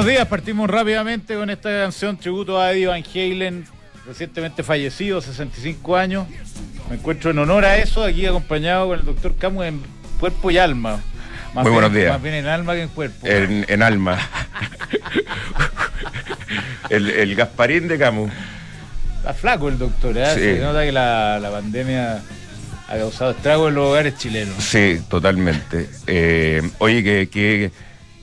Buenos 0.00 0.14
días, 0.14 0.28
partimos 0.28 0.70
rápidamente 0.70 1.34
con 1.34 1.50
esta 1.50 1.68
canción 1.68 2.16
tributo 2.16 2.58
a 2.58 2.72
Eddie 2.72 2.86
Van 2.86 3.04
Halen, 3.14 3.66
recientemente 4.06 4.62
fallecido, 4.62 5.20
65 5.20 5.94
años. 5.94 6.26
Me 6.88 6.96
encuentro 6.96 7.32
en 7.32 7.38
honor 7.38 7.66
a 7.66 7.76
eso, 7.76 8.02
aquí 8.02 8.24
acompañado 8.24 8.88
con 8.88 8.98
el 8.98 9.04
doctor 9.04 9.36
Camus 9.36 9.66
en 9.66 9.82
cuerpo 10.18 10.50
y 10.50 10.56
alma. 10.56 11.02
Más 11.52 11.64
Muy 11.64 11.72
buenos 11.74 11.92
días. 11.92 12.12
Más 12.12 12.22
bien 12.22 12.34
en 12.34 12.46
alma 12.46 12.72
que 12.72 12.82
en 12.84 12.88
cuerpo. 12.88 13.26
En, 13.26 13.82
alma. 13.82 14.18
el, 16.88 17.34
Gasparín 17.34 17.86
de 17.86 17.98
Camus. 17.98 18.32
Está 19.18 19.34
flaco 19.34 19.68
el 19.68 19.76
doctor, 19.76 20.16
¿eh? 20.16 20.32
Se 20.32 20.60
nota 20.60 20.82
que 20.82 20.92
la, 20.92 21.46
pandemia 21.52 22.22
ha 22.88 22.96
causado 22.96 23.32
estragos 23.32 23.68
en 23.68 23.74
los 23.74 23.88
hogares 23.88 24.16
chilenos. 24.16 24.64
Sí, 24.64 24.98
totalmente. 25.10 25.90
Eh, 26.06 26.62
oye, 26.78 27.04
que, 27.04 27.28
que 27.28 27.70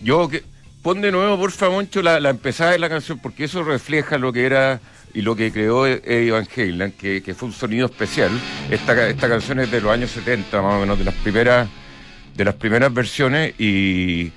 yo 0.01 0.27
que 0.27 0.43
pon 0.87 1.01
de 1.01 1.11
nuevo, 1.11 1.37
por 1.37 1.51
favor, 1.51 1.75
Moncho, 1.75 2.01
la, 2.01 2.21
la, 2.21 2.29
empezada 2.29 2.71
de 2.71 2.79
la 2.79 2.87
canción, 2.87 3.19
porque 3.19 3.43
eso 3.43 3.61
refleja 3.61 4.17
lo 4.17 4.31
que 4.31 4.45
era 4.45 4.79
y 5.13 5.21
lo 5.21 5.35
que 5.35 5.51
creó 5.51 5.85
Eddie 5.85 6.31
Van 6.31 6.47
Halen, 6.55 6.93
que, 6.93 7.21
que 7.21 7.35
fue 7.35 7.49
un 7.49 7.53
sonido 7.53 7.87
especial. 7.87 8.31
Esta, 8.71 9.09
esta 9.09 9.27
canción 9.27 9.59
es 9.59 9.69
de 9.69 9.81
los 9.81 9.91
años 9.91 10.11
70, 10.11 10.61
más 10.61 10.75
o 10.75 10.79
menos, 10.79 10.97
de 10.97 11.03
las 11.03 11.13
primeras, 11.15 11.67
de 12.33 12.45
las 12.45 12.55
primeras 12.55 12.93
versiones, 12.93 13.53
y 13.59 14.31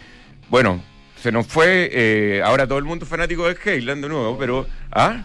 bueno, 0.48 0.82
se 1.22 1.30
nos 1.30 1.46
fue, 1.46 1.88
eh, 1.92 2.42
ahora 2.44 2.66
todo 2.66 2.78
el 2.78 2.84
mundo 2.84 3.04
es 3.04 3.08
fanático 3.08 3.46
de 3.46 3.56
Halen 3.64 4.00
de 4.00 4.08
nuevo, 4.08 4.36
pero, 4.36 4.66
¿ah? 4.90 5.22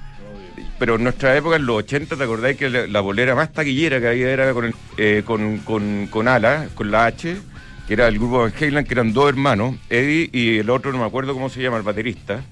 Pero 0.77 0.97
en 0.97 1.05
nuestra 1.05 1.35
época, 1.35 1.55
en 1.55 1.65
los 1.65 1.77
80, 1.77 2.17
¿te 2.17 2.23
acordáis 2.23 2.55
que 2.55 2.69
la, 2.69 3.01
bolera 3.01 3.33
más 3.33 3.51
taquillera 3.51 3.99
que 3.99 4.09
había 4.09 4.29
era 4.29 4.53
con, 4.53 4.71
eh, 4.97 5.23
con, 5.25 5.57
con, 5.61 6.05
con 6.05 6.27
Ala, 6.27 6.67
con 6.75 6.91
la 6.91 7.07
H? 7.07 7.35
Que 7.87 7.93
era 7.93 8.07
el 8.07 8.17
grupo 8.17 8.39
Van 8.39 8.53
Halen, 8.59 8.85
que 8.85 8.93
eran 8.93 9.13
dos 9.13 9.29
hermanos, 9.29 9.75
Eddie 9.89 10.29
y 10.31 10.57
el 10.57 10.69
otro, 10.69 10.91
no 10.91 10.99
me 10.99 11.05
acuerdo 11.05 11.33
cómo 11.33 11.49
se 11.49 11.61
llama, 11.61 11.77
el 11.77 11.83
baterista. 11.83 12.43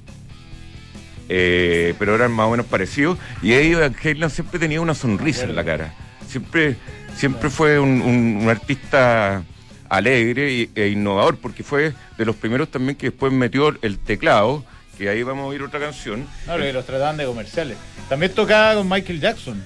Eh, 1.29 1.95
pero 1.97 2.15
eran 2.15 2.31
más 2.31 2.47
o 2.47 2.51
menos 2.51 2.65
parecidos. 2.65 3.17
Y 3.41 3.53
Eddie 3.53 3.75
Van 3.75 3.95
Halen 3.95 4.29
siempre 4.29 4.59
tenía 4.59 4.81
una 4.81 4.93
sonrisa 4.93 5.45
en 5.45 5.55
la 5.55 5.63
cara. 5.63 5.93
Siempre, 6.27 6.75
siempre 7.15 7.49
fue 7.49 7.79
un, 7.79 8.45
artista 8.49 9.43
alegre 9.89 10.69
e 10.75 10.87
innovador, 10.87 11.37
porque 11.37 11.63
fue 11.63 11.93
de 12.17 12.25
los 12.25 12.35
primeros 12.35 12.69
también 12.69 12.95
que 12.95 13.07
después 13.07 13.31
metió 13.31 13.75
el 13.81 13.99
teclado, 13.99 14.63
que 14.97 15.09
ahí 15.09 15.23
vamos 15.23 15.43
a 15.43 15.47
oír 15.47 15.63
otra 15.63 15.79
canción. 15.79 16.25
No, 16.47 16.57
que 16.57 16.73
los 16.73 16.85
trataban 16.85 17.17
de 17.17 17.25
comerciales. 17.25 17.77
También 18.09 18.33
tocaba 18.33 18.75
con 18.75 18.89
Michael 18.89 19.19
Jackson. 19.19 19.63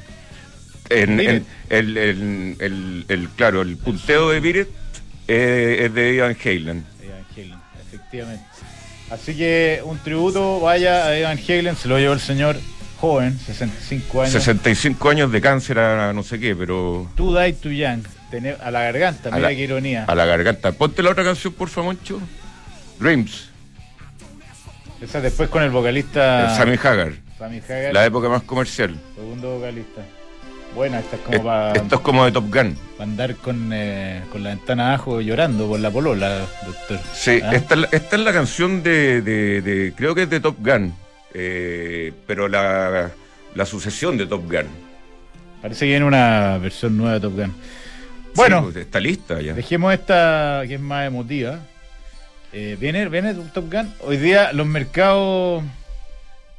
En, 0.90 1.20
el, 1.70 3.30
claro, 3.36 3.62
el 3.62 3.76
punteo 3.76 4.30
de 4.30 4.40
Beat 4.40 4.68
eh, 5.28 5.86
es 5.86 5.94
de 5.94 6.18
Evan 6.18 6.38
Halen. 6.44 6.86
Evan 7.02 7.26
Halen, 7.36 7.60
efectivamente. 7.82 8.46
Así 9.10 9.36
que 9.36 9.82
un 9.86 9.98
tributo, 10.00 10.60
vaya 10.60 11.06
a 11.06 11.18
Evan 11.18 11.38
Halen, 11.38 11.76
se 11.76 11.88
lo 11.88 11.98
llevó 11.98 12.14
el 12.14 12.20
señor 12.20 12.58
joven, 13.00 13.38
65 13.40 14.22
años. 14.22 14.34
65 14.34 15.10
años 15.10 15.32
de 15.32 15.42
cáncer 15.42 15.80
a 15.80 16.14
no 16.14 16.24
sé 16.24 16.40
qué, 16.40 16.56
pero. 16.56 17.10
To 17.16 17.38
Die 17.40 17.54
to 17.54 17.70
Young, 17.70 18.04
a 18.62 18.72
la 18.72 18.82
garganta, 18.82 19.32
mira 19.32 19.50
qué 19.50 19.62
ironía. 19.62 20.06
A 20.06 20.16
la 20.16 20.26
garganta. 20.26 20.72
Ponte 20.74 21.02
la 21.04 21.12
otra 21.12 21.24
canción, 21.24 21.54
por 21.54 21.70
favor, 21.70 21.96
Moncho. 21.96 22.20
Dreams. 23.00 23.50
Esa 25.02 25.22
después 25.22 25.50
con 25.50 25.64
el 25.64 25.70
vocalista. 25.70 26.56
Sammy 26.58 26.76
Hagar. 26.76 27.14
Sammy 27.38 27.60
Hagar. 27.60 27.94
La 27.94 28.06
época 28.06 28.30
más 28.30 28.44
comercial. 28.44 29.00
Segundo 29.16 29.56
vocalista. 29.56 30.02
Buena, 30.76 31.00
esta 31.00 31.16
es 31.16 31.22
como 31.24 31.44
para. 31.44 31.74
Esto 31.74 31.96
es 31.96 32.02
como 32.02 32.26
de 32.26 32.32
Top 32.32 32.54
Gun. 32.54 32.78
Para 32.98 33.10
andar 33.10 33.36
con, 33.36 33.72
eh, 33.74 34.22
con 34.32 34.44
la 34.44 34.50
ventana 34.50 34.90
abajo 34.90 35.22
llorando 35.22 35.68
por 35.68 35.80
la 35.80 35.90
polola, 35.90 36.46
doctor. 36.66 37.00
Sí, 37.14 37.40
¿Ah? 37.44 37.52
esta, 37.54 37.76
esta, 37.92 38.16
es 38.16 38.22
la 38.22 38.34
canción 38.34 38.84
de, 38.84 39.22
de, 39.22 39.94
Creo 39.96 40.14
que 40.14 40.24
es 40.24 40.30
de 40.30 40.40
Top 40.40 40.58
Gun. 40.60 40.94
Eh, 41.34 42.14
pero 42.26 42.48
la, 42.48 43.12
la 43.56 43.66
sucesión 43.66 44.18
de 44.18 44.28
Top 44.28 44.46
Gun. 44.46 44.68
Parece 45.62 45.86
que 45.86 45.92
viene 45.92 46.06
una 46.06 46.58
versión 46.60 46.98
nueva 46.98 47.14
de 47.14 47.20
Top 47.20 47.36
Gun. 47.36 47.54
Bueno, 48.36 48.64
pues, 48.64 48.76
está 48.78 49.00
lista 49.00 49.42
ya. 49.42 49.54
Dejemos 49.54 49.94
esta 49.94 50.62
que 50.68 50.76
es 50.76 50.80
más 50.80 51.08
emotiva. 51.08 51.60
Eh, 52.54 52.78
¿viene, 52.80 53.10
¿Viene 53.10 53.34
Top 53.34 53.72
Gun? 53.72 53.92
Hoy 54.02 54.18
día 54.18 54.54
los 54.54 54.68
mercados 54.68 55.64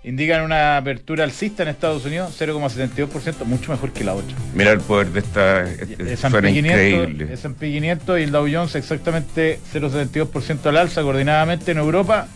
indican 0.05 0.43
una 0.43 0.77
apertura 0.77 1.25
alcista 1.25 1.63
en 1.63 1.71
Estados 1.71 2.05
Unidos, 2.05 2.35
0,72%, 2.39 3.45
mucho 3.45 3.73
mejor 3.73 3.93
que 3.93 4.05
la 4.05 4.15
otra. 4.15 4.37
Mira 4.55 4.73
el 4.73 4.81
poder 4.81 5.09
de 5.09 5.21
esta. 5.21 5.65
S&P 5.65 6.53
500, 6.53 7.31
S&P 7.31 7.73
500 7.73 8.19
y 8.19 8.23
el 8.23 8.31
Dow 8.31 8.49
Jones 8.51 8.75
exactamente 8.75 9.59
0,72% 9.73 10.67
al 10.67 10.77
alza 10.77 11.03
coordinadamente 11.03 11.73
en 11.73 11.79
Europa. 11.79 12.29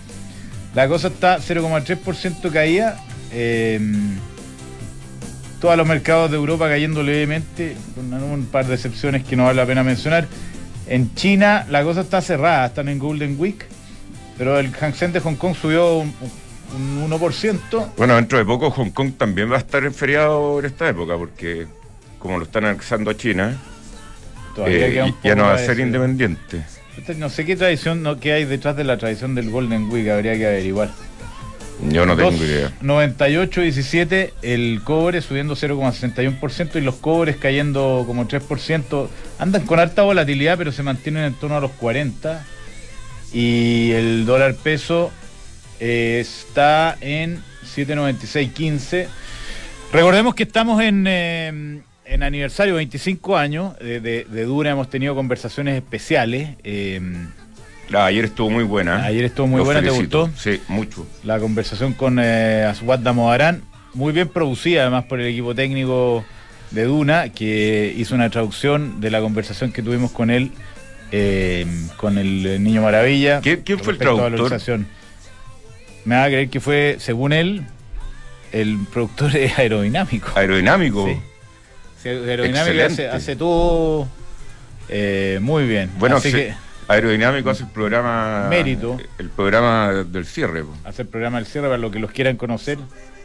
La 0.74 0.88
cosa 0.88 1.08
está 1.08 1.38
0,3% 1.38 2.50
caída. 2.50 2.98
Em, 3.32 4.18
todos 5.60 5.76
los 5.76 5.86
mercados 5.86 6.30
de 6.30 6.36
Europa 6.36 6.68
cayendo 6.68 7.04
levemente, 7.04 7.76
con 7.94 8.12
un 8.12 8.46
par 8.46 8.66
de 8.66 8.74
excepciones 8.74 9.22
que 9.22 9.36
no 9.36 9.44
vale 9.44 9.58
la 9.58 9.66
pena 9.66 9.84
mencionar. 9.84 10.26
En 10.88 11.14
China 11.14 11.64
la 11.70 11.84
cosa 11.84 12.00
está 12.00 12.20
cerrada, 12.20 12.66
están 12.66 12.88
en 12.88 12.98
Golden 12.98 13.36
Week, 13.38 13.64
pero 14.36 14.58
el 14.58 14.72
Hang 14.72 14.94
Seng 14.94 15.12
de 15.12 15.20
Hong 15.20 15.36
Kong 15.36 15.54
subió 15.54 15.98
un, 15.98 16.12
un 16.74 17.10
1%. 17.10 17.92
Bueno, 17.96 18.16
dentro 18.16 18.38
de 18.38 18.44
poco 18.44 18.70
Hong 18.70 18.90
Kong 18.90 19.12
también 19.16 19.50
va 19.50 19.56
a 19.56 19.58
estar 19.58 19.84
en 19.84 19.94
feriado 19.94 20.58
en 20.58 20.66
esta 20.66 20.88
época, 20.88 21.16
porque 21.16 21.66
como 22.18 22.38
lo 22.38 22.44
están 22.44 22.64
anexando 22.64 23.10
a 23.10 23.16
China, 23.16 23.56
eh, 24.66 25.12
ya 25.22 25.34
no 25.34 25.44
va 25.44 25.54
a 25.54 25.58
ser 25.58 25.80
independiente. 25.80 26.64
No 27.16 27.30
sé 27.30 27.44
qué 27.44 27.56
tradición 27.56 28.02
no, 28.02 28.20
qué 28.20 28.32
hay 28.32 28.44
detrás 28.44 28.76
de 28.76 28.84
la 28.84 28.98
tradición 28.98 29.34
del 29.34 29.50
Golden 29.50 29.90
Week, 29.90 30.08
habría 30.08 30.36
que 30.36 30.46
averiguar. 30.46 30.90
Yo 31.88 32.06
no 32.06 32.16
tengo 32.16 32.32
idea. 32.32 32.70
98-17, 32.82 34.32
el 34.42 34.82
cobre 34.84 35.20
subiendo 35.20 35.56
0,61% 35.56 36.76
y 36.76 36.80
los 36.80 36.96
cobres 36.96 37.36
cayendo 37.36 38.04
como 38.06 38.28
3%. 38.28 39.08
Andan 39.38 39.66
con 39.66 39.80
alta 39.80 40.02
volatilidad, 40.02 40.58
pero 40.58 40.70
se 40.70 40.82
mantienen 40.82 41.24
en 41.24 41.34
torno 41.34 41.56
a 41.56 41.60
los 41.60 41.72
40. 41.72 42.44
Y 43.32 43.90
el 43.92 44.26
dólar 44.26 44.54
peso 44.54 45.10
está 45.80 46.96
en 47.00 47.42
796.15. 47.74 49.06
Recordemos 49.92 50.34
que 50.34 50.44
estamos 50.44 50.82
en, 50.82 51.06
eh, 51.06 51.82
en 52.04 52.22
aniversario 52.22 52.76
25 52.76 53.36
años 53.36 53.78
de, 53.78 54.00
de, 54.00 54.44
Dura, 54.44 54.70
hemos 54.70 54.88
tenido 54.88 55.14
conversaciones 55.14 55.76
especiales. 55.76 56.56
Eh, 56.64 57.00
ayer 57.94 58.24
estuvo 58.24 58.50
muy 58.50 58.64
buena. 58.64 59.04
Ayer 59.04 59.24
estuvo 59.24 59.46
muy 59.46 59.60
buena, 59.62 59.82
¿te 59.82 59.90
gustó? 59.90 60.30
Sí, 60.36 60.60
mucho. 60.68 61.06
La 61.24 61.38
conversación 61.38 61.92
con 61.92 62.18
eh, 62.18 62.64
Aswad 62.64 63.00
Damodarán, 63.00 63.62
muy 63.94 64.12
bien 64.12 64.28
producida 64.28 64.82
además 64.82 65.04
por 65.04 65.20
el 65.20 65.26
equipo 65.26 65.54
técnico 65.54 66.24
de 66.70 66.84
Duna, 66.84 67.28
que 67.30 67.94
hizo 67.96 68.14
una 68.14 68.30
traducción 68.30 69.00
de 69.00 69.10
la 69.10 69.20
conversación 69.20 69.72
que 69.72 69.82
tuvimos 69.82 70.10
con 70.10 70.30
él, 70.30 70.52
eh, 71.10 71.66
con 71.96 72.18
el 72.18 72.62
Niño 72.62 72.82
Maravilla. 72.82 73.40
¿Quién, 73.40 73.62
fue 73.78 73.92
el 73.92 73.98
traductor? 73.98 74.58
Me 76.04 76.16
va 76.16 76.24
a 76.24 76.28
creer 76.28 76.48
que 76.48 76.60
fue, 76.60 76.96
según 76.98 77.32
él, 77.32 77.64
el 78.52 78.78
productor 78.92 79.34
es 79.36 79.58
aerodinámico. 79.58 80.28
Aerodinámico. 80.34 81.08
Sí. 82.02 82.08
aerodinámico 82.08 82.82
hace, 83.12 83.36
todo 83.36 84.08
eh, 84.88 85.38
muy 85.40 85.66
bien. 85.66 85.90
Bueno, 85.98 86.16
Así 86.16 86.32
que, 86.32 86.54
aerodinámico 86.88 87.50
hace 87.50 87.64
el 87.64 87.70
programa. 87.70 88.46
Mérito. 88.48 88.98
El 89.18 89.30
programa 89.30 89.92
del 89.92 90.26
cierre. 90.26 90.64
Hace 90.84 91.02
el 91.02 91.08
programa 91.08 91.38
del 91.38 91.46
cierre 91.46 91.68
para 91.68 91.78
los 91.78 91.92
que 91.92 91.98
los 91.98 92.10
quieran 92.10 92.36
conocer. 92.36 92.78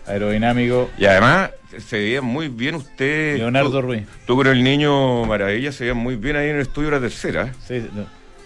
Aerodinámico. 0.05 0.89
Y 0.97 1.05
además 1.05 1.51
se 1.85 1.97
veía 1.97 2.21
muy 2.21 2.47
bien 2.47 2.75
usted. 2.75 3.37
Leonardo 3.37 3.81
Ruiz. 3.81 4.03
Tú 4.25 4.37
con 4.37 4.47
el 4.47 4.63
niño 4.63 5.25
Maravilla 5.25 5.71
se 5.71 5.83
veía 5.83 5.93
muy 5.93 6.15
bien 6.15 6.37
ahí 6.37 6.49
en 6.49 6.55
el 6.55 6.61
estudio 6.61 6.89
de 6.91 6.95
la 6.95 7.01
tercera. 7.01 7.53
Sí, 7.67 7.85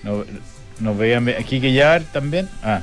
no, 0.04 0.24
nos 0.80 0.98
veían 0.98 1.30
aquí 1.30 1.62
que 1.62 1.74
ya 1.74 2.00
también. 2.00 2.50
Ah. 2.64 2.82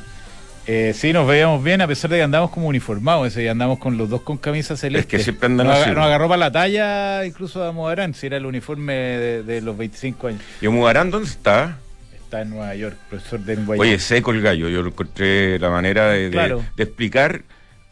Eh, 0.70 0.92
sí, 0.94 1.14
nos 1.14 1.26
veíamos 1.26 1.64
bien, 1.64 1.80
a 1.80 1.86
pesar 1.86 2.10
de 2.10 2.18
que 2.18 2.22
andamos 2.22 2.50
como 2.50 2.68
uniformados, 2.68 3.28
ese 3.28 3.48
andamos 3.48 3.78
con 3.78 3.96
los 3.96 4.10
dos 4.10 4.20
con 4.20 4.36
camisas 4.36 4.78
celestes. 4.78 5.14
Es 5.14 5.18
que 5.18 5.24
siempre 5.24 5.46
andan 5.46 5.66
nos, 5.66 5.78
así. 5.78 5.88
Nos 5.92 6.04
agarró 6.04 6.28
para 6.28 6.40
la 6.40 6.52
talla 6.52 7.24
incluso 7.24 7.64
a 7.64 7.72
Mugarán, 7.72 8.12
si 8.12 8.26
era 8.26 8.36
el 8.36 8.44
uniforme 8.44 8.92
de, 8.92 9.62
los 9.62 9.78
25 9.78 10.26
años. 10.26 10.42
¿Y 10.60 10.68
Mugarán 10.68 11.10
dónde 11.10 11.30
está? 11.30 11.78
Está 12.12 12.42
en 12.42 12.50
Nueva 12.50 12.74
York, 12.74 12.98
profesor 13.08 13.40
de 13.40 13.56
Nueva 13.56 13.80
Oye, 13.80 13.98
seco 13.98 14.30
el 14.30 14.42
gallo, 14.42 14.68
yo 14.68 14.80
encontré 14.80 15.58
la 15.58 15.70
manera 15.70 16.10
de, 16.10 16.60
explicar, 16.76 17.40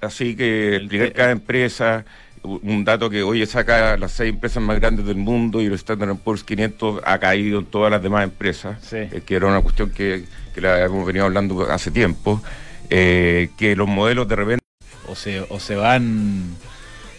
así 0.02 0.36
que 0.36 0.76
explicar 0.76 1.12
cada 1.14 1.30
empresa, 1.30 2.04
un 2.42 2.84
dato 2.84 3.08
que 3.08 3.22
hoy 3.22 3.46
saca 3.46 3.96
las 3.96 4.12
seis 4.12 4.34
empresas 4.34 4.62
más 4.62 4.78
grandes 4.78 5.06
del 5.06 5.16
mundo 5.16 5.62
y 5.62 5.64
el 5.64 5.72
Standard 5.72 6.14
Poor's 6.16 6.44
500 6.44 7.00
ha 7.06 7.18
caído 7.20 7.60
en 7.60 7.64
todas 7.64 7.90
las 7.90 8.02
demás 8.02 8.24
empresas, 8.24 8.92
eh, 8.92 9.22
que 9.24 9.34
era 9.34 9.46
una 9.46 9.62
cuestión 9.62 9.88
que, 9.88 10.24
que 10.54 10.60
la 10.60 10.84
hemos 10.84 11.06
venido 11.06 11.24
hablando 11.24 11.62
hace 11.70 11.90
tiempo. 11.90 12.42
Eh, 12.90 13.50
que 13.56 13.76
los 13.76 13.88
modelos 13.88 14.28
de 14.28 14.36
repente... 14.36 14.64
O 15.08 15.14
se, 15.14 15.40
o 15.40 15.60
se 15.60 15.76
van 15.76 16.56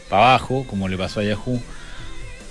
para 0.10 0.30
abajo, 0.30 0.66
como 0.70 0.88
le 0.88 0.98
pasó 0.98 1.22
a 1.22 1.24
Yahoo, 1.24 1.62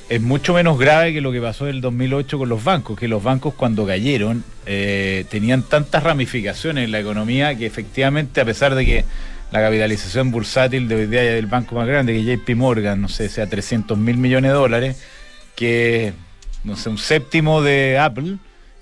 es 0.08 0.20
mucho 0.20 0.54
menos 0.54 0.78
grave 0.78 1.12
que 1.12 1.20
lo 1.20 1.32
que 1.32 1.40
pasó 1.40 1.66
en 1.68 1.76
el 1.76 1.80
2008 1.80 2.38
con 2.38 2.48
los 2.48 2.62
bancos, 2.62 2.98
que 2.98 3.08
los 3.08 3.22
bancos 3.22 3.54
cuando 3.54 3.86
cayeron 3.86 4.44
eh, 4.64 5.24
tenían 5.28 5.62
tantas 5.62 6.02
ramificaciones 6.02 6.84
en 6.84 6.92
la 6.92 7.00
economía 7.00 7.56
que 7.56 7.66
efectivamente 7.66 8.40
a 8.40 8.44
pesar 8.44 8.74
de 8.74 8.86
que 8.86 9.04
la 9.50 9.60
capitalización 9.60 10.30
bursátil 10.30 10.88
de 10.88 10.94
hoy 10.94 11.06
día 11.06 11.22
del 11.22 11.46
banco 11.46 11.74
más 11.74 11.86
grande, 11.86 12.12
que 12.12 12.36
JP 12.36 12.56
Morgan, 12.56 13.00
no 13.00 13.08
sé, 13.08 13.28
sea 13.28 13.46
300 13.46 13.96
mil 13.98 14.16
millones 14.16 14.50
de 14.52 14.56
dólares, 14.56 15.02
que 15.54 16.12
no 16.64 16.76
sé, 16.76 16.88
un 16.88 16.98
séptimo 16.98 17.62
de 17.62 17.98
Apple, 17.98 18.38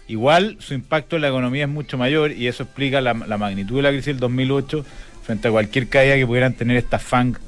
igual 0.09 0.57
su 0.61 0.75
impacto 0.75 1.17
en 1.17 1.23
la 1.23 1.29
economía 1.29 1.65
es 1.65 1.71
mucho 1.71 1.99
mayor 1.99 2.33
y 2.33 2.47
eso 2.47 2.65
explica 2.65 3.01
la, 3.01 3.15
magnitud 3.15 3.77
de 3.77 3.83
la 3.83 3.91
crisis 3.91 4.07
del 4.07 4.21
2008 4.21 4.85
frente 5.23 5.49
a 5.49 5.51
cualquier 5.51 5.89
caída 5.89 6.17
que 6.17 6.27
pudieran 6.27 6.53
tener 6.55 6.77
estas 6.77 7.03
FANG 7.03 7.39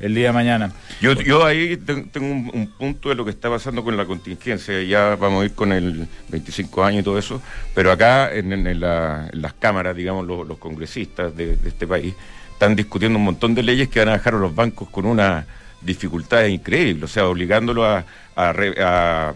el 0.00 0.14
día 0.14 0.28
de 0.28 0.32
mañana. 0.32 0.72
Yo, 1.00 1.12
yo 1.12 1.44
ahí 1.44 1.76
tengo 1.76 2.50
un, 2.52 2.72
punto 2.78 3.10
de 3.10 3.14
lo 3.14 3.24
que 3.24 3.30
está 3.30 3.50
pasando 3.50 3.84
con 3.84 3.96
la 3.96 4.06
contingencia, 4.06 4.82
ya 4.82 5.14
vamos 5.16 5.42
a 5.42 5.44
ir 5.44 5.52
con 5.52 5.72
el 5.72 6.08
25 6.28 6.84
años 6.84 7.00
y 7.02 7.04
todo 7.04 7.18
eso, 7.18 7.42
pero 7.74 7.92
acá 7.92 8.34
en, 8.34 8.80
las 8.80 9.52
cámaras, 9.58 9.94
digamos, 9.94 10.26
los, 10.26 10.58
congresistas 10.58 11.36
de, 11.36 11.56
este 11.64 11.86
país 11.86 12.14
están 12.52 12.74
discutiendo 12.74 13.18
un 13.18 13.24
montón 13.24 13.54
de 13.54 13.62
leyes 13.62 13.88
que 13.88 14.00
van 14.00 14.08
a 14.08 14.12
dejar 14.12 14.34
a 14.34 14.38
los 14.38 14.54
bancos 14.54 14.88
con 14.88 15.04
una 15.04 15.46
dificultad 15.82 16.44
increíble, 16.44 17.04
o 17.04 17.08
sea, 17.08 17.26
obligándolo 17.26 17.84
a, 17.84 18.04
a, 18.36 19.32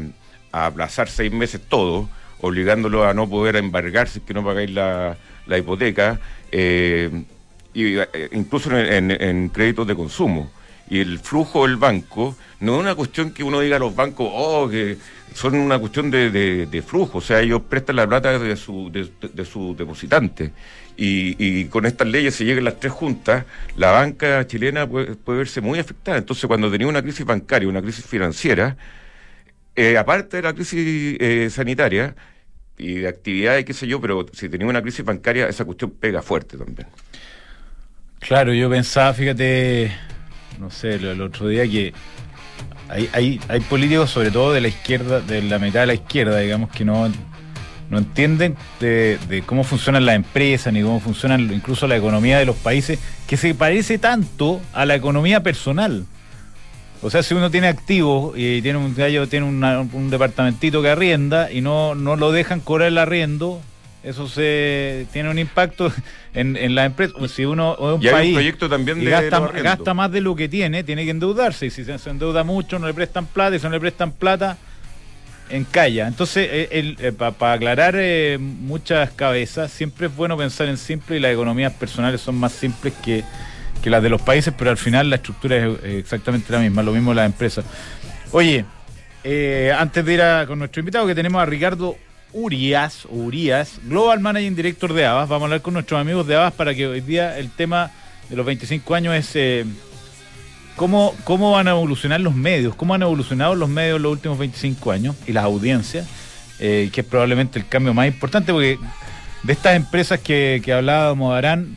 aplazar 0.52 1.08
seis 1.08 1.32
meses 1.32 1.60
todo, 1.68 2.08
obligándolo 2.40 3.04
a 3.06 3.14
no 3.14 3.28
poder 3.28 3.56
embargarse 3.56 4.20
que 4.22 4.34
no 4.34 4.44
pagáis 4.44 4.70
la, 4.70 5.16
hipoteca. 5.46 6.20
Eh, 6.52 7.24
y, 7.72 7.98
eh, 7.98 8.28
incluso 8.32 8.76
en, 8.76 9.48
créditos 9.48 9.86
de 9.86 9.94
consumo. 9.94 10.50
Y 10.88 11.00
el 11.00 11.18
flujo 11.18 11.66
del 11.66 11.76
banco 11.76 12.36
no 12.60 12.74
es 12.74 12.80
una 12.80 12.94
cuestión 12.94 13.32
que 13.32 13.42
uno 13.42 13.60
diga 13.60 13.76
a 13.76 13.78
los 13.78 13.94
bancos, 13.94 14.28
oh, 14.32 14.68
que 14.68 14.98
son 15.34 15.56
una 15.56 15.78
cuestión 15.78 16.10
de, 16.10 16.84
flujo, 16.86 17.18
o 17.18 17.20
sea, 17.20 17.40
ellos 17.40 17.62
prestan 17.68 17.96
la 17.96 18.06
plata 18.06 18.38
de 18.38 18.56
su, 18.56 18.90
de, 18.90 19.44
su 19.44 19.74
depositante. 19.76 20.52
Y, 20.96 21.64
con 21.66 21.86
estas 21.86 22.06
leyes 22.06 22.36
se 22.36 22.44
llegan 22.44 22.64
las 22.64 22.78
tres 22.78 22.92
juntas, 22.92 23.44
la 23.76 23.90
banca 23.90 24.46
chilena 24.46 24.86
puede, 24.86 25.16
verse 25.26 25.60
muy 25.60 25.78
afectada. 25.80 26.18
Entonces, 26.18 26.46
cuando 26.46 26.70
tenía 26.70 26.86
una 26.86 27.02
crisis 27.02 27.26
bancaria, 27.26 27.68
una 27.68 27.82
crisis 27.82 28.04
financiera, 28.04 28.76
eh, 29.76 29.96
aparte 29.98 30.38
de 30.38 30.42
la 30.42 30.52
crisis 30.52 31.16
eh, 31.20 31.48
sanitaria 31.50 32.14
y 32.78 32.94
de 32.94 33.08
actividad 33.08 33.58
y 33.58 33.64
qué 33.64 33.72
sé 33.72 33.86
yo, 33.86 34.00
pero 34.00 34.26
si 34.32 34.48
tenía 34.48 34.66
una 34.66 34.82
crisis 34.82 35.04
bancaria, 35.04 35.48
esa 35.48 35.64
cuestión 35.64 35.90
pega 35.90 36.22
fuerte 36.22 36.56
también. 36.56 36.88
Claro, 38.20 38.52
yo 38.54 38.70
pensaba, 38.70 39.12
fíjate, 39.12 39.92
no 40.58 40.70
sé, 40.70 40.94
el, 40.94 41.20
otro 41.20 41.48
día 41.48 41.64
que 41.64 41.92
hay, 42.88 43.08
hay, 43.12 43.40
hay 43.48 43.60
políticos, 43.60 44.10
sobre 44.10 44.30
todo 44.30 44.52
de 44.52 44.60
la 44.60 44.68
izquierda, 44.68 45.20
de 45.20 45.42
la 45.42 45.58
mitad 45.58 45.80
de 45.80 45.86
la 45.86 45.94
izquierda, 45.94 46.38
digamos, 46.38 46.70
que 46.70 46.84
no, 46.84 47.10
no 47.90 47.98
entienden 47.98 48.56
de, 48.80 49.42
cómo 49.46 49.64
funcionan 49.64 50.06
las 50.06 50.16
empresas 50.16 50.72
ni 50.72 50.82
cómo 50.82 51.00
funciona 51.00 51.38
incluso 51.38 51.86
la 51.86 51.96
economía 51.96 52.38
de 52.38 52.44
los 52.44 52.56
países, 52.56 52.98
que 53.26 53.36
se 53.36 53.54
parece 53.54 53.98
tanto 53.98 54.60
a 54.72 54.86
la 54.86 54.94
economía 54.94 55.42
personal. 55.42 56.06
O 57.04 57.10
sea, 57.10 57.22
si 57.22 57.34
uno 57.34 57.50
tiene 57.50 57.68
activos 57.68 58.32
y 58.34 58.62
tiene 58.62 58.78
un 58.78 58.94
gallo, 58.94 59.28
tiene 59.28 59.44
un 59.44 60.08
departamentito 60.10 60.80
que 60.80 60.88
arrienda 60.88 61.52
y 61.52 61.60
no, 61.60 61.94
no 61.94 62.16
lo 62.16 62.32
dejan 62.32 62.60
cobrar 62.60 62.88
el 62.88 62.96
arriendo, 62.96 63.60
eso 64.02 64.26
se 64.26 65.06
tiene 65.12 65.28
un 65.28 65.38
impacto 65.38 65.92
en, 66.34 66.56
en 66.56 66.74
la 66.74 66.86
empresa. 66.86 67.12
Si 67.28 67.44
uno 67.44 67.74
es 67.74 67.80
un 67.80 68.00
país 68.00 68.32
proyecto 68.32 68.70
también 68.70 69.04
gasta, 69.04 69.92
más 69.92 70.12
de 70.12 70.22
lo 70.22 70.34
que 70.34 70.48
tiene, 70.48 70.82
tiene 70.82 71.04
que 71.04 71.10
endeudarse. 71.10 71.66
Y 71.66 71.70
si 71.70 71.84
se, 71.84 71.94
endeuda 72.08 72.42
mucho, 72.42 72.78
no 72.78 72.86
le 72.86 72.94
prestan 72.94 73.26
plata. 73.26 73.54
Y 73.54 73.58
si 73.58 73.66
no 73.66 73.72
le 73.72 73.80
prestan 73.80 74.10
plata, 74.12 74.56
encalla. 75.50 76.08
Entonces, 76.08 76.48
eh, 76.50 76.96
eh, 76.98 77.12
para 77.12 77.52
aclarar 77.52 77.96
eh, 77.98 78.38
muchas 78.40 79.10
cabezas, 79.10 79.70
siempre 79.70 80.06
es 80.06 80.16
bueno 80.16 80.38
pensar 80.38 80.68
en 80.68 80.78
simple 80.78 81.18
y 81.18 81.20
las 81.20 81.34
economías 81.34 81.74
personales 81.74 82.22
son 82.22 82.36
más 82.36 82.52
simples 82.52 82.94
que, 83.04 83.24
que 83.84 83.90
las 83.90 84.02
de 84.02 84.08
los 84.08 84.22
países, 84.22 84.54
pero 84.56 84.70
al 84.70 84.78
final 84.78 85.10
la 85.10 85.16
estructura 85.16 85.58
es 85.58 85.84
exactamente 85.84 86.50
la 86.50 86.58
misma. 86.58 86.82
Lo 86.82 86.92
mismo 86.92 87.12
las 87.12 87.26
empresas. 87.26 87.66
Oye, 88.32 88.64
antes 89.76 90.02
de 90.06 90.14
ir 90.14 90.22
con 90.46 90.58
nuestro 90.58 90.80
invitado, 90.80 91.06
que 91.06 91.14
tenemos 91.14 91.42
a 91.42 91.44
Ricardo 91.44 91.94
Urias, 92.32 93.06
Urias, 93.10 93.78
Global 93.84 94.20
Managing 94.20 94.56
Director 94.56 94.94
de 94.94 95.04
Avas. 95.04 95.28
Vamos 95.28 95.42
a 95.42 95.44
hablar 95.44 95.60
con 95.60 95.74
nuestros 95.74 96.00
amigos 96.00 96.26
de 96.26 96.34
Avas 96.34 96.54
para 96.54 96.74
que 96.74 96.86
hoy 96.86 97.02
día 97.02 97.38
el 97.38 97.50
tema 97.50 97.90
de 98.30 98.36
los 98.36 98.46
25 98.46 98.94
años 98.94 99.14
es 99.16 99.36
eh, 99.36 99.66
cómo, 100.76 101.14
cómo 101.24 101.52
van 101.52 101.68
a 101.68 101.72
evolucionar 101.72 102.22
los 102.22 102.34
medios, 102.34 102.74
cómo 102.74 102.94
han 102.94 103.02
evolucionado 103.02 103.54
los 103.54 103.68
medios 103.68 104.00
los 104.00 104.12
últimos 104.12 104.38
25 104.38 104.92
años 104.92 105.14
y 105.26 105.32
las 105.32 105.44
audiencias, 105.44 106.08
eh, 106.58 106.88
que 106.90 107.02
es 107.02 107.06
probablemente 107.06 107.58
el 107.58 107.68
cambio 107.68 107.92
más 107.92 108.06
importante, 108.06 108.50
porque 108.50 108.78
de 109.42 109.52
estas 109.52 109.76
empresas 109.76 110.20
que, 110.20 110.62
que 110.64 110.72
hablábamos, 110.72 111.34
Arán, 111.36 111.76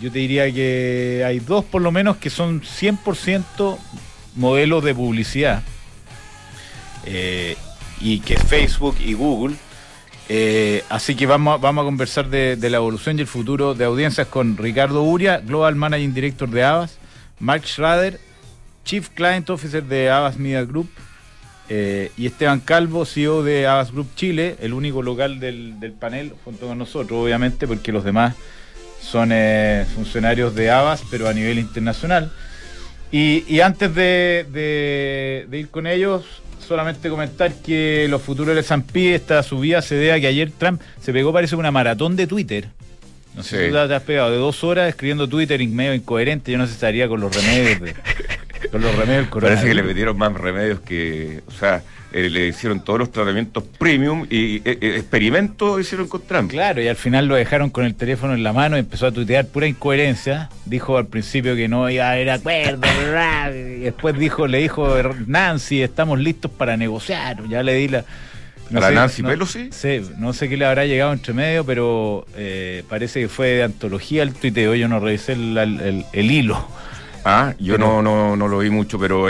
yo 0.00 0.10
te 0.10 0.18
diría 0.18 0.52
que 0.52 1.24
hay 1.26 1.40
dos 1.40 1.64
por 1.64 1.82
lo 1.82 1.92
menos 1.92 2.16
que 2.16 2.30
son 2.30 2.62
100% 2.62 3.78
modelos 4.36 4.84
de 4.84 4.94
publicidad. 4.94 5.62
Eh, 7.06 7.56
y 8.00 8.20
que 8.20 8.36
Facebook 8.36 8.96
y 9.00 9.14
Google. 9.14 9.56
Eh, 10.28 10.82
así 10.88 11.14
que 11.14 11.26
vamos, 11.26 11.60
vamos 11.60 11.82
a 11.82 11.84
conversar 11.84 12.28
de, 12.28 12.56
la 12.56 12.76
evolución 12.76 13.18
y 13.18 13.22
el 13.22 13.26
futuro 13.26 13.74
de 13.74 13.84
audiencias 13.84 14.26
con 14.28 14.56
Ricardo 14.56 15.02
Uria, 15.02 15.38
Global 15.38 15.76
Managing 15.76 16.14
Director 16.14 16.48
de 16.48 16.64
Avas, 16.64 16.98
Mark 17.40 17.66
Schrader, 17.66 18.18
Chief 18.84 19.08
Client 19.10 19.50
Officer 19.50 19.82
de 19.84 20.10
Avas 20.10 20.38
Media 20.38 20.64
Group, 20.64 20.88
eh, 21.68 22.10
y 22.16 22.26
Esteban 22.26 22.60
Calvo, 22.60 23.04
CEO 23.04 23.42
de 23.42 23.66
Avas 23.66 23.92
Group 23.92 24.14
Chile, 24.16 24.56
el 24.60 24.72
único 24.72 25.02
local 25.02 25.40
del, 25.40 25.94
panel, 25.98 26.34
junto 26.44 26.68
con 26.68 26.78
nosotros, 26.78 27.24
obviamente, 27.24 27.66
porque 27.66 27.92
los 27.92 28.04
demás 28.04 28.34
son 29.04 29.30
eh, 29.32 29.86
funcionarios 29.94 30.54
de 30.54 30.70
Avas, 30.70 31.02
pero 31.10 31.28
a 31.28 31.32
nivel 31.32 31.58
internacional. 31.58 32.32
Y, 33.12 33.60
antes 33.60 33.94
de 33.94 35.46
ir 35.52 35.68
con 35.68 35.86
ellos, 35.86 36.24
solamente 36.64 37.08
comentar 37.08 37.52
que 37.54 38.06
los 38.08 38.22
futuros 38.22 38.54
del 38.54 38.64
S&P, 38.64 39.14
esta 39.14 39.42
subida 39.42 39.82
se 39.82 39.94
debe 39.94 40.12
a 40.12 40.20
que 40.20 40.26
ayer 40.26 40.50
Trump 40.50 40.80
se 41.00 41.12
pegó, 41.12 41.32
parece, 41.32 41.56
una 41.56 41.70
maratón 41.70 42.16
de 42.16 42.26
Twitter. 42.26 42.68
No 43.34 43.42
sé 43.42 43.66
si 43.66 43.72
tú 43.72 43.74
te 43.74 43.94
has 43.94 44.02
pegado 44.02 44.30
de 44.30 44.36
dos 44.36 44.62
horas 44.62 44.88
escribiendo 44.88 45.28
Twitter 45.28 45.66
medio 45.68 45.94
incoherente. 45.94 46.52
Yo 46.52 46.58
no 46.58 46.64
sé 46.64 46.70
si 46.70 46.74
estaría 46.74 47.08
con 47.08 47.20
los 47.20 47.34
remedios. 47.34 47.96
con 48.70 48.80
los 48.80 48.94
remedios 48.94 49.28
Parece 49.28 49.66
que 49.66 49.74
le 49.74 49.82
metieron 49.82 50.16
más 50.16 50.32
remedios 50.34 50.80
que. 50.80 51.42
O 51.48 51.50
sea, 51.50 51.82
eh, 52.16 52.30
le 52.30 52.46
hicieron 52.46 52.78
todos 52.78 53.00
los 53.00 53.10
tratamientos 53.10 53.64
premium 53.76 54.24
y 54.30 54.58
eh, 54.58 54.78
eh, 54.80 54.94
experimentos 54.98 55.80
hicieron 55.80 56.06
con 56.06 56.22
Trump. 56.22 56.48
Claro, 56.48 56.80
y 56.80 56.86
al 56.86 56.94
final 56.94 57.26
lo 57.26 57.34
dejaron 57.34 57.70
con 57.70 57.84
el 57.84 57.96
teléfono 57.96 58.34
en 58.34 58.44
la 58.44 58.52
mano 58.52 58.76
y 58.76 58.80
empezó 58.80 59.08
a 59.08 59.10
tuitear 59.10 59.46
pura 59.46 59.66
incoherencia. 59.66 60.48
Dijo 60.64 60.96
al 60.96 61.06
principio 61.06 61.56
que 61.56 61.66
no 61.66 61.90
iba 61.90 62.06
a 62.06 62.12
haber 62.12 62.30
acuerdo, 62.30 62.86
y 63.52 63.80
después 63.80 64.16
dijo, 64.16 64.46
le 64.46 64.58
dijo 64.58 64.96
Nancy, 65.26 65.82
estamos 65.82 66.20
listos 66.20 66.52
para 66.52 66.76
negociar. 66.76 67.48
Ya 67.48 67.64
le 67.64 67.74
di 67.74 67.88
la. 67.88 68.04
No 68.70 68.78
¿Para 68.78 68.94
Nancy 68.94 69.24
Pelosi? 69.24 69.70
Sí, 69.72 70.02
no 70.16 70.32
sé 70.32 70.48
qué 70.48 70.56
le 70.56 70.66
habrá 70.66 70.86
llegado 70.86 71.12
entre 71.12 71.34
medio, 71.34 71.66
pero 71.66 72.26
parece 72.88 73.22
que 73.22 73.28
fue 73.28 73.48
de 73.48 73.64
antología 73.64 74.22
el 74.22 74.34
tuiteo. 74.34 74.76
Yo 74.76 74.86
no 74.86 75.00
revisé 75.00 75.32
el, 75.32 76.30
hilo. 76.30 76.64
Ah, 77.24 77.54
yo 77.58 77.76
no, 77.76 78.02
no, 78.02 78.36
no 78.36 78.46
lo 78.46 78.58
vi 78.58 78.70
mucho, 78.70 79.00
pero 79.00 79.28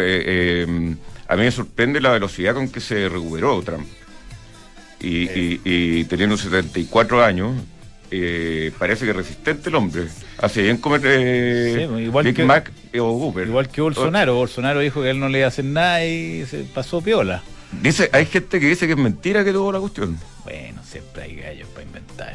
a 1.28 1.36
mí 1.36 1.42
me 1.42 1.50
sorprende 1.50 2.00
la 2.00 2.10
velocidad 2.10 2.54
con 2.54 2.68
que 2.68 2.80
se 2.80 3.08
recuperó 3.08 3.62
Trump. 3.62 3.86
Y, 5.00 6.04
teniendo 6.04 6.36
74 6.36 7.22
años, 7.22 7.52
eh, 8.10 8.72
parece 8.78 9.04
que 9.04 9.12
resistente 9.12 9.68
el 9.68 9.74
hombre. 9.74 10.04
Hace 10.38 10.62
bien 10.62 10.78
comer 10.78 11.02
eh, 11.04 11.86
pues, 11.90 12.02
igual 12.04 12.24
Big 12.24 12.36
que, 12.36 12.44
Mac 12.44 12.72
o 12.98 13.10
Gooper. 13.12 13.48
Igual 13.48 13.68
que 13.68 13.80
Bolsonaro. 13.80 14.34
Bolsonaro 14.34 14.80
dijo 14.80 15.02
que 15.02 15.10
él 15.10 15.20
no 15.20 15.28
le 15.28 15.38
iba 15.38 15.46
a 15.46 15.48
hacer 15.48 15.64
nada 15.64 16.04
y 16.04 16.46
se 16.46 16.60
pasó 16.60 17.00
piola. 17.02 17.42
Dice, 17.82 18.08
hay 18.12 18.26
gente 18.26 18.60
que 18.60 18.66
dice 18.66 18.86
que 18.86 18.92
es 18.92 18.98
mentira 18.98 19.44
que 19.44 19.52
tuvo 19.52 19.72
la 19.72 19.80
cuestión. 19.80 20.18
Bueno, 20.44 20.80
siempre 20.84 21.24
hay 21.24 21.36
gallos 21.36 21.68
para 21.68 21.86
inventar. 21.86 22.34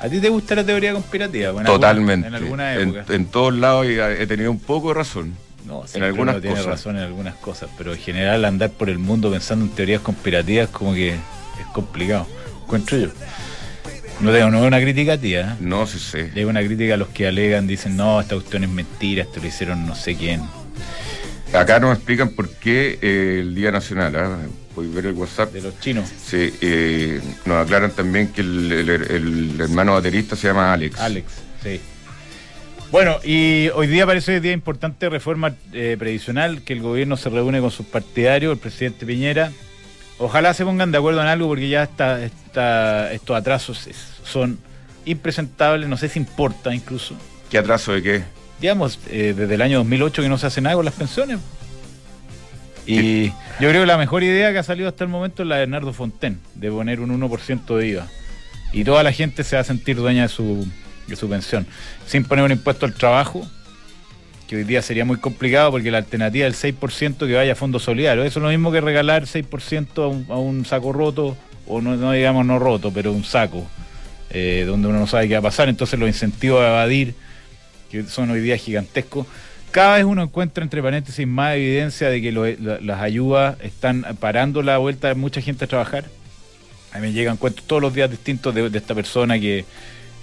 ¿A 0.00 0.08
ti 0.08 0.20
te 0.20 0.28
gusta 0.28 0.54
la 0.56 0.64
teoría 0.64 0.92
conspirativa? 0.92 1.64
Totalmente. 1.64 2.28
en 2.28 2.34
alguna 2.34 2.74
época. 2.74 3.04
En, 3.08 3.26
todos 3.26 3.54
lados 3.54 3.86
he 3.86 4.26
tenido 4.26 4.50
un 4.50 4.58
poco 4.58 4.88
de 4.88 4.94
razón. 4.94 5.34
No, 5.64 5.82
en 5.94 6.02
algunas 6.02 6.42
tiene 6.42 6.62
razón 6.62 6.96
en 6.96 7.02
algunas 7.04 7.36
cosas, 7.36 7.70
pero 7.78 7.94
en 7.94 7.98
general 7.98 8.44
andar 8.44 8.70
por 8.70 8.90
el 8.90 8.98
mundo 8.98 9.30
pensando 9.30 9.64
en 9.64 9.70
teorías 9.70 10.02
conspirativas 10.02 10.68
como 10.68 10.92
que 10.92 11.14
es 11.14 11.66
complicado, 11.72 12.26
encuentro 12.64 12.98
yo. 12.98 13.08
No 14.20 14.30
tengo, 14.30 14.50
no 14.50 14.60
es 14.60 14.66
una 14.66 14.80
crítica 14.80 15.18
tía. 15.18 15.52
¿eh? 15.52 15.56
No, 15.60 15.86
sí, 15.86 15.98
sí. 15.98 16.18
Es 16.34 16.44
una 16.44 16.62
crítica 16.62 16.94
a 16.94 16.96
los 16.96 17.08
que 17.08 17.26
alegan, 17.26 17.66
dicen, 17.66 17.96
no, 17.96 18.20
esta 18.20 18.34
cuestión 18.34 18.64
es 18.64 18.70
mentira, 18.70 19.22
esto 19.22 19.40
lo 19.40 19.46
hicieron 19.46 19.86
no 19.86 19.94
sé 19.94 20.14
quién. 20.14 20.42
Acá 21.52 21.80
nos 21.80 21.96
explican 21.96 22.30
por 22.30 22.48
qué 22.50 22.98
eh, 23.00 23.38
el 23.40 23.54
Día 23.54 23.70
Nacional, 23.70 24.14
¿eh? 24.14 24.48
Voy 24.74 24.88
ver 24.88 25.06
el 25.06 25.12
WhatsApp. 25.12 25.52
De 25.52 25.62
los 25.62 25.78
chinos. 25.80 26.08
Sí, 26.24 26.52
eh, 26.60 27.20
nos 27.44 27.64
aclaran 27.64 27.92
también 27.92 28.28
que 28.32 28.40
el, 28.40 28.72
el 28.72 29.60
hermano 29.60 29.92
baterista 29.92 30.34
se 30.36 30.48
llama 30.48 30.72
Alex. 30.72 30.98
Alex, 30.98 31.26
sí. 31.62 31.80
Bueno, 32.94 33.18
y 33.24 33.70
hoy 33.70 33.88
día 33.88 34.06
parece 34.06 34.40
día 34.40 34.52
importante 34.52 35.08
reforma 35.08 35.56
eh, 35.72 35.96
previsional, 35.98 36.62
que 36.62 36.74
el 36.74 36.80
gobierno 36.80 37.16
se 37.16 37.28
reúne 37.28 37.60
con 37.60 37.72
sus 37.72 37.86
partidarios, 37.86 38.52
el 38.52 38.58
presidente 38.60 39.04
Piñera. 39.04 39.50
Ojalá 40.18 40.54
se 40.54 40.64
pongan 40.64 40.92
de 40.92 40.98
acuerdo 40.98 41.20
en 41.20 41.26
algo 41.26 41.48
porque 41.48 41.68
ya 41.68 41.82
está, 41.82 42.22
está, 42.22 43.12
estos 43.12 43.36
atrasos 43.36 43.88
son 44.22 44.60
impresentables, 45.06 45.88
no 45.88 45.96
sé 45.96 46.08
si 46.08 46.20
importa 46.20 46.72
incluso. 46.72 47.16
¿Qué 47.50 47.58
atraso 47.58 47.94
de 47.94 48.02
qué? 48.04 48.22
Digamos, 48.60 49.00
eh, 49.10 49.34
desde 49.36 49.56
el 49.56 49.62
año 49.62 49.78
2008 49.78 50.22
que 50.22 50.28
no 50.28 50.38
se 50.38 50.46
hace 50.46 50.60
nada 50.60 50.76
con 50.76 50.84
las 50.84 50.94
pensiones. 50.94 51.40
Y 52.86 53.30
yo 53.58 53.70
creo 53.70 53.82
que 53.82 53.86
la 53.86 53.98
mejor 53.98 54.22
idea 54.22 54.52
que 54.52 54.58
ha 54.58 54.62
salido 54.62 54.88
hasta 54.88 55.02
el 55.02 55.10
momento 55.10 55.42
es 55.42 55.48
la 55.48 55.56
de 55.56 55.62
Bernardo 55.62 55.92
Fonten, 55.92 56.38
de 56.54 56.70
poner 56.70 57.00
un 57.00 57.10
1% 57.20 57.76
de 57.76 57.88
IVA. 57.88 58.06
Y 58.72 58.84
toda 58.84 59.02
la 59.02 59.10
gente 59.10 59.42
se 59.42 59.56
va 59.56 59.62
a 59.62 59.64
sentir 59.64 59.96
dueña 59.96 60.22
de 60.22 60.28
su 60.28 60.64
de 61.06 61.16
su 61.16 61.28
pensión, 61.28 61.66
sin 62.06 62.24
poner 62.24 62.44
un 62.44 62.52
impuesto 62.52 62.86
al 62.86 62.94
trabajo, 62.94 63.46
que 64.46 64.56
hoy 64.56 64.64
día 64.64 64.82
sería 64.82 65.04
muy 65.04 65.16
complicado 65.16 65.70
porque 65.70 65.90
la 65.90 65.98
alternativa 65.98 66.44
del 66.44 66.54
6% 66.54 67.26
que 67.26 67.34
vaya 67.34 67.52
a 67.52 67.56
fondo 67.56 67.78
solidario, 67.78 68.24
eso 68.24 68.38
es 68.38 68.42
lo 68.42 68.50
mismo 68.50 68.72
que 68.72 68.80
regalar 68.80 69.24
6% 69.24 70.28
a 70.28 70.36
un, 70.36 70.64
saco 70.64 70.92
roto, 70.92 71.36
o 71.66 71.80
no, 71.80 72.12
digamos 72.12 72.44
no 72.44 72.58
roto, 72.58 72.92
pero 72.92 73.12
un 73.12 73.24
saco, 73.24 73.66
eh, 74.30 74.64
donde 74.66 74.88
uno 74.88 74.98
no 74.98 75.06
sabe 75.06 75.28
qué 75.28 75.34
va 75.34 75.40
a 75.40 75.42
pasar, 75.42 75.68
entonces 75.68 75.98
los 75.98 76.08
incentivos 76.08 76.60
a 76.60 76.68
evadir, 76.68 77.14
que 77.90 78.04
son 78.04 78.30
hoy 78.30 78.40
día 78.40 78.56
gigantescos, 78.56 79.26
cada 79.70 79.96
vez 79.96 80.04
uno 80.04 80.22
encuentra 80.22 80.62
entre 80.62 80.82
paréntesis 80.82 81.26
más 81.26 81.56
evidencia 81.56 82.08
de 82.08 82.22
que 82.22 82.30
las 82.80 83.00
ayudas 83.00 83.56
están 83.60 84.06
parando 84.20 84.62
la 84.62 84.78
vuelta 84.78 85.08
de 85.08 85.14
mucha 85.16 85.40
gente 85.40 85.64
a 85.64 85.68
trabajar. 85.68 86.04
A 86.92 86.98
mí 86.98 87.08
me 87.08 87.12
llegan 87.12 87.36
cuentos 87.36 87.64
todos 87.66 87.82
los 87.82 87.92
días 87.92 88.08
distintos 88.08 88.54
de 88.54 88.70
esta 88.72 88.94
persona 88.94 89.36
que 89.40 89.64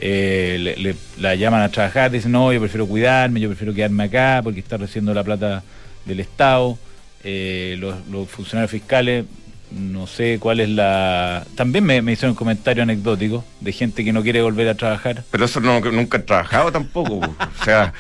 eh, 0.01 0.75
le, 0.77 0.95
la 1.19 1.35
llaman 1.35 1.61
a 1.61 1.69
trabajar, 1.69 2.09
dicen, 2.09 2.31
no, 2.31 2.51
yo 2.51 2.59
prefiero 2.59 2.87
cuidarme, 2.87 3.39
yo 3.39 3.47
prefiero 3.49 3.73
quedarme 3.73 4.05
acá 4.05 4.41
porque 4.43 4.59
está 4.59 4.77
recibiendo 4.77 5.13
la 5.13 5.23
plata 5.23 5.63
del 6.05 6.19
Estado. 6.19 6.77
Eh, 7.23 7.77
los, 7.79 8.27
funcionarios 8.27 8.71
fiscales, 8.71 9.25
no 9.71 10.07
sé 10.07 10.39
cuál 10.39 10.59
es 10.59 10.69
la... 10.69 11.45
También 11.55 11.85
me, 11.85 11.97
hicieron 12.11 12.31
un 12.31 12.35
comentario 12.35 12.81
anecdótico 12.81 13.45
de 13.59 13.71
gente 13.71 14.03
que 14.03 14.11
no 14.11 14.23
quiere 14.23 14.41
volver 14.41 14.67
a 14.69 14.75
trabajar. 14.75 15.23
Pero 15.29 15.45
eso 15.45 15.59
no, 15.59 15.79
nunca 15.79 16.17
han 16.17 16.25
trabajado 16.25 16.71
tampoco. 16.71 17.19
o 17.19 17.63
sea, 17.63 17.93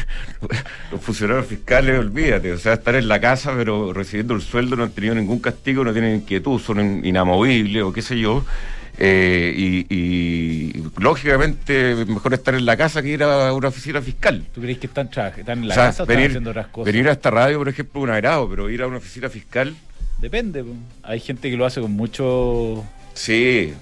los 0.90 1.02
funcionarios 1.02 1.46
fiscales, 1.46 1.98
olvídate, 1.98 2.50
o 2.52 2.58
sea, 2.58 2.72
estar 2.72 2.94
en 2.94 3.08
la 3.08 3.20
casa 3.20 3.52
pero 3.54 3.92
recibiendo 3.92 4.34
el 4.34 4.40
sueldo 4.40 4.74
no 4.74 4.84
han 4.84 4.92
tenido 4.92 5.14
ningún 5.14 5.38
castigo, 5.38 5.84
no 5.84 5.92
tienen 5.92 6.16
inquietud, 6.16 6.58
son 6.58 7.04
inamovibles 7.04 7.82
o 7.82 7.92
qué 7.92 8.00
sé 8.00 8.18
yo. 8.18 8.42
Eh, 8.98 9.84
y, 9.88 10.72
lógicamente 10.98 12.04
mejor 12.06 12.34
estar 12.34 12.54
en 12.54 12.66
la 12.66 12.76
casa 12.76 13.02
que 13.02 13.08
ir 13.08 13.22
a 13.22 13.52
una 13.52 13.68
oficina 13.68 14.00
fiscal. 14.00 14.44
¿Tú 14.54 14.60
crees 14.60 14.78
que 14.78 14.86
están, 14.86 15.06
están 15.06 15.62
en 15.62 15.68
la 15.68 15.74
casa 15.74 16.02
o 16.02 16.06
están 16.06 16.24
haciendo 16.24 16.50
otras 16.50 16.66
cosas? 16.68 16.92
Venir 16.92 17.08
a 17.08 17.12
esta 17.12 17.30
radio, 17.30 17.58
por 17.58 17.68
ejemplo, 17.68 18.00
un 18.00 18.10
agrado, 18.10 18.48
pero 18.48 18.70
ir 18.70 18.82
a 18.82 18.86
una 18.86 18.98
oficina 18.98 19.28
fiscal. 19.28 19.74
Depende, 20.20 20.64
hay 21.02 21.18
gente 21.18 21.50
que 21.50 21.56
lo 21.56 21.66
hace 21.66 21.80
con 21.80 21.92
mucho. 21.92 22.84
Sí, 23.14 23.74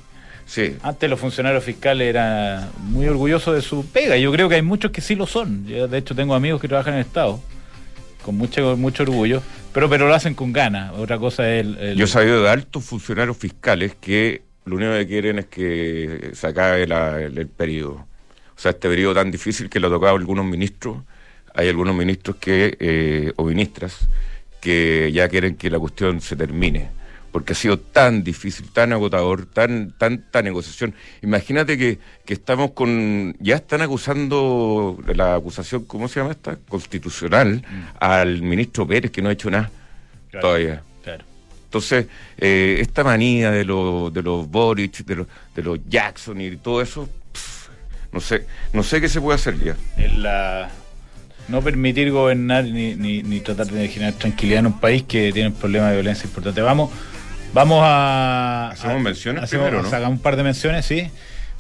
sí. 0.47 0.76
Antes 0.83 1.11
los 1.11 1.21
funcionarios 1.21 1.62
fiscales 1.62 2.09
eran 2.09 2.71
muy 2.79 3.07
orgullosos 3.07 3.55
de 3.55 3.62
su 3.62 3.87
pega. 3.87 4.17
Yo 4.17 4.33
creo 4.33 4.49
que 4.49 4.55
hay 4.55 4.62
muchos 4.62 4.90
que 4.90 5.02
sí 5.02 5.17
lo 5.17 5.26
son. 5.26 5.67
Yo, 5.67 5.87
de 5.87 5.99
hecho, 5.99 6.14
tengo 6.14 6.35
amigos 6.35 6.61
que 6.61 6.69
trabajan 6.69 6.95
en 6.95 7.00
el 7.00 7.07
Estado 7.07 7.40
con 8.23 8.37
mucho, 8.37 8.76
mucho 8.76 9.02
orgullo, 9.02 9.43
pero, 9.73 9.88
pero 9.88 10.09
lo 10.09 10.14
hacen 10.14 10.35
con 10.35 10.52
ganas. 10.52 10.93
Otra 10.97 11.19
cosa 11.19 11.50
es 11.52 11.67
el, 11.67 11.97
Yo 11.97 12.05
he 12.05 12.09
sabido 12.09 12.43
de 12.43 12.50
altos 12.50 12.85
funcionarios 12.85 13.37
fiscales 13.37 13.95
que 14.00 14.43
lo 14.64 14.76
único 14.76 14.93
que 14.93 15.07
quieren 15.07 15.38
es 15.38 15.47
que 15.47 16.31
se 16.35 16.47
acabe 16.47 16.83
el, 16.85 17.49
periodo. 17.49 18.07
O 18.57 18.61
sea, 18.61 18.73
este 18.73 18.88
periodo 18.88 19.14
tan 19.14 19.31
difícil 19.31 19.71
que 19.71 19.81
lo 19.81 19.88
ha 19.88 19.90
tocado 19.90 20.14
a 20.14 20.19
algunos 20.19 20.45
ministros, 20.45 20.99
hay 21.55 21.69
algunos 21.69 21.95
ministros 21.95 22.37
que, 22.37 22.76
eh, 22.79 23.33
o 23.37 23.45
ministras 23.45 24.09
que 24.61 25.11
ya 25.12 25.29
quieren 25.29 25.57
que 25.57 25.71
la 25.71 25.79
cuestión 25.79 26.21
se 26.21 26.37
termine, 26.37 26.90
porque 27.33 27.55
ha 27.55 27.57
sido 27.57 27.79
tan 27.79 28.23
difícil, 28.23 28.71
tan 28.71 28.93
agotador, 28.93 29.47
tan 29.47 29.93
tanta 29.97 30.43
negociación. 30.43 30.95
Imagínate 31.23 31.79
que, 31.79 31.99
que 32.26 32.35
estamos 32.35 32.73
con, 32.73 33.35
ya 33.40 33.57
están 33.57 33.81
acusando 33.81 34.99
la 35.14 35.35
acusación, 35.35 35.85
¿cómo 35.85 36.09
se 36.09 36.21
llama 36.21 36.33
esta? 36.33 36.57
Constitucional 36.69 37.64
mm. 37.67 37.83
al 37.99 38.43
ministro 38.43 38.87
Pérez 38.87 39.11
que 39.11 39.23
no 39.23 39.31
ha 39.31 39.33
hecho 39.33 39.50
nada 39.50 39.71
todavía. 40.38 40.83
Entonces, 41.71 42.07
eh, 42.37 42.79
esta 42.81 43.05
manía 43.05 43.53
de, 43.53 43.65
los 43.65 44.12
de 44.12 44.23
los 44.23 44.50
Boric, 44.50 45.05
de 45.05 45.15
los, 45.15 45.27
de 45.55 45.62
los 45.62 45.79
Jackson 45.89 46.41
y 46.41 46.57
todo 46.57 46.83
eso, 46.83 47.09
no 48.11 48.21
sé 48.21 48.45
no 48.73 48.83
sé 48.83 49.00
qué 49.00 49.09
se 49.09 49.21
puede 49.21 49.37
hacer 49.37 49.57
ya. 49.62 49.77
La, 50.17 50.69
no 51.47 51.62
permitir 51.62 52.11
gobernar 52.11 52.65
ni, 52.65 52.97
ni, 52.97 53.41
tratar 53.41 53.69
de 53.69 53.87
generar 53.87 54.15
tranquilidad 54.15 54.59
en 54.59 54.67
un 54.67 54.81
país 54.81 55.05
que 55.05 55.33
tiene 55.33 55.50
un 55.50 55.55
problema 55.55 55.91
de 55.91 55.95
violencia 55.95 56.27
importante. 56.27 56.61
Vamos, 56.61 56.91
vamos 57.55 57.81
a... 57.85 58.71
Hacemos 58.73 59.00
menciones 59.00 59.45
hacemos, 59.45 59.69
primero, 59.69 59.89
¿no? 59.89 59.97
Hagamos 59.97 60.19
un 60.19 60.23
par 60.23 60.35
de 60.35 60.43
menciones, 60.43 60.85
sí. 60.87 61.09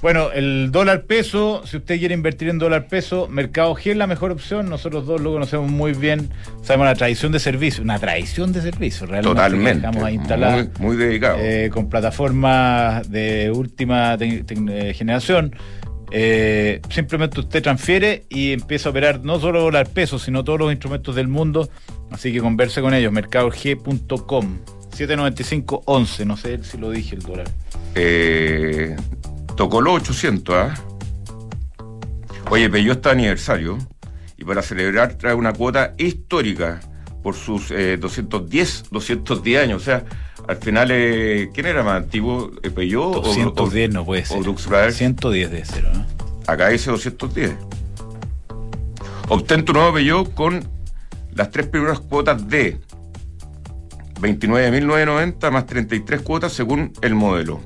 Bueno, 0.02 0.32
el 0.32 0.72
dólar 0.72 1.02
peso, 1.02 1.62
si 1.66 1.76
usted 1.76 1.98
quiere 1.98 2.14
invertir 2.14 2.48
en 2.48 2.58
dólar 2.58 2.88
peso, 2.88 3.28
Mercado 3.28 3.74
G 3.74 3.90
es 3.90 3.96
la 3.98 4.06
mejor 4.06 4.30
opción. 4.30 4.70
Nosotros 4.70 5.06
dos 5.06 5.20
lo 5.20 5.32
conocemos 5.32 5.70
muy 5.70 5.92
bien. 5.92 6.30
Sabemos 6.62 6.86
la 6.86 6.94
tradición 6.94 7.32
de 7.32 7.38
servicio, 7.38 7.82
una 7.82 7.98
tradición 7.98 8.52
de 8.52 8.62
servicio, 8.62 9.06
realmente. 9.06 9.28
Totalmente. 9.28 9.86
Vamos 9.86 10.04
a 10.04 10.10
instalar. 10.10 10.68
Muy, 10.78 10.96
dedicado. 10.96 11.36
Eh, 11.40 11.68
con 11.70 11.90
plataformas 11.90 13.10
de 13.10 13.52
última 13.54 14.16
eh, 14.18 14.94
generación. 14.94 15.54
Eh, 16.12 16.80
simplemente 16.88 17.38
usted 17.40 17.62
transfiere 17.62 18.24
y 18.30 18.52
empieza 18.52 18.88
a 18.88 18.90
operar 18.90 19.20
no 19.20 19.38
solo 19.38 19.60
dólar 19.60 19.88
peso, 19.88 20.18
sino 20.18 20.42
todos 20.44 20.58
los 20.58 20.72
instrumentos 20.72 21.14
del 21.14 21.28
mundo. 21.28 21.68
Así 22.10 22.32
que 22.32 22.40
converse 22.40 22.80
con 22.80 22.94
ellos, 22.94 23.12
mercadog.com. 23.12 24.58
795.11, 24.96 26.26
no 26.26 26.36
sé 26.36 26.62
si 26.64 26.78
lo 26.78 26.90
dije 26.90 27.16
el 27.16 27.22
dólar. 27.22 27.48
Eh, 27.94 28.96
Tocó 29.60 29.82
los 29.82 29.96
800, 29.96 30.54
¿ah? 30.56 30.74
Oye, 32.48 32.70
Peugeot 32.70 32.96
está 32.96 33.10
aniversario 33.10 33.76
y 34.38 34.44
para 34.44 34.62
celebrar 34.62 35.18
trae 35.18 35.34
una 35.34 35.52
cuota 35.52 35.92
histórica 35.98 36.80
por 37.22 37.34
sus 37.34 37.68
210, 37.68 38.80
eh, 38.80 38.88
210 38.90 39.62
años. 39.62 39.82
O 39.82 39.84
sea, 39.84 40.02
al 40.48 40.56
final, 40.56 40.88
eh, 40.90 41.50
¿quién 41.52 41.66
era 41.66 41.82
más 41.82 41.96
antiguo? 42.04 42.52
Eh, 42.62 42.70
¿Peugeot 42.70 43.16
210 43.22 43.92
no 43.92 44.06
puede 44.06 44.24
ser. 44.24 44.38
110 44.94 45.50
de 45.50 45.62
cero, 45.66 45.90
¿no? 45.92 46.06
Acá 46.46 46.68
dice 46.68 46.90
210. 46.90 47.52
Obtén 49.28 49.66
tu 49.66 49.74
nuevo 49.74 49.92
Peugeot 49.92 50.32
con 50.32 50.66
las 51.34 51.50
tres 51.50 51.66
primeras 51.66 52.00
cuotas 52.00 52.48
de 52.48 52.78
29.990 54.22 55.50
más 55.50 55.66
33 55.66 56.22
cuotas 56.22 56.50
según 56.50 56.94
el 57.02 57.14
modelo 57.14 57.60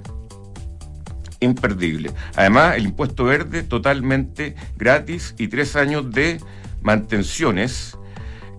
imperdible. 1.44 2.10
Además, 2.36 2.76
el 2.76 2.84
impuesto 2.84 3.24
verde 3.24 3.62
totalmente 3.62 4.54
gratis 4.76 5.34
y 5.38 5.48
tres 5.48 5.76
años 5.76 6.10
de 6.10 6.40
mantenciones 6.82 7.96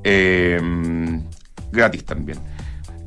em, 0.03 1.23
gratis 1.71 2.05
también. 2.05 2.39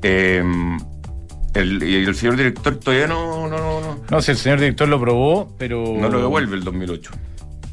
El, 0.03 1.83
y 1.83 2.05
el 2.05 2.15
señor 2.15 2.37
director 2.37 2.77
todavía 2.77 3.07
no, 3.07 3.49
no, 3.49 3.59
no, 3.59 3.81
no. 3.81 3.99
No, 4.09 4.23
si 4.23 4.31
el 4.31 4.37
señor 4.37 4.61
director 4.61 4.89
lo 4.89 5.01
probó, 5.01 5.55
pero. 5.59 5.83
No 5.99 6.09
lo 6.09 6.21
devuelve 6.21 6.57
el 6.57 6.63
2008. 6.63 7.11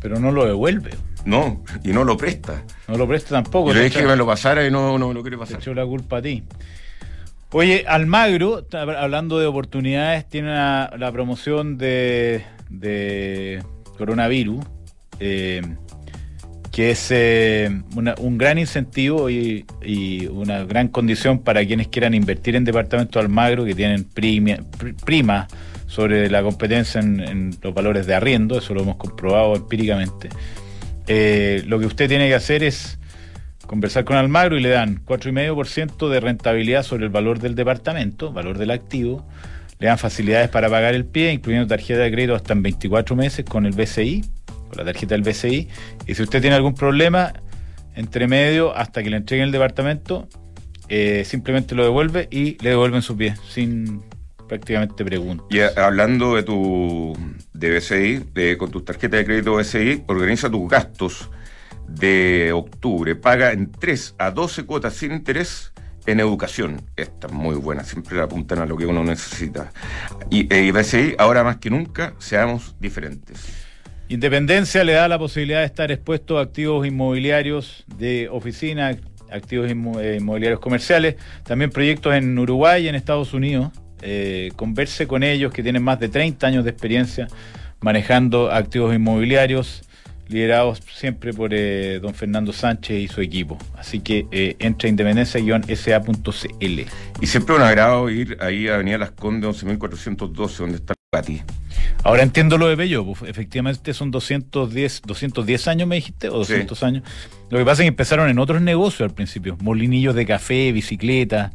Pero 0.02 0.20
no 0.20 0.32
lo 0.32 0.46
devuelve. 0.46 0.92
No, 1.26 1.64
y 1.84 1.92
no 1.92 2.04
lo 2.04 2.18
presta. 2.18 2.64
No 2.88 2.98
lo 2.98 3.08
presta 3.08 3.32
tampoco. 3.32 3.70
Yo 3.70 3.76
le 3.76 3.86
dije 3.86 4.02
que 4.02 4.08
me 4.08 4.16
lo 4.16 4.26
pasara 4.26 4.66
y 4.66 4.72
no, 4.72 4.98
no 4.98 5.08
me 5.10 5.14
lo 5.14 5.22
quiere 5.22 5.38
pasar. 5.38 5.58
Te 5.58 5.64
echó 5.64 5.74
la 5.74 5.86
culpa 5.86 6.18
a 6.18 6.22
ti. 6.22 6.44
Oye, 7.58 7.86
Almagro, 7.88 8.68
hablando 8.74 9.40
de 9.40 9.46
oportunidades, 9.46 10.28
tiene 10.28 10.50
la 10.50 11.10
promoción 11.14 11.78
de, 11.78 12.44
coronavirus, 13.98 14.66
eh, 15.22 15.62
que 16.74 16.92
es 16.92 17.08
eh, 17.12 17.70
un 18.20 18.38
gran 18.38 18.58
incentivo 18.58 19.30
y, 19.30 19.66
una 20.30 20.66
gran 20.66 20.90
condición 20.90 21.40
para 21.40 21.66
quienes 21.66 21.88
quieran 21.88 22.14
invertir 22.14 22.58
en 22.58 22.66
departamentos 22.66 23.24
Almagro, 23.24 23.64
que 23.64 23.74
tienen 23.74 24.04
prima, 24.04 25.48
sobre 25.88 26.30
la 26.30 26.44
competencia 26.44 27.00
en, 27.00 27.56
los 27.62 27.74
valores 27.74 28.06
de 28.06 28.16
arriendo, 28.16 28.58
eso 28.58 28.74
lo 28.74 28.82
hemos 28.82 28.98
comprobado 28.98 29.56
empíricamente. 29.56 30.28
Eh, 31.08 31.64
lo 31.68 31.80
que 31.80 31.86
usted 31.86 32.10
tiene 32.10 32.28
que 32.28 32.36
hacer 32.36 32.64
es 32.64 33.00
conversar 33.66 34.06
con 34.06 34.18
Almagro 34.18 34.58
y 34.58 34.62
le 34.62 34.70
dan 34.70 35.04
4,5% 35.06 36.10
de 36.10 36.20
rentabilidad 36.20 36.84
sobre 36.84 37.06
el 37.06 37.10
valor 37.10 37.40
del 37.40 37.56
departamento, 37.56 38.32
valor 38.32 38.58
del 38.58 38.72
activo. 38.72 39.28
Le 39.80 39.88
dan 39.88 39.98
facilidades 39.98 40.50
para 40.50 40.70
pagar 40.70 40.94
el 40.94 41.06
pie, 41.06 41.32
incluyendo 41.34 41.68
tarjeta 41.68 42.00
de 42.00 42.12
crédito 42.12 42.36
hasta 42.36 42.54
en 42.54 42.64
24 42.64 43.16
meses 43.16 43.46
con 43.46 43.66
el 43.66 43.74
BCI, 43.74 44.24
con 44.46 44.78
la 44.78 44.86
tarjeta 44.86 45.16
del 45.16 45.24
BCI. 45.24 45.68
Y 46.08 46.16
si 46.16 46.24
usted 46.24 46.42
tiene 46.42 46.56
algún 46.56 46.76
problema, 46.76 47.34
entre 47.96 48.28
medio, 48.28 48.76
hasta 48.76 49.04
que 49.04 49.10
le 49.10 49.18
entreguen 49.18 49.48
el 49.48 49.52
departamento, 49.52 50.28
eh, 50.88 51.24
simplemente 51.26 51.76
lo 51.76 51.84
devuelve 51.84 52.28
y 52.32 52.58
le 52.64 52.70
devuelven 52.72 53.02
su 53.02 53.18
pie, 53.18 53.36
sin 53.50 54.02
prácticamente 54.48 55.04
preguntas. 55.04 55.48
Y 55.50 55.60
hablando 55.80 56.36
de 56.36 56.44
tu 56.44 57.18
de 57.54 57.78
BCI, 57.78 58.32
de, 58.34 58.58
con 58.58 58.72
tu 58.72 58.82
tarjeta 58.82 59.18
de 59.18 59.26
crédito 59.26 59.56
BCI, 59.56 60.04
organiza 60.08 60.50
tus 60.50 60.70
gastos 60.70 61.30
de 61.88 62.52
octubre 62.54 63.16
paga 63.16 63.52
en 63.52 63.72
3 63.72 64.16
a 64.18 64.32
12 64.32 64.66
cuotas 64.66 64.94
sin 64.94 65.12
interés 65.12 65.74
en 66.06 66.20
educación. 66.20 66.82
Esta 66.96 67.28
es 67.28 67.34
muy 67.34 67.56
buena, 67.56 67.84
siempre 67.84 68.22
apuntan 68.22 68.60
a 68.60 68.66
lo 68.66 68.78
que 68.78 68.86
uno 68.86 69.04
necesita. 69.04 69.72
Y 70.30 70.54
eh, 70.54 70.72
BCI, 70.72 71.16
ahora 71.18 71.44
más 71.44 71.58
que 71.58 71.70
nunca, 71.70 72.14
seamos 72.20 72.76
diferentes. 72.80 73.66
Independencia 74.08 74.84
le 74.84 74.94
da 74.94 75.08
la 75.08 75.18
posibilidad 75.18 75.62
de 75.62 75.66
estar 75.66 75.92
expuesto 75.92 76.38
a 76.38 76.44
activos 76.44 76.86
inmobiliarios 76.86 77.86
de 77.98 78.30
oficina, 78.30 78.96
activos 79.32 79.68
eh, 79.68 80.18
inmobiliarios 80.20 80.60
comerciales, 80.60 81.16
también 81.44 81.72
proyectos 81.72 82.14
en 82.14 82.38
Uruguay 82.38 82.86
y 82.86 82.88
en 82.88 82.96
Estados 82.96 83.34
Unidos. 83.34 83.72
Eh, 84.02 84.52
converse 84.56 85.08
con 85.08 85.24
ellos 85.24 85.52
que 85.52 85.64
tienen 85.64 85.82
más 85.82 86.00
de 86.00 86.10
30 86.10 86.46
años 86.46 86.64
de 86.64 86.70
experiencia 86.70 87.28
manejando 87.82 88.52
activos 88.52 88.94
inmobiliarios 88.94 89.84
liderados 90.28 90.82
siempre 90.94 91.34
por 91.34 91.52
eh, 91.54 92.00
don 92.02 92.14
Fernando 92.14 92.54
Sánchez 92.54 92.98
y 92.98 93.08
su 93.08 93.22
equipo. 93.22 93.58
Así 93.78 94.00
que 94.00 94.28
eh, 94.32 94.56
entra 94.60 94.90
independencia-sa.cl. 94.90 96.80
Y 97.22 97.28
siempre 97.28 97.56
un 97.56 97.62
agrado 97.62 98.10
ir 98.10 98.38
ahí 98.42 98.68
a 98.68 98.76
Avenida 98.76 98.98
Las 98.98 99.12
Condes 99.12 99.64
11.412, 99.64 100.58
donde 100.58 100.78
está 100.78 100.94
Pati. 101.10 101.42
Ahora 102.04 102.24
entiendo 102.24 102.58
lo 102.58 102.68
de 102.68 102.76
Bello, 102.76 103.06
pues, 103.06 103.30
efectivamente 103.30 103.94
son 103.94 104.12
210, 104.12 105.02
210 105.06 105.68
años, 105.68 105.88
me 105.88 105.96
dijiste, 105.96 106.30
o 106.30 106.38
200 106.40 106.84
años. 106.84 107.04
Lo 107.50 107.58
que 107.58 107.66
pasa 107.66 107.82
es 107.82 107.86
que 107.86 107.90
empezaron 107.90 108.30
en 108.30 108.40
otros 108.40 108.62
negocios 108.62 109.10
al 109.10 109.16
principio, 109.16 109.58
molinillos 109.62 110.16
de 110.16 110.26
café, 110.26 110.72
bicicleta 110.72 111.54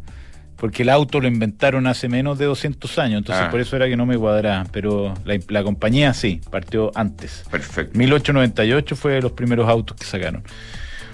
porque 0.60 0.82
el 0.82 0.90
auto 0.90 1.20
lo 1.20 1.26
inventaron 1.26 1.86
hace 1.86 2.06
menos 2.06 2.38
de 2.38 2.44
200 2.44 2.98
años, 2.98 3.18
entonces 3.18 3.46
ah. 3.46 3.50
por 3.50 3.60
eso 3.60 3.76
era 3.76 3.88
que 3.88 3.96
no 3.96 4.04
me 4.04 4.18
cuadraba, 4.18 4.66
pero 4.70 5.14
la, 5.24 5.62
compañía 5.62 6.12
sí, 6.12 6.42
partió 6.50 6.92
antes. 6.94 7.44
Perfecto. 7.50 7.98
1898 7.98 8.94
fue 8.94 9.14
de 9.14 9.22
los 9.22 9.32
primeros 9.32 9.66
autos 9.66 9.96
que 9.96 10.04
sacaron. 10.04 10.44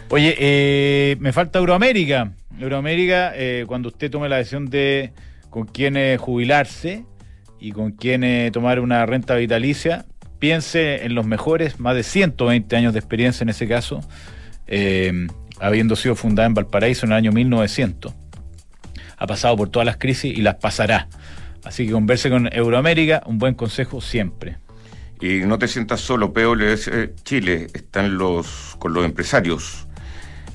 Oye, 0.09 0.35
eh, 0.37 1.17
me 1.21 1.33
falta 1.33 1.61
Euroamérica. 1.61 2.33
Euroamérica, 2.59 3.35
eh, 3.37 3.65
cuando 3.69 3.91
usted 3.91 4.11
tome 4.11 4.29
la 4.29 4.39
decisión 4.39 4.67
de 4.67 5.13
con 5.49 5.67
quién 5.67 5.97
jubilarse 6.19 7.05
y 7.61 7.71
con 7.71 7.93
quién 7.93 8.51
tomar 8.51 8.81
una 8.81 9.07
renta 9.07 9.37
vitalicia, 9.37 10.07
piense 10.41 11.05
en 11.05 11.15
los 11.15 11.25
mejores, 11.25 11.79
más 11.79 11.95
de 11.95 12.03
120 12.03 12.75
años 12.75 12.93
de 12.93 12.99
experiencia 12.99 13.45
en 13.45 13.51
ese 13.51 13.69
caso, 13.69 14.01
eh, 14.67 15.29
habiendo 15.61 15.95
sido 15.95 16.17
fundada 16.17 16.47
en 16.47 16.55
Valparaíso 16.55 17.07
en 17.07 17.13
el 17.13 17.19
año 17.19 17.31
1900 17.31 18.26
ha 19.17 19.27
pasado 19.27 19.57
por 19.57 19.69
todas 19.69 19.87
las 19.87 19.97
crisis 19.97 20.37
y 20.37 20.43
las 20.43 20.57
pasará. 20.57 21.09
Así 21.65 21.87
que 21.87 21.93
converse 21.93 22.31
con 22.31 22.49
Euroamérica, 22.53 23.23
un 23.27 23.39
buen 23.39 23.55
consejo 23.55 24.01
siempre. 24.01 24.59
Y 25.21 25.41
no 25.41 25.59
te 25.59 25.67
sientas 25.67 26.01
solo, 26.01 26.33
PWS 26.33 26.91
Chile, 27.25 27.69
están 27.73 28.19
los 28.19 28.77
con 28.79 28.93
los 28.93 29.05
empresarios, 29.05 29.87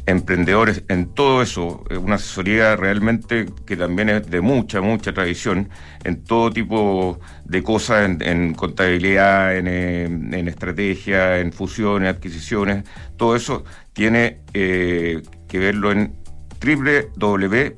emprendedores, 0.05 0.83
en 0.87 1.07
todo 1.07 1.41
eso, 1.41 1.83
una 1.99 2.15
asesoría 2.15 2.75
realmente 2.75 3.47
que 3.65 3.75
también 3.75 4.09
es 4.09 4.29
de 4.29 4.41
mucha, 4.41 4.81
mucha 4.81 5.13
tradición, 5.13 5.69
en 6.03 6.23
todo 6.23 6.51
tipo 6.51 7.19
de 7.45 7.63
cosas, 7.63 8.09
en, 8.21 8.53
contabilidad, 8.53 9.57
en, 9.57 10.47
estrategia, 10.47 11.39
en 11.39 11.51
fusiones, 11.51 12.09
adquisiciones, 12.15 12.83
todo 13.17 13.35
eso 13.35 13.63
tiene 13.93 14.41
eh, 14.53 15.21
que 15.47 15.59
verlo 15.59 15.91
en 15.91 16.20
www.pwc.cl. 16.61 17.71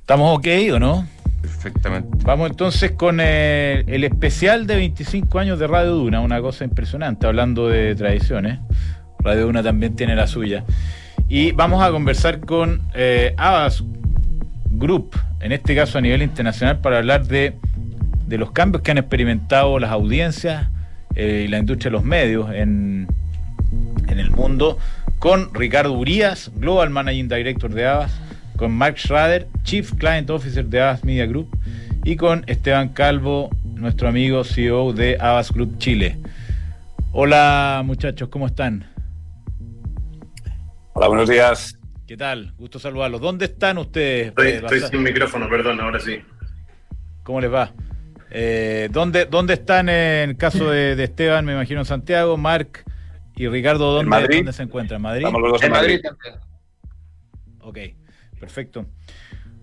¿Estamos 0.00 0.38
ok 0.38 0.46
o 0.74 0.78
no? 0.78 1.06
Perfectamente. 1.42 2.08
Vamos 2.24 2.50
entonces 2.50 2.92
con 2.92 3.18
eh, 3.20 3.84
el, 3.86 4.04
especial 4.04 4.66
de 4.66 4.76
25 4.76 5.38
años 5.38 5.58
de 5.58 5.66
Radio 5.66 5.92
Duna, 5.92 6.20
una 6.20 6.40
cosa 6.40 6.64
impresionante, 6.64 7.26
hablando 7.26 7.68
de 7.68 7.94
tradiciones. 7.94 8.58
Radio 9.20 9.46
Duna 9.46 9.62
también 9.62 9.94
tiene 9.94 10.16
la 10.16 10.26
suya. 10.26 10.64
Y 11.28 11.52
vamos 11.52 11.82
a 11.82 11.90
conversar 11.90 12.40
con 12.40 12.82
eh, 12.94 13.34
Abbas 13.36 13.84
Group, 14.70 15.16
en 15.40 15.52
este 15.52 15.74
caso 15.74 15.98
a 15.98 16.00
nivel 16.00 16.22
internacional, 16.22 16.80
para 16.80 16.98
hablar 16.98 17.26
de, 17.26 17.54
los 18.28 18.52
cambios 18.52 18.82
que 18.82 18.90
han 18.90 18.98
experimentado 18.98 19.78
las 19.78 19.90
audiencias 19.90 20.68
eh, 21.14 21.44
y 21.46 21.48
la 21.48 21.58
industria 21.58 21.90
de 21.90 21.92
los 21.92 22.04
medios 22.04 22.50
en, 22.52 23.08
en 24.06 24.18
el 24.18 24.30
mundo 24.30 24.78
con 25.20 25.52
Ricardo 25.52 25.92
Urias, 25.92 26.50
Global 26.56 26.88
Managing 26.88 27.28
Director 27.28 27.72
de 27.72 27.86
Avas, 27.86 28.10
con 28.56 28.72
Mark 28.72 28.98
Schrader, 28.98 29.46
Chief 29.64 29.92
Client 29.98 30.30
Officer 30.30 30.64
de 30.64 30.80
Avas 30.80 31.04
Media 31.04 31.26
Group, 31.26 31.56
y 32.04 32.16
con 32.16 32.42
Esteban 32.46 32.88
Calvo, 32.88 33.50
nuestro 33.74 34.08
amigo 34.08 34.42
CEO 34.44 34.94
de 34.94 35.18
Avas 35.20 35.52
Group 35.52 35.76
Chile. 35.76 36.18
Hola 37.12 37.82
muchachos, 37.84 38.30
¿cómo 38.30 38.46
están? 38.46 38.90
Hola, 40.94 41.08
buenos 41.08 41.28
días. 41.28 41.78
¿Qué 42.06 42.16
tal? 42.16 42.54
Gusto 42.56 42.78
saludarlos. 42.78 43.20
¿Dónde 43.20 43.44
están 43.44 43.76
ustedes? 43.76 44.32
Estoy, 44.36 44.80
sin 44.80 45.02
micrófono, 45.02 45.50
perdón, 45.50 45.80
ahora 45.82 46.00
sí. 46.00 46.18
¿Cómo 47.24 47.42
les 47.42 47.52
va? 47.52 47.74
Eh, 48.30 48.88
¿dónde, 48.90 49.26
¿Dónde 49.26 49.52
están 49.52 49.90
en 49.90 50.30
el 50.30 50.36
caso 50.38 50.70
de, 50.70 50.96
de 50.96 51.04
Esteban? 51.04 51.44
Me 51.44 51.52
imagino 51.52 51.80
en 51.80 51.86
Santiago, 51.86 52.38
Mark 52.38 52.84
¿Y 53.40 53.48
Ricardo 53.48 53.90
dónde, 53.90 54.52
se 54.52 54.62
encuentra? 54.62 54.96
¿En 54.96 55.02
Madrid? 55.02 55.26
en 55.62 55.72
Madrid. 55.72 56.00
Ok, 57.60 57.78
perfecto. 58.38 58.84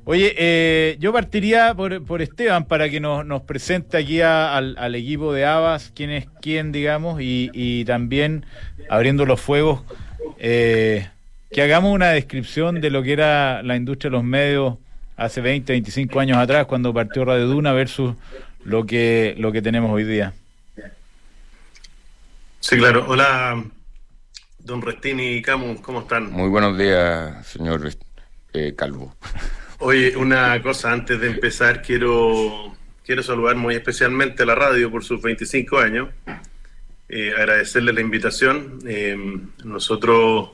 Oye, 0.04 0.34
eh, 0.36 0.98
yo 1.00 1.14
partiría 1.14 1.76
por, 1.76 2.22
Esteban 2.24 2.66
para 2.66 2.90
que 2.90 3.00
nos, 3.00 3.44
presente 3.44 3.98
aquí 3.98 4.20
al, 4.20 4.96
equipo 4.96 5.32
de 5.32 5.46
Abas, 5.46 5.92
quién 5.94 6.10
es 6.10 6.26
quién, 6.42 6.72
digamos, 6.72 7.20
y, 7.22 7.86
también 7.86 8.48
abriendo 8.90 9.28
los 9.28 9.40
fuegos, 9.40 9.84
eh, 10.40 11.08
que 11.52 11.62
hagamos 11.62 11.94
una 11.94 12.10
descripción 12.10 12.82
de 12.82 12.90
lo 12.90 13.04
que 13.04 13.14
era 13.14 13.62
la 13.62 13.76
industria 13.76 14.10
de 14.10 14.18
los 14.18 14.24
medios 14.24 14.78
hace 15.18 15.40
20, 15.40 15.72
25 15.72 16.20
años 16.20 16.38
atrás, 16.38 16.66
cuando 16.66 16.92
partió 16.96 17.26
Radio 17.26 17.46
Duna, 17.46 17.74
versus 17.74 18.16
lo 18.64 18.88
que, 18.88 19.36
lo 19.38 19.52
que 19.52 19.62
tenemos 19.62 19.92
hoy 19.92 20.04
día. 20.04 20.34
Sí, 22.60 22.76
claro. 22.78 23.06
Hola, 23.08 23.64
don 24.60 24.82
Restini 24.82 25.36
y 25.36 25.42
Camus, 25.42 25.80
¿cómo 25.82 26.02
están? 26.02 26.32
Muy 26.32 26.50
buenos 26.50 26.78
días, 26.78 27.46
señor 27.48 27.90
eh, 28.54 28.74
Calvo. 28.76 29.16
Oye, 29.80 30.18
una 30.18 30.62
cosa, 30.62 30.92
antes 30.92 31.20
de 31.20 31.28
empezar, 31.28 31.82
quiero, 31.82 32.76
quiero 33.06 33.22
saludar 33.22 33.56
muy 33.56 33.76
especialmente 33.76 34.44
a 34.44 34.46
la 34.48 34.56
radio 34.56 34.92
por 34.92 35.04
sus 35.04 35.22
25 35.22 35.78
años. 35.78 36.10
Eh, 37.08 37.32
agradecerle 37.38 37.94
la 37.94 38.02
invitación. 38.02 38.80
Eh, 38.86 39.16
nosotros 39.64 40.50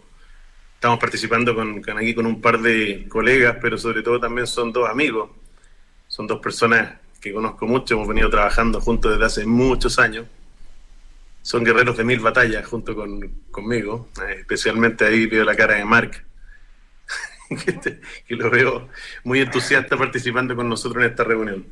estamos 0.75 0.99
participando 0.99 1.55
con, 1.55 1.81
con, 1.81 1.97
aquí 1.97 2.13
con 2.13 2.25
un 2.25 2.41
par 2.41 2.59
de 2.59 3.07
colegas, 3.07 3.57
pero 3.61 3.77
sobre 3.77 4.03
todo 4.03 4.19
también 4.19 4.45
son 4.45 4.71
dos 4.73 4.89
amigos. 4.89 5.31
Son 6.07 6.27
dos 6.27 6.39
personas 6.41 6.99
que 7.21 7.33
conozco 7.33 7.65
mucho, 7.65 7.95
hemos 7.95 8.07
venido 8.07 8.29
trabajando 8.29 8.81
juntos 8.81 9.13
desde 9.13 9.25
hace 9.25 9.45
muchos 9.45 9.97
años 9.97 10.27
son 11.43 11.63
guerreros 11.65 11.97
de 11.97 12.05
mil 12.05 12.19
batallas 12.19 12.65
junto 12.65 12.95
con, 12.95 13.19
conmigo. 13.51 14.09
Eh, 14.27 14.37
especialmente 14.39 15.05
ahí 15.05 15.27
veo 15.27 15.43
la 15.43 15.55
cara 15.55 15.75
de 15.75 15.85
Mark, 15.85 16.25
que, 18.27 18.35
lo 18.35 18.49
veo 18.49 18.89
muy 19.25 19.41
entusiasta 19.41 19.97
participando 19.97 20.55
con 20.55 20.67
nosotros 20.67 21.03
en 21.03 21.11
esta 21.11 21.23
reunión. 21.25 21.65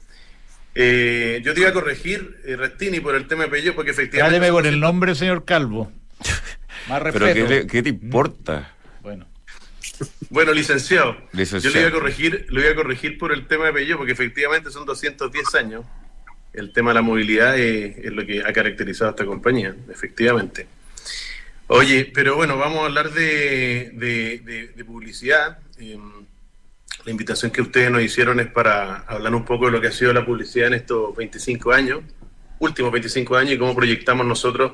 Eh, 0.76 1.42
yo 1.44 1.54
te 1.54 1.62
iba 1.62 1.70
a 1.70 1.74
corregir, 1.74 2.42
eh, 2.46 2.58
Restini, 2.58 3.00
por 3.00 3.16
el 3.16 3.28
tema 3.28 3.44
de 3.44 3.50
Pello, 3.50 3.74
porque 3.74 3.92
efectivamente. 3.92 4.40
Dáleme 4.40 4.52
con 4.52 4.66
el 4.66 4.80
nombre, 4.80 5.16
señor 5.16 5.46
Calvo. 5.46 5.92
Más 6.90 7.02
respeto. 7.02 7.46
Pero 7.48 7.68
¿qué, 7.68 7.82
te 7.82 7.90
importa? 7.90 8.76
Bueno. 9.02 9.26
Bueno, 10.30 10.52
licenciado, 10.52 11.16
yo 11.34 11.70
le 11.70 11.80
iba 11.80 11.90
a 11.90 11.92
corregir, 11.92 12.46
lo 12.50 12.62
iba 12.62 12.72
a 12.72 12.76
corregir 12.76 13.18
por 13.18 13.32
el 13.32 13.48
tema 13.48 13.66
de 13.68 13.74
Pello, 13.74 13.98
porque 13.98 14.14
efectivamente 14.14 14.72
son 14.72 14.86
210 14.86 15.56
años 15.56 15.86
el 16.54 16.74
tema 16.74 16.92
de 16.92 16.96
la 16.96 17.02
movilidad 17.02 17.58
es, 17.58 18.12
lo 18.12 18.26
que 18.26 18.42
ha 18.44 18.52
caracterizado 18.52 19.10
a 19.10 19.12
esta 19.12 19.26
compañía, 19.26 19.76
efectivamente. 19.90 20.68
Oye, 21.68 22.12
pero 22.14 22.36
bueno, 22.36 22.58
vamos 22.58 22.82
a 22.82 22.86
hablar 22.86 23.12
de, 23.12 24.74
publicidad. 24.86 25.60
Em, 25.78 26.26
la 27.06 27.12
invitación 27.12 27.52
que 27.52 27.62
ustedes 27.62 27.90
nos 27.90 28.02
hicieron 28.02 28.40
es 28.40 28.48
para 28.48 29.00
hablar 29.00 29.34
un 29.34 29.46
poco 29.46 29.68
de 29.68 29.72
lo 29.72 29.82
que 29.82 29.88
ha 29.88 29.92
sido 29.92 30.14
la 30.14 30.26
publicidad 30.26 30.68
en 30.68 30.74
estos 30.76 31.16
25 31.16 31.72
años, 31.72 32.02
últimos 32.60 32.92
25 32.92 33.36
años, 33.38 33.54
y 33.54 33.58
cómo 33.58 33.76
proyectamos 33.76 34.26
nosotros 34.26 34.74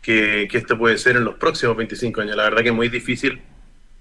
que, 0.00 0.48
esto 0.50 0.78
puede 0.78 0.96
ser 0.96 1.16
en 1.16 1.24
los 1.24 1.34
próximos 1.34 1.76
25 1.76 2.22
años. 2.22 2.36
La 2.36 2.44
verdad 2.44 2.62
que 2.62 2.70
es 2.70 2.74
muy 2.74 2.88
difícil 2.88 3.42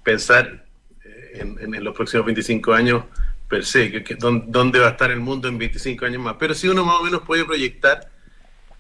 pensar 0.03 0.65
eh, 1.03 1.41
en, 1.41 1.75
en 1.75 1.83
los 1.83 1.93
próximos 1.93 2.25
25 2.25 2.73
años 2.73 3.03
per 3.47 3.65
se, 3.65 4.03
que, 4.03 4.15
dónde 4.15 4.79
va 4.79 4.87
a 4.87 4.91
estar 4.91 5.11
el 5.11 5.19
mundo 5.19 5.47
en 5.47 5.57
25 5.57 6.05
años 6.05 6.21
más. 6.21 6.35
Pero 6.39 6.53
si 6.53 6.67
uno 6.67 6.83
más 6.83 6.99
o 6.99 7.03
menos 7.03 7.21
puede 7.21 7.45
proyectar 7.45 8.09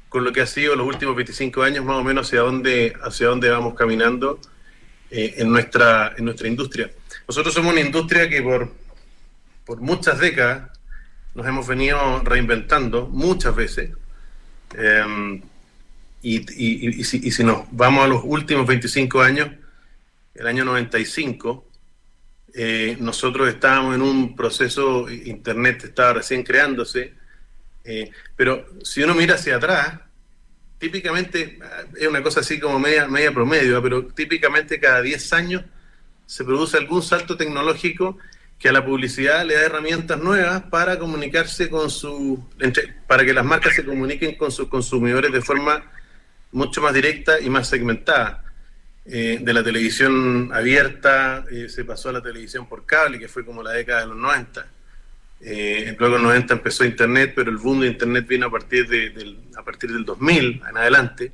con 0.09 0.23
lo 0.23 0.31
que 0.31 0.41
ha 0.41 0.47
sido 0.47 0.75
los 0.75 0.87
últimos 0.87 1.15
25 1.15 1.61
años, 1.63 1.85
más 1.85 1.97
o 1.97 2.03
menos 2.03 2.27
hacia 2.27 2.41
dónde, 2.41 2.93
hacia 3.03 3.27
dónde 3.27 3.49
vamos 3.49 3.75
caminando 3.75 4.39
eh, 5.11 5.35
en, 5.37 5.51
nuestra, 5.51 6.13
en 6.17 6.25
nuestra 6.25 6.47
industria. 6.47 6.89
Nosotros 7.27 7.53
somos 7.53 7.73
una 7.73 7.81
industria 7.81 8.29
que 8.29 8.41
por, 8.41 8.71
por 9.65 9.81
muchas 9.81 10.19
décadas 10.19 10.71
nos 11.33 11.45
hemos 11.45 11.67
venido 11.67 12.21
reinventando 12.23 13.07
muchas 13.07 13.55
veces. 13.55 13.91
Em, 14.73 15.41
y, 16.21 17.03
si, 17.03 17.21
y 17.23 17.31
si 17.31 17.43
nos 17.43 17.65
vamos 17.71 18.03
a 18.03 18.07
los 18.07 18.21
últimos 18.23 18.65
25 18.65 19.21
años, 19.21 19.49
el 20.33 20.47
año 20.47 20.65
95, 20.65 21.65
eh, 22.57 22.95
nosotros 23.01 23.49
estábamos 23.49 23.95
en 23.95 24.01
un 24.01 24.33
proceso, 24.33 25.09
Internet 25.09 25.83
estaba 25.83 26.13
recién 26.13 26.41
creándose, 26.41 27.13
eh, 27.83 28.09
pero 28.33 28.65
si 28.81 29.03
uno 29.03 29.13
mira 29.13 29.35
hacia 29.35 29.57
atrás, 29.57 29.99
típicamente, 30.77 31.59
es 31.99 32.07
una 32.07 32.23
cosa 32.23 32.39
así 32.39 32.57
como 32.57 32.79
media, 32.79 33.09
media 33.09 33.33
promedio, 33.33 33.81
pero 33.83 34.05
típicamente 34.07 34.79
cada 34.79 35.01
10 35.01 35.33
años 35.33 35.63
se 36.25 36.45
produce 36.45 36.77
algún 36.77 37.03
salto 37.03 37.35
tecnológico 37.35 38.17
que 38.57 38.69
a 38.69 38.71
la 38.71 38.85
publicidad 38.85 39.45
le 39.45 39.55
da 39.55 39.65
herramientas 39.65 40.17
nuevas 40.17 40.63
para 40.63 40.97
comunicarse 40.97 41.69
con 41.69 41.89
su, 41.89 42.41
para 43.05 43.25
que 43.25 43.33
las 43.33 43.43
marcas 43.43 43.75
se 43.75 43.83
comuniquen 43.83 44.35
con 44.35 44.49
sus 44.49 44.69
consumidores 44.69 45.33
de 45.33 45.41
forma 45.41 45.91
mucho 46.53 46.81
más 46.81 46.93
directa 46.93 47.37
y 47.41 47.49
más 47.49 47.67
segmentada. 47.67 48.44
Eh, 49.07 49.37
de 49.39 49.53
la 49.53 49.63
televisión 49.63 50.49
abierta 50.51 51.45
eh, 51.51 51.69
se 51.69 51.85
pasó 51.85 52.09
a 52.09 52.13
la 52.13 52.23
televisión 52.23 52.67
por 52.67 52.87
cable, 52.87 53.19
que 53.19 53.27
fue 53.27 53.45
como 53.45 53.61
la 53.61 53.71
década 53.71 54.01
de 54.01 54.07
los 54.07 54.17
90. 54.17 54.67
Eh, 55.41 55.95
luego 55.99 56.15
en 56.15 56.23
los 56.23 56.31
90 56.31 56.53
empezó 56.55 56.83
Internet, 56.83 57.33
pero 57.35 57.51
el 57.51 57.57
boom 57.57 57.81
de 57.81 57.87
Internet 57.87 58.25
vino 58.27 58.47
a 58.47 58.51
partir, 58.51 58.87
de, 58.87 59.11
del, 59.11 59.37
a 59.55 59.63
partir 59.63 59.91
del 59.91 60.05
2000 60.05 60.63
en 60.69 60.77
adelante. 60.77 61.31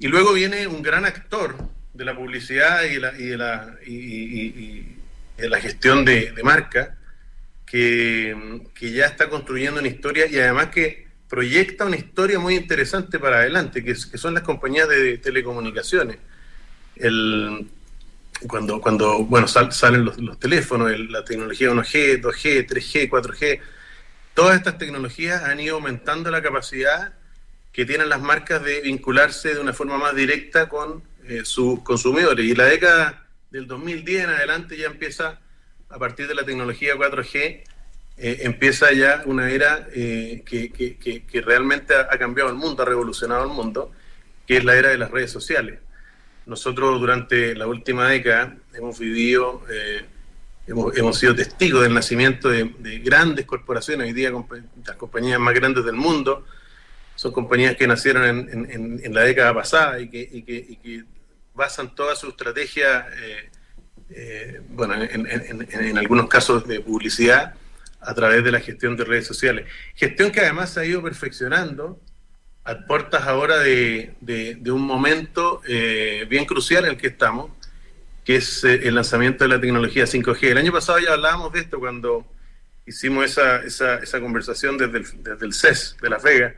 y 0.00 0.08
luego 0.08 0.32
viene 0.32 0.66
un 0.66 0.82
gran 0.82 1.04
actor 1.04 1.56
de 1.94 2.04
la 2.04 2.16
publicidad 2.16 2.82
y, 2.84 2.98
la, 2.98 3.12
y 3.16 3.26
de, 3.26 3.36
la, 3.36 3.76
y, 3.86 4.96
de 5.36 5.48
la 5.48 5.60
gestión 5.60 6.04
de, 6.04 6.32
marca 6.42 6.96
que, 7.64 8.62
que, 8.74 8.90
ya 8.90 9.06
está 9.06 9.28
construyendo 9.28 9.78
una 9.78 9.88
historia 9.88 10.26
y 10.26 10.38
además 10.38 10.68
que 10.68 11.07
proyecta 11.28 11.84
una 11.84 11.96
historia 11.96 12.38
muy 12.38 12.56
interesante 12.56 13.18
para 13.18 13.38
adelante, 13.38 13.84
que, 13.84 13.92
que 13.92 14.18
son 14.18 14.34
las 14.34 14.42
compañías 14.42 14.88
de 14.88 15.18
telecomunicaciones. 15.18 16.18
El, 16.96 17.68
cuando, 18.46 18.80
cuando 18.80 19.24
bueno, 19.24 19.48
salen 19.48 20.04
los, 20.04 20.38
teléfonos, 20.38 20.92
la 21.10 21.24
tecnología 21.24 21.70
1G, 21.70 22.20
2G, 22.20 22.66
3G, 22.68 23.10
4G, 23.10 23.60
todas 24.34 24.56
estas 24.56 24.78
tecnologías 24.78 25.42
han 25.42 25.58
ido 25.58 25.76
aumentando 25.76 26.30
la 26.30 26.42
capacidad 26.42 27.14
que 27.72 27.84
tienen 27.84 28.08
las 28.08 28.20
marcas 28.20 28.62
de 28.62 28.80
vincularse 28.80 29.54
de 29.54 29.60
una 29.60 29.72
forma 29.72 29.98
más 29.98 30.14
directa 30.14 30.68
con 30.68 31.02
eh, 31.24 31.44
sus 31.44 31.80
consumidores. 31.82 32.44
Y 32.44 32.54
la 32.54 32.64
década 32.64 33.26
del 33.50 33.66
2010 33.66 34.24
en 34.24 34.30
adelante 34.30 34.76
ya 34.76 34.86
empieza, 34.86 35.40
a 35.88 35.98
partir 35.98 36.28
de 36.28 36.34
la 36.34 36.44
tecnología 36.44 36.94
4G, 36.94 37.64
eh, 38.18 38.40
empieza 38.42 38.92
ya 38.92 39.22
una 39.26 39.50
era 39.50 39.88
eh, 39.94 40.42
que, 40.44 40.70
que, 40.70 41.40
realmente 41.40 41.94
ha, 41.94 42.18
cambiado 42.18 42.50
el 42.50 42.56
mundo, 42.56 42.82
ha 42.82 42.86
revolucionado 42.86 43.44
el 43.44 43.50
mundo, 43.50 43.92
que 44.46 44.58
es 44.58 44.64
la 44.64 44.76
era 44.76 44.90
de 44.90 44.98
las 44.98 45.10
redes 45.10 45.30
sociales. 45.30 45.80
Nosotros 46.46 46.98
durante 47.00 47.54
la 47.54 47.66
última 47.66 48.08
década 48.08 48.56
hemos 48.74 48.98
vivido, 48.98 49.62
hemos, 50.66 50.96
hemos, 50.96 51.18
sido 51.18 51.34
testigos 51.34 51.82
del 51.82 51.92
nacimiento 51.92 52.48
de, 52.48 53.00
grandes 53.04 53.44
corporaciones, 53.44 54.06
hoy 54.06 54.12
día 54.14 54.32
las 54.86 54.96
compañías 54.96 55.38
más 55.38 55.54
grandes 55.54 55.84
del 55.84 55.96
mundo, 55.96 56.46
son 57.16 57.32
compañías 57.32 57.76
que 57.76 57.86
nacieron 57.86 58.24
en, 58.24 58.70
en, 58.70 59.00
en 59.04 59.14
la 59.14 59.22
década 59.22 59.52
pasada 59.52 60.00
y 60.00 60.08
que, 60.08 60.20
y 60.20 60.76
que 60.76 61.04
basan 61.58 61.92
toda 61.94 62.14
su 62.14 62.28
estrategia, 62.28 63.08
eh, 63.20 63.50
eh, 64.10 64.60
bueno, 64.70 64.94
en, 64.94 65.98
algunos 65.98 66.28
casos 66.28 66.66
de 66.68 66.80
publicidad, 66.80 67.54
a 68.00 68.14
través 68.14 68.44
de 68.44 68.52
la 68.52 68.60
gestión 68.60 68.96
de 68.96 69.04
redes 69.04 69.26
sociales. 69.26 69.66
Gestión 69.94 70.30
que 70.30 70.40
además 70.40 70.70
se 70.70 70.80
ha 70.80 70.84
ido 70.84 71.02
perfeccionando 71.02 72.00
a 72.64 72.86
puertas 72.86 73.26
ahora 73.26 73.58
de, 73.58 74.14
un 74.66 74.82
momento 74.82 75.62
eh, 75.66 76.26
bien 76.28 76.44
crucial 76.44 76.84
en 76.84 76.90
el 76.90 76.96
que 76.96 77.08
estamos, 77.08 77.50
que 78.24 78.36
es 78.36 78.62
el 78.64 78.94
lanzamiento 78.94 79.44
de 79.44 79.48
la 79.48 79.60
tecnología 79.60 80.04
5G. 80.04 80.50
El 80.50 80.58
año 80.58 80.72
pasado 80.72 80.98
ya 80.98 81.14
hablábamos 81.14 81.52
de 81.52 81.60
esto 81.60 81.78
cuando 81.78 82.26
hicimos 82.86 83.24
esa, 83.24 83.62
esa, 83.62 83.96
esa 83.96 84.20
conversación 84.20 84.76
desde 84.76 84.98
el, 84.98 85.22
desde 85.22 85.46
el 85.46 85.54
CES 85.54 85.96
de 86.00 86.10
Las 86.10 86.22
Vegas, 86.22 86.54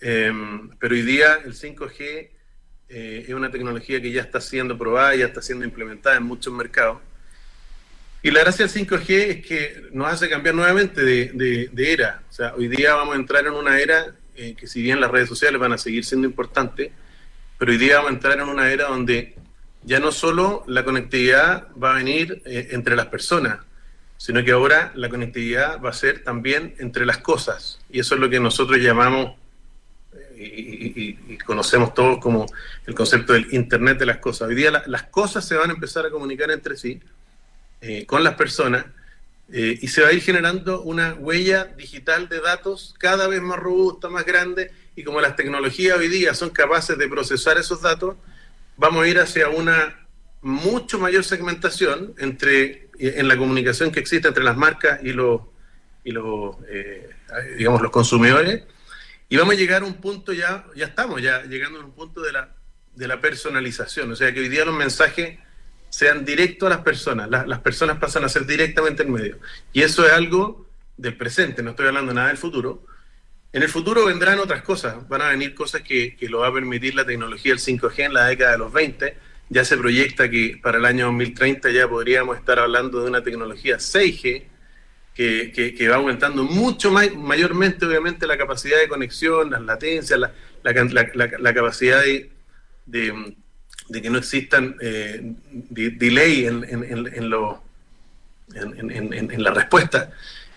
pero 0.00 0.94
hoy 0.94 1.02
día 1.02 1.38
el 1.44 1.54
5G 1.54 2.30
eh, 2.88 3.24
es 3.26 3.34
una 3.34 3.50
tecnología 3.50 4.00
que 4.00 4.12
ya 4.12 4.22
está 4.22 4.40
siendo 4.40 4.76
probada, 4.76 5.16
ya 5.16 5.26
está 5.26 5.42
siendo 5.42 5.64
implementada 5.64 6.16
en 6.16 6.22
muchos 6.22 6.52
mercados. 6.52 6.98
Y 8.24 8.30
la 8.30 8.40
gracia 8.40 8.66
del 8.66 8.74
5G 8.74 9.10
es 9.10 9.46
que 9.46 9.82
nos 9.92 10.10
hace 10.10 10.30
cambiar 10.30 10.54
nuevamente 10.54 11.04
de, 11.04 11.70
era. 11.76 12.22
O 12.30 12.32
sea, 12.32 12.54
hoy 12.54 12.68
día 12.68 12.94
vamos 12.94 13.16
a 13.16 13.18
entrar 13.18 13.46
en 13.46 13.52
una 13.52 13.78
era 13.78 14.14
eh, 14.34 14.54
que 14.58 14.66
si 14.66 14.80
bien 14.80 14.98
las 14.98 15.10
redes 15.10 15.28
sociales 15.28 15.60
van 15.60 15.74
a 15.74 15.78
seguir 15.78 16.06
siendo 16.06 16.26
importantes, 16.26 16.90
pero 17.58 17.70
hoy 17.70 17.76
día 17.76 17.96
vamos 17.96 18.12
a 18.12 18.14
entrar 18.14 18.40
en 18.40 18.48
una 18.48 18.72
era 18.72 18.88
donde 18.88 19.34
ya 19.82 20.00
no 20.00 20.10
solo 20.10 20.64
la 20.66 20.86
conectividad 20.86 21.68
va 21.76 21.90
a 21.90 21.96
venir 21.96 22.40
eh, 22.46 22.68
entre 22.70 22.96
las 22.96 23.08
personas, 23.08 23.58
sino 24.16 24.42
que 24.42 24.52
ahora 24.52 24.90
la 24.94 25.10
conectividad 25.10 25.78
va 25.82 25.90
a 25.90 25.92
ser 25.92 26.24
también 26.24 26.74
entre 26.78 27.04
las 27.04 27.18
cosas. 27.18 27.78
Y 27.90 28.00
eso 28.00 28.14
es 28.14 28.22
lo 28.22 28.30
que 28.30 28.40
nosotros 28.40 28.78
llamamos 28.78 29.34
y, 30.34 31.36
conocemos 31.44 31.92
todos 31.92 32.20
como 32.20 32.46
el 32.86 32.94
concepto 32.94 33.34
del 33.34 33.52
Internet 33.52 33.98
de 33.98 34.06
las 34.06 34.16
cosas. 34.16 34.48
Hoy 34.48 34.54
día 34.54 34.82
las 34.86 35.02
cosas 35.02 35.46
se 35.46 35.56
van 35.56 35.68
a 35.68 35.74
empezar 35.74 36.06
a 36.06 36.10
comunicar 36.10 36.50
entre 36.50 36.78
sí, 36.78 37.02
eh, 37.86 38.06
con 38.06 38.24
las 38.24 38.34
personas, 38.34 38.86
eh, 39.52 39.78
y 39.82 39.88
se 39.88 40.00
va 40.00 40.08
a 40.08 40.12
ir 40.12 40.22
generando 40.22 40.80
una 40.80 41.12
huella 41.12 41.64
digital 41.64 42.30
de 42.30 42.40
datos 42.40 42.94
cada 42.98 43.28
vez 43.28 43.42
más 43.42 43.58
robusta, 43.58 44.08
más 44.08 44.24
grande, 44.24 44.70
y 44.96 45.04
como 45.04 45.20
las 45.20 45.36
tecnologías 45.36 45.98
hoy 45.98 46.08
día 46.08 46.32
son 46.32 46.48
capaces 46.48 46.96
de 46.96 47.06
procesar 47.08 47.58
esos 47.58 47.82
datos, 47.82 48.16
vamos 48.78 49.04
a 49.04 49.08
ir 49.08 49.18
hacia 49.18 49.50
una 49.50 50.06
mucho 50.40 50.98
mayor 50.98 51.24
segmentación 51.24 52.14
entre 52.16 52.88
en 52.98 53.28
la 53.28 53.36
comunicación 53.36 53.90
que 53.90 54.00
existe 54.00 54.28
entre 54.28 54.44
las 54.44 54.56
marcas 54.56 55.00
y 55.02 55.12
los 55.12 55.42
y 56.04 56.12
los 56.12 56.56
eh, 56.68 57.10
digamos 57.56 57.82
los 57.82 57.90
consumidores 57.90 58.62
y 59.28 59.36
vamos 59.36 59.54
a 59.54 59.58
llegar 59.58 59.82
a 59.82 59.84
un 59.84 59.94
punto 59.94 60.32
ya, 60.32 60.64
ya 60.74 60.86
estamos 60.86 61.20
ya 61.20 61.42
llegando 61.42 61.80
a 61.80 61.84
un 61.84 61.92
punto 61.92 62.22
de 62.22 62.32
la, 62.32 62.54
de 62.94 63.08
la 63.08 63.20
personalización, 63.20 64.12
o 64.12 64.16
sea 64.16 64.32
que 64.32 64.40
hoy 64.40 64.48
día 64.48 64.64
los 64.64 64.74
mensajes 64.74 65.38
sean 65.94 66.24
directos 66.24 66.66
a 66.66 66.70
las 66.70 66.80
personas, 66.80 67.30
las 67.30 67.60
personas 67.60 67.98
pasan 67.98 68.24
a 68.24 68.28
ser 68.28 68.44
directamente 68.46 69.04
en 69.04 69.12
medio. 69.12 69.38
Y 69.72 69.82
eso 69.82 70.04
es 70.04 70.12
algo 70.12 70.66
del 70.96 71.16
presente, 71.16 71.62
no 71.62 71.70
estoy 71.70 71.86
hablando 71.86 72.12
nada 72.12 72.28
del 72.28 72.36
futuro. 72.36 72.82
En 73.52 73.62
el 73.62 73.68
futuro 73.68 74.06
vendrán 74.06 74.40
otras 74.40 74.62
cosas, 74.62 75.08
van 75.08 75.22
a 75.22 75.28
venir 75.28 75.54
cosas 75.54 75.82
que, 75.82 76.16
que 76.16 76.28
lo 76.28 76.40
va 76.40 76.48
a 76.48 76.52
permitir 76.52 76.96
la 76.96 77.06
tecnología 77.06 77.52
del 77.52 77.60
5G 77.60 78.06
en 78.06 78.12
la 78.12 78.26
década 78.26 78.50
de 78.50 78.58
los 78.58 78.72
20. 78.72 79.16
Ya 79.50 79.64
se 79.64 79.76
proyecta 79.76 80.28
que 80.28 80.58
para 80.60 80.78
el 80.78 80.84
año 80.84 81.06
2030 81.06 81.70
ya 81.70 81.86
podríamos 81.86 82.38
estar 82.38 82.58
hablando 82.58 83.00
de 83.00 83.10
una 83.10 83.22
tecnología 83.22 83.76
6G, 83.76 84.46
que, 85.14 85.88
va 85.88 85.94
aumentando 85.94 86.42
mucho 86.42 86.90
más, 86.90 87.14
mayormente, 87.14 87.86
obviamente, 87.86 88.26
la 88.26 88.36
capacidad 88.36 88.80
de 88.80 88.88
conexión, 88.88 89.48
las 89.48 89.62
latencias, 89.62 90.18
la, 90.18 90.32
la, 90.64 91.54
capacidad 91.54 92.02
de, 92.02 92.32
de, 92.84 93.36
que 93.92 94.10
no 94.10 94.18
existan 94.18 94.76
eh, 94.80 95.34
delay 95.50 96.46
en, 96.46 96.64
en, 96.64 97.06
en, 97.06 97.30
lo, 97.30 97.62
en, 98.54 99.42
la 99.42 99.50
respuesta. 99.50 100.10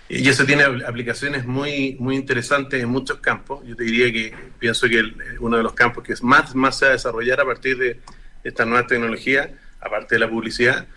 Y 0.10 0.28
eso 0.30 0.46
tiene 0.46 0.64
aplicaciones 0.64 1.46
muy, 1.46 1.98
muy 2.00 2.16
interesantes 2.16 2.82
en 2.82 2.90
muchos 2.90 3.20
campos. 3.20 3.66
Yo 3.66 3.76
te 3.76 3.84
diría 3.84 4.12
que 4.12 4.34
pienso 4.58 4.88
que 4.88 5.04
uno 5.40 5.58
de 5.58 5.64
los 5.64 5.74
campos 5.74 6.04
que 6.04 6.16
más, 6.22 6.56
más 6.56 6.78
se 6.78 6.86
va 6.86 6.92
a 6.92 6.94
desarrollar 6.94 7.42
a 7.42 7.46
partir 7.46 7.78
de 7.78 8.00
esta 8.44 8.66
nueva 8.66 8.88
tecnología, 8.88 9.52
aparte 9.82 10.16
de 10.16 10.20
la 10.20 10.30
publicidad, 10.30 10.88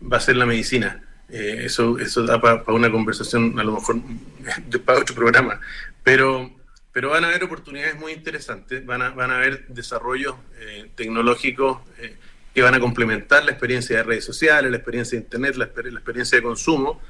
va 0.00 0.18
a 0.18 0.20
ser 0.20 0.36
la 0.36 0.46
medicina 0.46 1.02
eh, 1.32 1.62
eso, 1.66 1.98
eso 1.98 2.24
da 2.24 2.40
para 2.40 2.64
una 2.72 2.90
conversación, 2.90 3.58
a 3.58 3.64
lo 3.64 3.74
mejor 3.74 3.96
para 4.84 4.98
otro 4.98 5.14
programa. 5.14 5.60
Pero, 6.02 6.50
pero 6.92 7.10
van 7.10 7.24
a 7.24 7.28
haber 7.28 7.44
oportunidades 7.44 7.96
muy 7.96 8.12
interesantes, 8.12 8.84
van 8.84 9.02
a, 9.02 9.10
van 9.10 9.30
a 9.30 9.36
haber 9.36 9.66
desarrollos 9.68 10.34
eh, 10.58 10.90
tecnológicos 10.94 11.78
eh, 11.98 12.16
que 12.54 12.62
van 12.62 12.74
a 12.74 12.80
complementar 12.80 13.44
la 13.44 13.52
experiencia 13.52 13.98
de 13.98 14.02
redes 14.02 14.24
sociales, 14.24 14.70
la 14.70 14.76
experiencia 14.76 15.18
de 15.18 15.24
Internet, 15.24 15.56
la, 15.56 15.66
experiencia 15.66 16.36
de 16.36 16.42
consumo, 16.42 17.00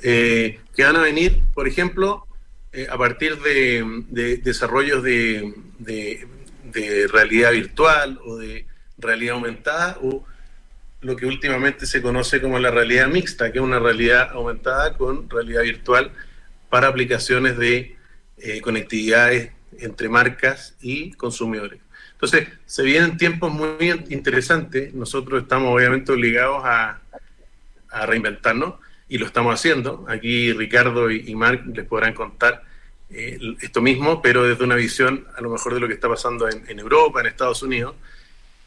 que 0.00 0.60
van 0.78 0.94
a 0.94 1.00
venir, 1.00 1.40
por 1.52 1.66
ejemplo, 1.66 2.24
a 2.88 2.96
partir 2.96 3.36
de, 3.40 4.04
de 4.08 4.36
desarrollos 4.36 5.02
de, 5.02 5.52
de, 5.80 6.28
de 6.62 7.08
realidad 7.08 7.50
virtual 7.50 8.20
o 8.24 8.36
de 8.36 8.66
realidad 8.98 9.34
aumentada 9.34 9.98
o 10.02 10.24
lo 11.00 11.16
que 11.16 11.26
últimamente 11.26 11.86
se 11.86 12.02
conoce 12.02 12.40
como 12.40 12.58
la 12.58 12.70
realidad 12.70 13.06
mixta, 13.08 13.52
que 13.52 13.58
es 13.58 13.64
una 13.64 13.78
realidad 13.78 14.30
aumentada 14.32 14.96
con 14.96 15.30
realidad 15.30 15.62
virtual 15.62 16.10
para 16.68 16.88
aplicaciones 16.88 17.56
de 17.56 17.96
eh, 18.40 18.60
conectividades 18.60 19.52
entre 19.78 20.08
marcas 20.08 20.76
y 20.80 21.12
consumidores. 21.12 21.80
Entonces, 22.12 22.48
se 22.66 22.82
vienen 22.82 23.16
tiempos 23.16 23.52
muy 23.52 23.90
interesantes. 24.10 24.92
Nosotros 24.94 25.42
estamos 25.42 25.74
obviamente 25.74 26.12
obligados 26.12 26.62
a, 26.64 27.00
reinventarnos 28.06 28.74
y 29.08 29.18
lo 29.18 29.26
estamos 29.26 29.54
haciendo. 29.54 30.04
Aquí 30.08 30.52
Ricardo 30.52 31.10
y, 31.10 31.34
Marc 31.34 31.64
les 31.74 31.86
podrán 31.86 32.12
contar 32.12 32.62
esto 33.08 33.80
mismo, 33.80 34.20
pero 34.20 34.44
desde 34.44 34.64
una 34.64 34.74
visión 34.74 35.26
a 35.36 35.40
lo 35.40 35.50
mejor 35.50 35.74
de 35.74 35.80
lo 35.80 35.88
que 35.88 35.94
está 35.94 36.08
pasando 36.08 36.48
en, 36.48 36.78
Europa, 36.78 37.20
en 37.20 37.26
Estados 37.26 37.62
Unidos. 37.62 37.94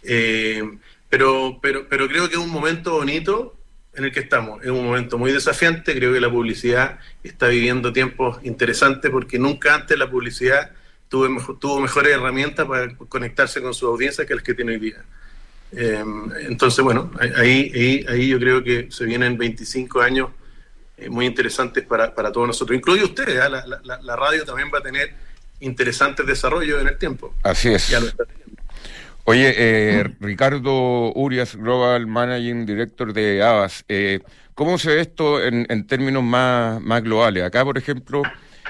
pero, 0.02 1.60
pero, 1.62 1.88
pero 1.88 2.08
creo 2.08 2.28
que 2.28 2.36
es 2.36 2.42
un 2.42 2.50
momento 2.50 2.94
bonito 2.94 3.61
en 3.94 4.06
el 4.06 4.12
que 4.12 4.22
estamos. 4.22 4.64
Es 4.64 4.70
un 4.70 4.86
momento 4.86 5.18
muy 5.18 5.32
desafiante, 5.32 5.94
creo 5.94 6.14
que 6.14 6.22
la 6.22 6.30
publicidad 6.30 7.00
está 7.24 7.48
viviendo 7.48 7.92
tiempos 7.92 8.40
interesantes 8.44 9.12
porque 9.12 9.38
nunca 9.38 9.76
antes 9.76 9.98
la 9.98 10.10
publicidad 10.10 10.72
tuvo, 11.10 11.56
tuvo 11.56 11.82
mejores 11.82 12.14
herramientas 12.14 12.66
para 12.66 12.96
conectarse 12.96 13.62
con 13.62 13.74
su 13.74 13.88
audiencia 13.88 14.26
que 14.26 14.36
las 14.36 14.44
que 14.44 14.54
tiene 14.54 14.74
hoy 14.74 14.80
día. 14.80 15.04
Eh, 15.74 16.04
entonces, 16.48 16.84
bueno, 16.84 17.12
ahí, 17.38 17.72
ahí, 17.74 18.06
ahí, 18.08 18.28
yo 18.30 18.40
creo 18.40 18.64
que 18.64 18.88
se 18.90 19.06
vienen 19.06 19.38
25 19.38 20.02
años 20.02 20.30
eh, 20.98 21.10
muy 21.10 21.26
interesantes 21.26 21.86
para, 21.86 22.14
para, 22.14 22.32
todos 22.32 22.48
nosotros, 22.48 22.78
incluye 22.78 23.04
ustedes. 23.04 23.36
¿eh? 23.36 23.50
La, 23.50 23.66
la, 23.66 24.02
la, 24.02 24.16
radio 24.16 24.44
también 24.44 24.70
va 24.74 24.80
a 24.80 24.82
tener 24.82 25.14
interesantes 25.62 26.26
desarrollos 26.26 26.82
en 26.82 26.88
el 26.88 26.98
tiempo. 26.98 27.34
Así 27.44 27.70
es. 27.70 27.88
Ya 27.90 28.00
lo 28.00 28.08
está 28.08 28.26
Oye, 29.26 29.54
eh, 29.56 30.04
Ricardo 30.20 31.14
Urias, 31.14 31.56
Global 31.56 32.08
Managing 32.08 32.66
Director 32.66 33.14
de 33.14 33.44
Avas, 33.44 33.86
eh, 33.88 34.20
¿cómo 34.56 34.80
se 34.80 34.96
ve 34.96 35.02
esto 35.02 35.44
en, 35.44 35.86
términos 35.86 36.24
más, 36.24 36.82
más 36.82 37.04
globales? 37.04 37.44
Acá, 37.44 37.64
por 37.64 37.78
ejemplo, 37.78 38.24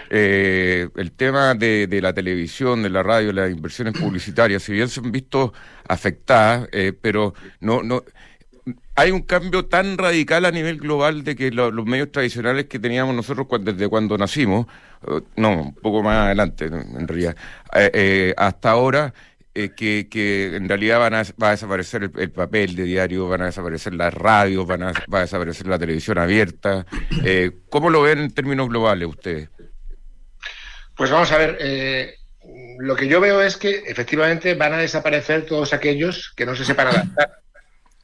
eh, 0.10 0.90
el 0.98 1.14
tema 1.14 1.56
de, 1.56 1.88
la 2.02 2.14
televisión, 2.14 2.84
de 2.84 2.90
la 2.90 3.02
radio, 3.02 3.32
las 3.32 3.50
inversiones 3.50 3.98
publicitarias, 3.98 4.64
si 4.64 4.74
bien 4.74 4.90
se 4.90 5.00
han 5.00 5.12
visto 5.14 5.54
afectadas, 5.88 6.68
pero 7.02 7.34
no, 7.62 7.82
no, 7.82 8.04
hay 8.96 9.12
un 9.12 9.22
cambio 9.22 9.66
tan 9.66 9.98
radical 9.98 10.44
a 10.44 10.52
nivel 10.52 10.80
global 10.80 11.24
de 11.24 11.38
que 11.38 11.52
los 11.52 11.86
medios 11.86 12.12
tradicionales 12.12 12.66
que 12.66 12.78
teníamos 12.78 13.16
nosotros 13.16 13.48
desde 13.62 13.88
cuando 13.88 14.18
nacimos, 14.18 14.68
no, 15.38 15.62
un 15.62 15.76
poco 15.76 16.04
más 16.04 16.26
adelante 16.26 16.66
en 16.66 17.08
realidad, 17.08 17.38
hasta 18.36 18.70
ahora 18.70 19.14
eh, 19.54 19.72
que, 19.76 20.56
en 20.56 20.70
realidad 20.70 21.00
van 21.00 21.14
a, 21.14 21.24
va 21.42 21.50
a 21.50 21.52
desaparecer 21.52 22.10
el, 22.16 22.32
papel 22.32 22.76
de 22.76 22.84
diario, 22.84 23.28
van 23.28 23.42
a 23.42 23.46
desaparecer 23.48 23.94
las 23.94 24.14
radios, 24.14 24.66
van 24.66 24.84
a, 24.84 24.94
va 25.14 25.20
a 25.20 25.22
desaparecer 25.22 25.68
la 25.68 25.78
televisión 25.78 26.18
abierta. 26.18 26.86
Eh, 27.26 27.52
¿Cómo 27.70 27.90
lo 27.90 28.02
ven 28.02 28.20
en 28.20 28.34
términos 28.34 28.70
globales 28.70 29.08
ustedes? 29.08 29.50
Pues 30.96 31.12
vamos 31.12 31.32
a 31.32 31.38
ver, 31.38 31.58
eh, 31.60 32.16
lo 32.80 32.96
que 32.96 33.08
yo 33.08 33.20
veo 33.20 33.42
es 33.42 33.58
que 33.58 33.84
efectivamente 33.88 34.56
van 34.56 34.74
a 34.74 34.78
desaparecer 34.78 35.46
todos 35.46 35.74
aquellos 35.74 36.34
que 36.36 36.46
no 36.46 36.56
se 36.56 36.64
sepan 36.64 36.88
adaptar. 36.88 37.40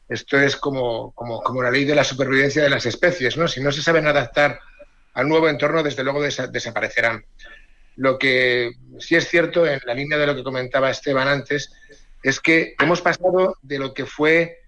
Esto 0.10 0.40
es 0.40 0.56
como, 0.56 1.12
como, 1.14 1.42
como 1.42 1.64
la 1.64 1.72
ley 1.72 1.86
de 1.86 1.96
la 1.96 2.04
supervivencia 2.04 2.64
de 2.64 2.70
las 2.70 2.86
especies, 2.86 3.38
¿no? 3.38 3.48
Si 3.48 3.62
no 3.62 3.72
se 3.72 3.82
saben 3.82 4.08
adaptar 4.08 4.60
al 5.14 5.28
nuevo 5.28 5.50
entorno, 5.50 5.82
desde 5.82 6.04
luego 6.04 6.22
desaparecerán. 6.22 7.26
Lo 7.98 8.18
que 8.18 8.72
sí 9.00 9.16
es 9.16 9.28
cierto, 9.28 9.66
en 9.66 9.82
la 9.86 9.94
línea 9.94 10.18
de 10.18 10.28
lo 10.28 10.36
que 10.36 10.44
comentaba 10.44 10.90
Esteban 10.90 11.28
antes, 11.28 11.72
es 12.24 12.40
que 12.40 12.76
hemos 12.80 13.02
pasado 13.02 13.58
de 13.62 13.80
lo 13.80 13.94
que 13.94 14.06
fue 14.06 14.60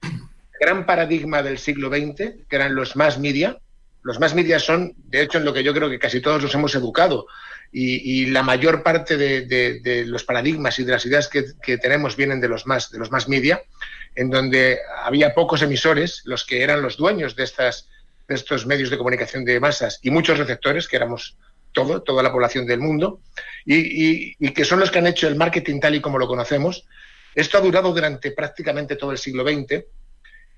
gran 0.59 0.85
paradigma 0.85 1.41
del 1.41 1.59
siglo 1.59 1.89
XX, 1.89 2.45
que 2.49 2.55
eran 2.55 2.75
los 2.75 2.95
más 2.95 3.19
media. 3.19 3.57
Los 4.01 4.19
más 4.19 4.33
media 4.33 4.59
son, 4.59 4.93
de 4.97 5.21
hecho, 5.21 5.37
en 5.37 5.45
lo 5.45 5.53
que 5.53 5.63
yo 5.63 5.73
creo 5.73 5.89
que 5.89 5.99
casi 5.99 6.21
todos 6.21 6.41
los 6.41 6.53
hemos 6.55 6.73
educado. 6.73 7.27
Y, 7.71 8.25
la 8.27 8.41
mayor 8.41 8.81
parte 8.81 9.15
de, 9.15 10.03
los 10.07 10.23
paradigmas 10.23 10.79
y 10.79 10.83
de 10.83 10.91
las 10.91 11.05
ideas 11.05 11.29
que, 11.29 11.77
tenemos 11.77 12.15
vienen 12.15 12.41
de 12.41 12.47
los 12.47 12.65
más, 12.65 12.89
de 12.89 12.97
los 12.97 13.11
más 13.11 13.29
media, 13.29 13.61
en 14.15 14.31
donde 14.31 14.79
había 15.03 15.35
pocos 15.35 15.61
emisores, 15.61 16.23
los 16.25 16.45
que 16.45 16.63
eran 16.63 16.81
los 16.81 16.97
dueños 16.97 17.35
de, 17.35 17.43
estas, 17.43 17.87
de 18.27 18.35
estos 18.35 18.65
medios 18.65 18.89
de 18.89 18.97
comunicación 18.97 19.45
de 19.45 19.59
masas 19.59 19.99
y 20.01 20.09
muchos 20.09 20.39
receptores, 20.39 20.87
que 20.87 20.95
éramos 20.95 21.37
todo, 21.71 22.01
toda 22.01 22.23
la 22.23 22.31
población 22.31 22.65
del 22.65 22.79
mundo, 22.79 23.21
y, 23.65 24.51
que 24.51 24.65
son 24.65 24.79
los 24.79 24.91
que 24.91 24.99
han 24.99 25.07
hecho 25.07 25.27
el 25.27 25.35
marketing 25.35 25.79
tal 25.79 25.95
y 25.95 26.01
como 26.01 26.17
lo 26.17 26.27
conocemos. 26.27 26.85
Esto 27.35 27.57
ha 27.57 27.61
durado 27.61 27.93
durante 27.93 28.31
prácticamente 28.31 28.95
todo 28.95 29.11
el 29.11 29.17
siglo 29.17 29.43
XX 29.43 29.83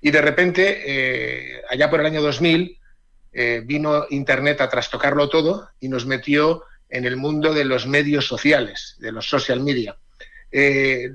y 0.00 0.10
de 0.10 0.20
repente, 0.20 0.82
eh, 0.86 1.62
allá 1.68 1.90
por 1.90 2.00
el 2.00 2.06
año 2.06 2.22
2000, 2.22 2.78
eh, 3.34 3.62
vino 3.64 4.06
Internet 4.10 4.60
a 4.60 4.68
trastocarlo 4.68 5.28
todo 5.28 5.68
y 5.80 5.88
nos 5.88 6.06
metió 6.06 6.64
en 6.88 7.04
el 7.04 7.16
mundo 7.16 7.54
de 7.54 7.64
los 7.64 7.86
medios 7.86 8.26
sociales, 8.26 8.96
de 8.98 9.12
los 9.12 9.28
social 9.28 9.60
media. 9.60 9.96
Eh, 10.50 11.10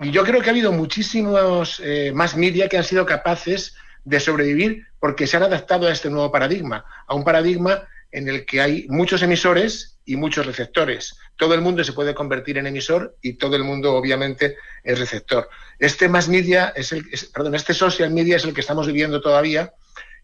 y 0.00 0.10
yo 0.10 0.24
creo 0.24 0.40
que 0.40 0.48
ha 0.48 0.52
habido 0.52 0.72
muchísimos 0.72 1.80
más 2.12 2.36
media 2.36 2.68
que 2.68 2.76
han 2.76 2.84
sido 2.84 3.06
capaces 3.06 3.76
de 4.04 4.18
sobrevivir 4.18 4.86
porque 4.98 5.26
se 5.26 5.36
han 5.36 5.44
adaptado 5.44 5.86
a 5.86 5.92
este 5.92 6.10
nuevo 6.10 6.32
paradigma, 6.32 6.84
a 7.06 7.14
un 7.14 7.24
paradigma 7.24 7.86
en 8.14 8.28
el 8.28 8.46
que 8.46 8.60
hay 8.60 8.86
muchos 8.88 9.22
emisores 9.22 9.98
y 10.04 10.14
muchos 10.14 10.46
receptores. 10.46 11.18
Todo 11.36 11.52
el 11.54 11.60
mundo 11.60 11.82
se 11.82 11.92
puede 11.92 12.14
convertir 12.14 12.58
en 12.58 12.68
emisor 12.68 13.16
y 13.20 13.32
todo 13.34 13.56
el 13.56 13.64
mundo, 13.64 13.94
obviamente, 13.94 14.56
es 14.84 15.00
receptor. 15.00 15.48
Este 15.80 16.08
más 16.08 16.28
media 16.28 16.72
es 16.76 16.92
el, 16.92 17.04
perdón, 17.34 17.56
este 17.56 17.74
social 17.74 18.12
media 18.12 18.36
es 18.36 18.44
el 18.44 18.54
que 18.54 18.60
estamos 18.60 18.86
viviendo 18.86 19.20
todavía 19.20 19.74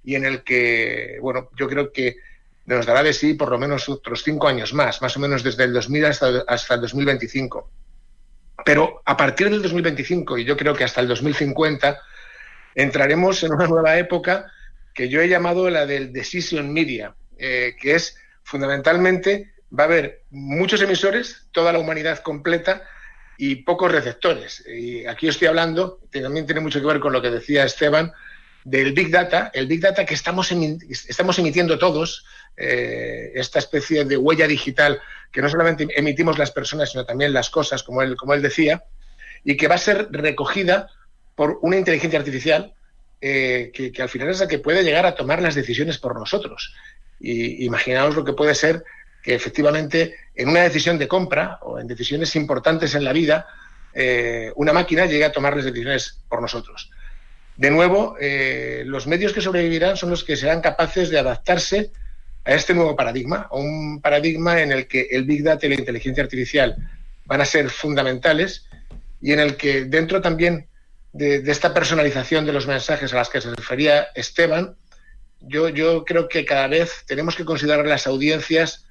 y 0.04 0.14
en 0.14 0.24
el 0.24 0.44
que, 0.44 1.18
bueno, 1.20 1.50
yo 1.58 1.68
creo 1.68 1.92
que 1.92 2.14
nos 2.66 2.86
dará 2.86 3.02
de 3.02 3.12
sí 3.12 3.34
por 3.34 3.50
lo 3.50 3.58
menos 3.58 3.88
otros 3.88 4.22
cinco 4.22 4.46
años 4.46 4.72
más, 4.72 5.02
más 5.02 5.16
o 5.16 5.20
menos 5.20 5.42
desde 5.42 5.64
el 5.64 5.72
2000 5.72 6.04
hasta, 6.04 6.44
hasta 6.46 6.74
el 6.74 6.82
2025. 6.82 7.70
Pero 8.64 9.02
a 9.04 9.16
partir 9.16 9.50
del 9.50 9.62
2025 9.62 10.38
y 10.38 10.44
yo 10.44 10.56
creo 10.56 10.74
que 10.74 10.84
hasta 10.84 11.00
el 11.00 11.08
2050 11.08 11.98
entraremos 12.76 13.42
en 13.42 13.52
una 13.52 13.66
nueva 13.66 13.98
época 13.98 14.46
que 14.94 15.08
yo 15.08 15.20
he 15.20 15.28
llamado 15.28 15.68
la 15.70 15.86
del 15.86 16.12
decision 16.12 16.72
media, 16.72 17.16
eh, 17.40 17.76
que 17.80 17.94
es 17.94 18.16
fundamentalmente 18.42 19.52
va 19.76 19.84
a 19.84 19.86
haber 19.86 20.22
muchos 20.30 20.82
emisores, 20.82 21.46
toda 21.52 21.72
la 21.72 21.78
humanidad 21.78 22.20
completa 22.20 22.82
y 23.38 23.56
pocos 23.56 23.90
receptores. 23.90 24.64
Y 24.66 25.06
aquí 25.06 25.28
estoy 25.28 25.48
hablando, 25.48 26.00
también 26.10 26.46
tiene 26.46 26.60
mucho 26.60 26.80
que 26.80 26.86
ver 26.86 27.00
con 27.00 27.12
lo 27.12 27.22
que 27.22 27.30
decía 27.30 27.64
Esteban, 27.64 28.12
del 28.64 28.92
Big 28.92 29.10
Data, 29.10 29.50
el 29.54 29.66
Big 29.66 29.80
Data 29.80 30.04
que 30.04 30.14
estamos, 30.14 30.52
estamos 31.08 31.38
emitiendo 31.38 31.78
todos, 31.78 32.26
eh, 32.56 33.32
esta 33.34 33.58
especie 33.58 34.04
de 34.04 34.16
huella 34.18 34.46
digital 34.46 35.00
que 35.32 35.40
no 35.40 35.48
solamente 35.48 35.88
emitimos 35.96 36.38
las 36.38 36.50
personas, 36.50 36.90
sino 36.90 37.06
también 37.06 37.32
las 37.32 37.48
cosas, 37.48 37.82
como 37.82 38.02
él, 38.02 38.16
como 38.16 38.34
él 38.34 38.42
decía, 38.42 38.84
y 39.44 39.56
que 39.56 39.68
va 39.68 39.76
a 39.76 39.78
ser 39.78 40.08
recogida 40.10 40.90
por 41.34 41.58
una 41.62 41.78
inteligencia 41.78 42.18
artificial 42.18 42.74
eh, 43.22 43.70
que, 43.72 43.92
que, 43.92 44.02
al 44.02 44.08
final 44.10 44.28
es 44.28 44.40
la 44.40 44.48
que 44.48 44.58
puede 44.58 44.82
llegar 44.82 45.06
a 45.06 45.14
tomar 45.14 45.40
las 45.40 45.54
decisiones 45.54 45.96
por 45.96 46.18
nosotros. 46.18 46.74
Y 47.20 47.64
imaginaos 47.66 48.16
lo 48.16 48.24
que 48.24 48.32
puede 48.32 48.54
ser 48.54 48.82
que 49.22 49.34
efectivamente 49.34 50.16
en 50.34 50.48
una 50.48 50.62
decisión 50.62 50.98
de 50.98 51.08
compra 51.08 51.58
o 51.62 51.78
en 51.78 51.86
decisiones 51.86 52.34
importantes 52.36 52.94
en 52.94 53.04
la 53.04 53.12
vida, 53.12 53.46
eh, 53.92 54.52
una 54.56 54.72
máquina 54.72 55.06
llegue 55.06 55.24
a 55.24 55.32
tomar 55.32 55.56
las 55.56 55.64
decisiones 55.64 56.20
por 56.28 56.40
nosotros. 56.40 56.90
De 57.56 57.70
nuevo, 57.70 58.16
eh, 58.18 58.84
los 58.86 59.06
medios 59.06 59.32
que 59.32 59.42
sobrevivirán 59.42 59.96
son 59.96 60.10
los 60.10 60.24
que 60.24 60.36
serán 60.36 60.62
capaces 60.62 61.10
de 61.10 61.18
adaptarse 61.18 61.90
a 62.44 62.54
este 62.54 62.72
nuevo 62.72 62.96
paradigma, 62.96 63.48
a 63.50 63.56
un 63.56 64.00
paradigma 64.00 64.62
en 64.62 64.72
el 64.72 64.86
que 64.86 65.08
el 65.10 65.24
Big 65.24 65.42
Data 65.42 65.66
y 65.66 65.68
la 65.68 65.74
inteligencia 65.74 66.22
artificial 66.22 66.76
van 67.26 67.42
a 67.42 67.44
ser 67.44 67.68
fundamentales 67.68 68.64
y 69.20 69.32
en 69.32 69.40
el 69.40 69.56
que 69.56 69.84
dentro 69.84 70.22
también 70.22 70.68
de, 71.12 71.42
de 71.42 71.52
esta 71.52 71.74
personalización 71.74 72.46
de 72.46 72.52
los 72.52 72.66
mensajes 72.66 73.12
a 73.12 73.16
las 73.16 73.28
que 73.28 73.42
se 73.42 73.54
refería 73.54 74.08
Esteban, 74.14 74.76
yo, 75.40 75.68
yo 75.68 76.04
creo 76.04 76.28
que 76.28 76.44
cada 76.44 76.66
vez 76.68 77.04
tenemos 77.06 77.36
que 77.36 77.44
considerar 77.44 77.86
las 77.86 78.06
audiencias 78.06 78.86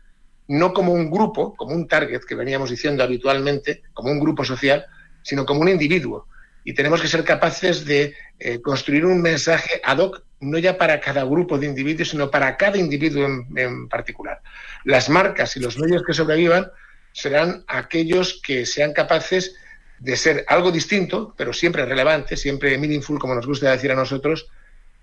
no 0.49 0.73
como 0.73 0.93
un 0.93 1.11
grupo, 1.11 1.55
como 1.55 1.75
un 1.75 1.87
target 1.87 2.21
que 2.27 2.33
veníamos 2.33 2.71
diciendo 2.71 3.03
habitualmente, 3.03 3.83
como 3.93 4.11
un 4.11 4.19
grupo 4.19 4.43
social, 4.43 4.85
sino 5.21 5.45
como 5.45 5.61
un 5.61 5.69
individuo. 5.69 6.27
Y 6.63 6.73
tenemos 6.73 7.01
que 7.01 7.07
ser 7.07 7.23
capaces 7.23 7.85
de 7.85 8.15
eh, 8.39 8.59
construir 8.59 9.05
un 9.05 9.21
mensaje 9.21 9.79
ad 9.83 9.99
hoc, 9.99 10.23
no 10.39 10.57
ya 10.57 10.77
para 10.77 10.99
cada 10.99 11.23
grupo 11.23 11.59
de 11.59 11.67
individuos, 11.67 12.09
sino 12.09 12.31
para 12.31 12.57
cada 12.57 12.77
individuo 12.77 13.27
en, 13.55 13.87
particular. 13.87 14.41
Las 14.85 15.07
marcas 15.09 15.55
y 15.55 15.59
los 15.59 15.77
medios 15.77 16.01
que 16.03 16.13
sobrevivan 16.13 16.71
serán 17.11 17.63
aquellos 17.67 18.41
que 18.43 18.65
sean 18.65 18.93
capaces 18.93 19.55
de 19.99 20.15
ser 20.15 20.45
algo 20.47 20.71
distinto, 20.71 21.35
pero 21.37 21.53
siempre 21.53 21.85
relevante, 21.85 22.35
siempre 22.37 22.77
meaningful, 22.77 23.19
como 23.19 23.35
nos 23.35 23.45
gusta 23.45 23.71
decir 23.71 23.91
a 23.91 23.95
nosotros, 23.95 24.47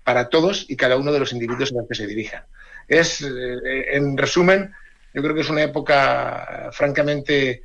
para 0.07 0.29
todos 0.29 0.65
y 0.69 0.77
cada 0.77 0.95
uno 0.95 1.11
de 1.11 1.19
los 1.19 1.33
individuos 1.33 1.73
a 1.73 1.79
los 1.79 1.87
que 1.89 1.95
se 1.95 2.07
dirijan. 2.07 2.45
Es, 2.87 3.21
eh, 3.21 3.87
en 3.91 4.17
resumen, 4.17 4.71
yo 5.13 5.21
creo 5.21 5.35
que 5.35 5.41
es 5.41 5.49
una 5.49 5.63
época 5.63 6.69
francamente 6.71 7.63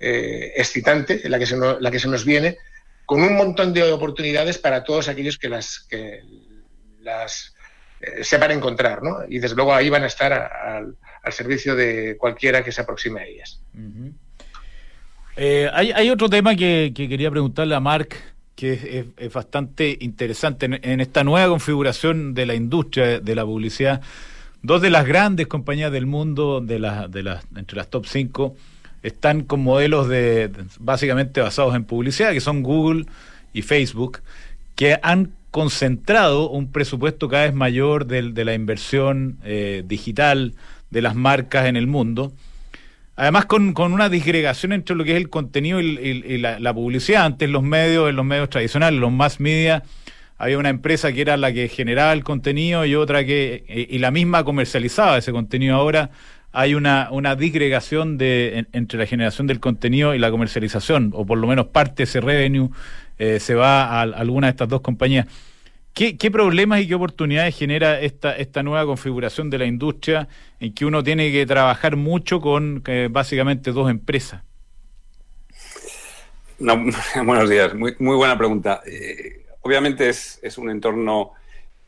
eh, 0.00 0.52
excitante 0.56 1.20
la 1.28 1.38
que, 1.38 1.44
se 1.44 1.58
la 1.58 1.90
que 1.90 1.98
se 1.98 2.08
nos 2.08 2.24
viene, 2.24 2.56
con 3.04 3.22
un 3.22 3.36
montón 3.36 3.74
de 3.74 3.82
oportunidades 3.92 4.56
para 4.56 4.82
todos 4.82 5.08
aquellos 5.08 5.36
que 5.36 5.50
las, 5.50 5.80
que 5.80 6.22
las 7.02 7.54
eh, 8.00 8.24
sepan 8.24 8.52
encontrar, 8.52 9.02
¿no? 9.02 9.18
Y 9.28 9.38
desde 9.38 9.54
luego 9.54 9.74
ahí 9.74 9.90
van 9.90 10.04
a 10.04 10.06
estar 10.06 10.32
al 10.32 11.32
servicio 11.34 11.76
de 11.76 12.16
cualquiera 12.16 12.64
que 12.64 12.72
se 12.72 12.80
aproxime 12.80 13.20
a 13.20 13.26
ellas. 13.26 13.60
hay, 15.70 15.92
hay, 15.92 16.08
otro 16.08 16.30
tema 16.30 16.56
que, 16.56 16.94
que, 16.96 17.10
quería 17.10 17.30
preguntarle 17.30 17.74
a 17.74 17.80
Marc 17.80 18.33
que 18.54 19.06
es, 19.16 19.32
bastante 19.32 19.96
interesante 20.00 20.66
en, 20.66 21.00
esta 21.00 21.24
nueva 21.24 21.48
configuración 21.48 22.34
de 22.34 22.46
la 22.46 22.54
industria 22.54 23.20
de 23.20 23.34
la 23.34 23.44
publicidad, 23.44 24.00
dos 24.62 24.80
de 24.80 24.90
las 24.90 25.06
grandes 25.06 25.46
compañías 25.46 25.90
del 25.92 26.06
mundo, 26.06 26.60
de 26.60 26.78
las, 26.78 27.10
de 27.10 27.22
las, 27.22 27.44
entre 27.56 27.76
las 27.76 27.88
top 27.88 28.06
5, 28.06 28.56
están 29.02 29.42
con 29.42 29.60
modelos 29.60 30.08
de, 30.08 30.50
básicamente 30.78 31.40
basados 31.40 31.74
en 31.74 31.84
publicidad, 31.84 32.32
que 32.32 32.40
son 32.40 32.62
Google 32.62 33.06
y 33.52 33.62
Facebook, 33.62 34.20
que 34.74 34.98
han 35.02 35.32
concentrado 35.50 36.48
un 36.48 36.72
presupuesto 36.72 37.28
cada 37.28 37.44
vez 37.44 37.54
mayor 37.54 38.06
de, 38.06 38.32
de 38.32 38.44
la 38.44 38.54
inversión 38.54 39.38
eh, 39.44 39.84
digital 39.86 40.54
de 40.90 41.02
las 41.02 41.14
marcas 41.14 41.66
en 41.66 41.76
el 41.76 41.86
mundo. 41.86 42.32
Además, 43.16 43.46
con, 43.46 43.74
una 43.78 44.08
disgregación 44.08 44.72
entre 44.72 44.96
lo 44.96 45.04
que 45.04 45.12
es 45.12 45.16
el 45.16 45.28
contenido 45.28 45.80
y, 45.80 46.38
la, 46.38 46.74
publicidad. 46.74 47.24
Antes 47.24 47.48
los 47.48 47.62
medios, 47.62 48.10
en 48.10 48.16
los 48.16 48.24
medios 48.24 48.50
tradicionales, 48.50 48.98
los 48.98 49.12
mass 49.12 49.38
media, 49.38 49.84
había 50.36 50.58
una 50.58 50.68
empresa 50.68 51.12
que 51.12 51.20
era 51.20 51.36
la 51.36 51.52
que 51.52 51.68
generaba 51.68 52.12
el 52.12 52.24
contenido 52.24 52.84
y 52.84 52.96
otra 52.96 53.24
que, 53.24 53.86
y 53.88 53.98
la 53.98 54.10
misma 54.10 54.42
comercializaba 54.42 55.18
ese 55.18 55.30
contenido. 55.30 55.76
Ahora 55.76 56.10
hay 56.50 56.74
una, 56.74 57.08
una 57.12 57.36
disgregación 57.36 58.18
de, 58.18 58.66
entre 58.72 58.98
la 58.98 59.06
generación 59.06 59.46
del 59.46 59.60
contenido 59.60 60.14
y 60.14 60.18
la 60.18 60.30
comercialización, 60.30 61.10
o 61.14 61.24
por 61.24 61.38
lo 61.38 61.46
menos 61.46 61.66
parte 61.66 61.98
de 61.98 62.04
ese 62.04 62.20
revenue 62.20 62.70
eh, 63.18 63.38
se 63.38 63.54
va 63.54 63.84
a, 63.84 64.02
alguna 64.02 64.48
de 64.48 64.52
estas 64.52 64.68
dos 64.68 64.80
compañías. 64.80 65.26
¿Qué, 65.94 66.18
¿Qué, 66.18 66.30
problemas 66.30 66.80
y 66.80 66.88
qué 66.88 66.96
oportunidades 66.96 67.56
genera 67.56 68.00
esta, 68.00 68.36
esta 68.36 68.64
nueva 68.64 68.84
configuración 68.84 69.48
de 69.48 69.58
la 69.58 69.64
industria 69.64 70.28
en 70.58 70.74
que 70.74 70.84
uno 70.84 71.04
tiene 71.04 71.30
que 71.30 71.46
trabajar 71.46 71.94
mucho 71.96 72.40
con 72.40 72.82
eh, 72.86 73.08
básicamente 73.10 73.70
dos 73.70 73.88
empresas? 73.88 74.42
buenos 76.58 77.48
días, 77.48 77.74
muy, 77.74 77.94
buena 77.98 78.38
pregunta. 78.38 78.80
Obviamente 79.60 80.08
es, 80.08 80.58
un 80.58 80.70
entorno 80.70 81.32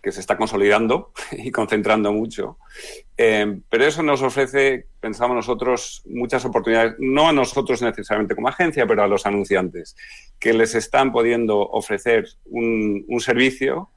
que 0.03 0.11
se 0.11 0.21
está 0.21 0.37
consolidando 0.37 1.13
y 1.33 1.51
concentrando 1.51 2.13
mucho, 2.13 2.59
eh, 3.17 3.59
pero 3.69 3.85
eso 3.85 4.03
nos 4.03 4.23
ofrece, 4.23 4.87
pensamos 5.01 5.37
nosotros, 5.37 6.03
muchas 6.07 6.45
oportunidades, 6.45 6.95
no 6.99 7.29
a 7.29 7.33
nosotros 7.33 7.83
necesariamente 7.83 8.35
como 8.35 8.49
agencia, 8.49 8.87
pero 8.87 9.03
a 9.03 9.09
los 9.09 9.27
anunciantes, 9.27 9.97
que 10.39 10.53
les 10.53 10.75
están 10.75 11.13
pudiendo 11.13 11.59
ofrecer 11.59 12.27
un, 12.47 13.05
servicio 13.21 13.91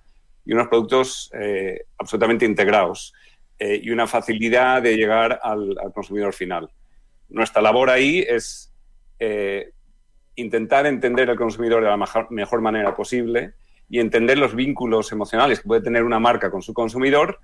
y 0.49 0.53
unos 0.53 0.67
productos 0.67 1.29
eh, 1.39 1.83
absolutamente 1.99 2.43
integrados 2.43 3.13
eh, 3.59 3.79
y 3.83 3.91
una 3.91 4.07
facilidad 4.07 4.81
de 4.81 4.97
llegar 4.97 5.39
al, 5.43 5.77
al, 5.77 5.93
consumidor 5.93 6.33
final. 6.33 6.71
Nuestra 7.27 7.61
labor 7.61 7.91
ahí 7.91 8.25
es 8.27 8.73
intentar 10.33 10.87
entender 10.87 11.29
al 11.29 11.35
consumidor 11.37 11.83
de 11.83 11.89
la 11.89 12.25
mejor 12.31 12.61
manera 12.61 12.95
posible 12.95 13.53
y 13.89 13.99
entender 13.99 14.39
los 14.39 14.55
vínculos 14.55 15.11
emocionales 15.11 15.59
que 15.59 15.67
puede 15.67 15.81
tener 15.81 16.03
una 16.03 16.17
marca 16.19 16.49
con 16.49 16.63
su 16.63 16.73
consumidor. 16.73 17.39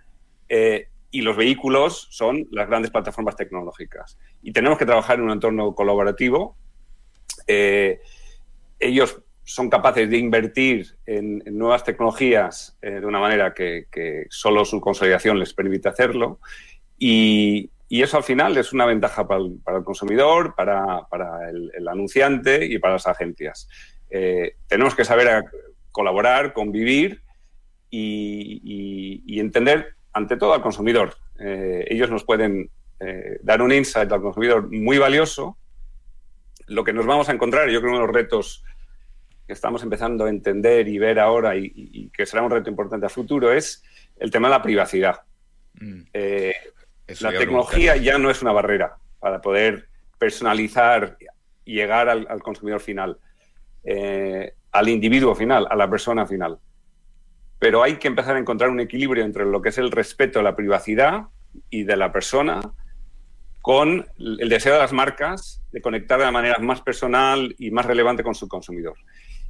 Eh, 0.49 0.87
y 1.11 1.21
los 1.21 1.37
vehículos 1.37 2.07
son 2.09 2.47
las 2.49 2.67
grandes 2.67 2.89
plataformas 2.89 3.35
tecnológicas. 3.35 4.17
Y 4.41 4.51
tenemos 4.51 4.79
que 4.79 4.87
trabajar 4.87 5.19
en 5.19 5.25
un 5.25 5.31
entorno 5.31 5.75
colaborativo. 5.75 6.57
Eh, 7.45 7.99
ellos 8.79 9.21
son 9.45 9.69
capaces 9.69 10.09
de 10.09 10.17
invertir 10.17 10.97
en, 11.05 11.41
nuevas 11.45 11.83
tecnologías 11.83 12.77
eh, 12.81 12.99
de 12.99 13.05
una 13.05 13.19
manera 13.19 13.53
que, 13.53 13.85
solo 14.29 14.65
su 14.65 14.81
consolidación 14.81 15.39
les 15.39 15.53
permite 15.53 15.87
hacerlo. 15.87 16.39
Y, 16.97 17.71
eso 17.87 18.17
al 18.17 18.23
final 18.23 18.57
es 18.57 18.73
una 18.73 18.85
ventaja 18.85 19.25
para 19.25 19.39
el, 19.39 19.83
consumidor, 19.85 20.53
para, 20.55 21.07
el, 21.49 21.87
anunciante 21.87 22.65
y 22.65 22.77
para 22.77 22.95
las 22.95 23.07
agencias. 23.07 23.69
tenemos 24.67 24.95
que 24.95 25.05
saber 25.05 25.45
colaborar, 25.91 26.51
convivir 26.51 27.21
y, 27.89 29.39
entender 29.39 29.95
ante 30.13 30.37
todo 30.37 30.53
al 30.53 30.61
consumidor. 30.61 31.15
Eh, 31.39 31.85
ellos 31.89 32.09
nos 32.09 32.23
pueden 32.23 32.69
eh, 32.99 33.39
dar 33.41 33.61
un 33.61 33.71
insight 33.71 34.11
al 34.11 34.21
consumidor 34.21 34.71
muy 34.71 34.97
valioso. 34.97 35.57
Lo 36.67 36.83
que 36.83 36.93
nos 36.93 37.05
vamos 37.05 37.29
a 37.29 37.33
encontrar, 37.33 37.69
yo 37.69 37.79
creo 37.79 37.91
que 37.91 37.97
uno 37.97 37.99
de 37.99 38.07
los 38.07 38.15
retos 38.15 38.63
que 39.45 39.53
estamos 39.53 39.83
empezando 39.83 40.25
a 40.25 40.29
entender 40.29 40.87
y 40.87 40.97
ver 40.97 41.19
ahora 41.19 41.55
y, 41.55 42.09
que 42.13 42.25
será 42.25 42.43
un 42.43 42.51
reto 42.51 42.69
importante 42.69 43.05
a 43.05 43.09
futuro 43.09 43.51
es 43.51 43.83
el 44.17 44.31
tema 44.31 44.47
de 44.47 44.53
la 44.53 44.61
privacidad. 44.61 45.21
Mm. 45.73 46.01
Eh, 46.13 46.55
la 47.21 47.31
tecnología 47.31 47.95
ya 47.97 48.17
no 48.17 48.31
es 48.31 48.41
una 48.41 48.51
barrera 48.51 48.97
para 49.19 49.41
poder 49.41 49.89
personalizar 50.17 51.17
y 51.63 51.75
llegar 51.75 52.09
al, 52.09 52.41
consumidor 52.41 52.79
final 52.79 53.19
al 54.75 54.89
individuo 54.89 55.33
final, 55.35 55.67
a 55.69 55.75
la 55.75 55.89
persona 55.89 56.25
final. 56.25 56.59
Pero 57.59 57.81
hay 57.81 57.95
que 57.95 58.09
empezar 58.09 58.35
a 58.35 58.39
encontrar 58.39 58.69
un 58.69 58.81
equilibrio 58.81 59.23
entre 59.23 59.45
lo 59.45 59.61
que 59.61 59.69
es 59.69 59.77
el 59.77 59.89
respeto 59.89 60.41
a 60.41 60.43
la 60.43 60.53
privacidad 60.53 61.27
y 61.69 61.83
de 61.83 61.95
la 61.95 62.11
persona 62.11 62.59
con 63.61 64.05
el 64.17 64.49
deseo 64.49 64.73
de 64.73 64.79
las 64.79 64.91
marcas 64.91 65.63
de 65.71 65.81
conectar 65.81 66.19
de 66.19 66.25
la 66.25 66.31
manera 66.31 66.59
más 66.59 66.81
personal 66.81 67.55
y 67.57 67.71
más 67.71 67.85
relevante 67.85 68.21
con 68.21 68.35
su 68.35 68.49
consumidor. 68.49 68.97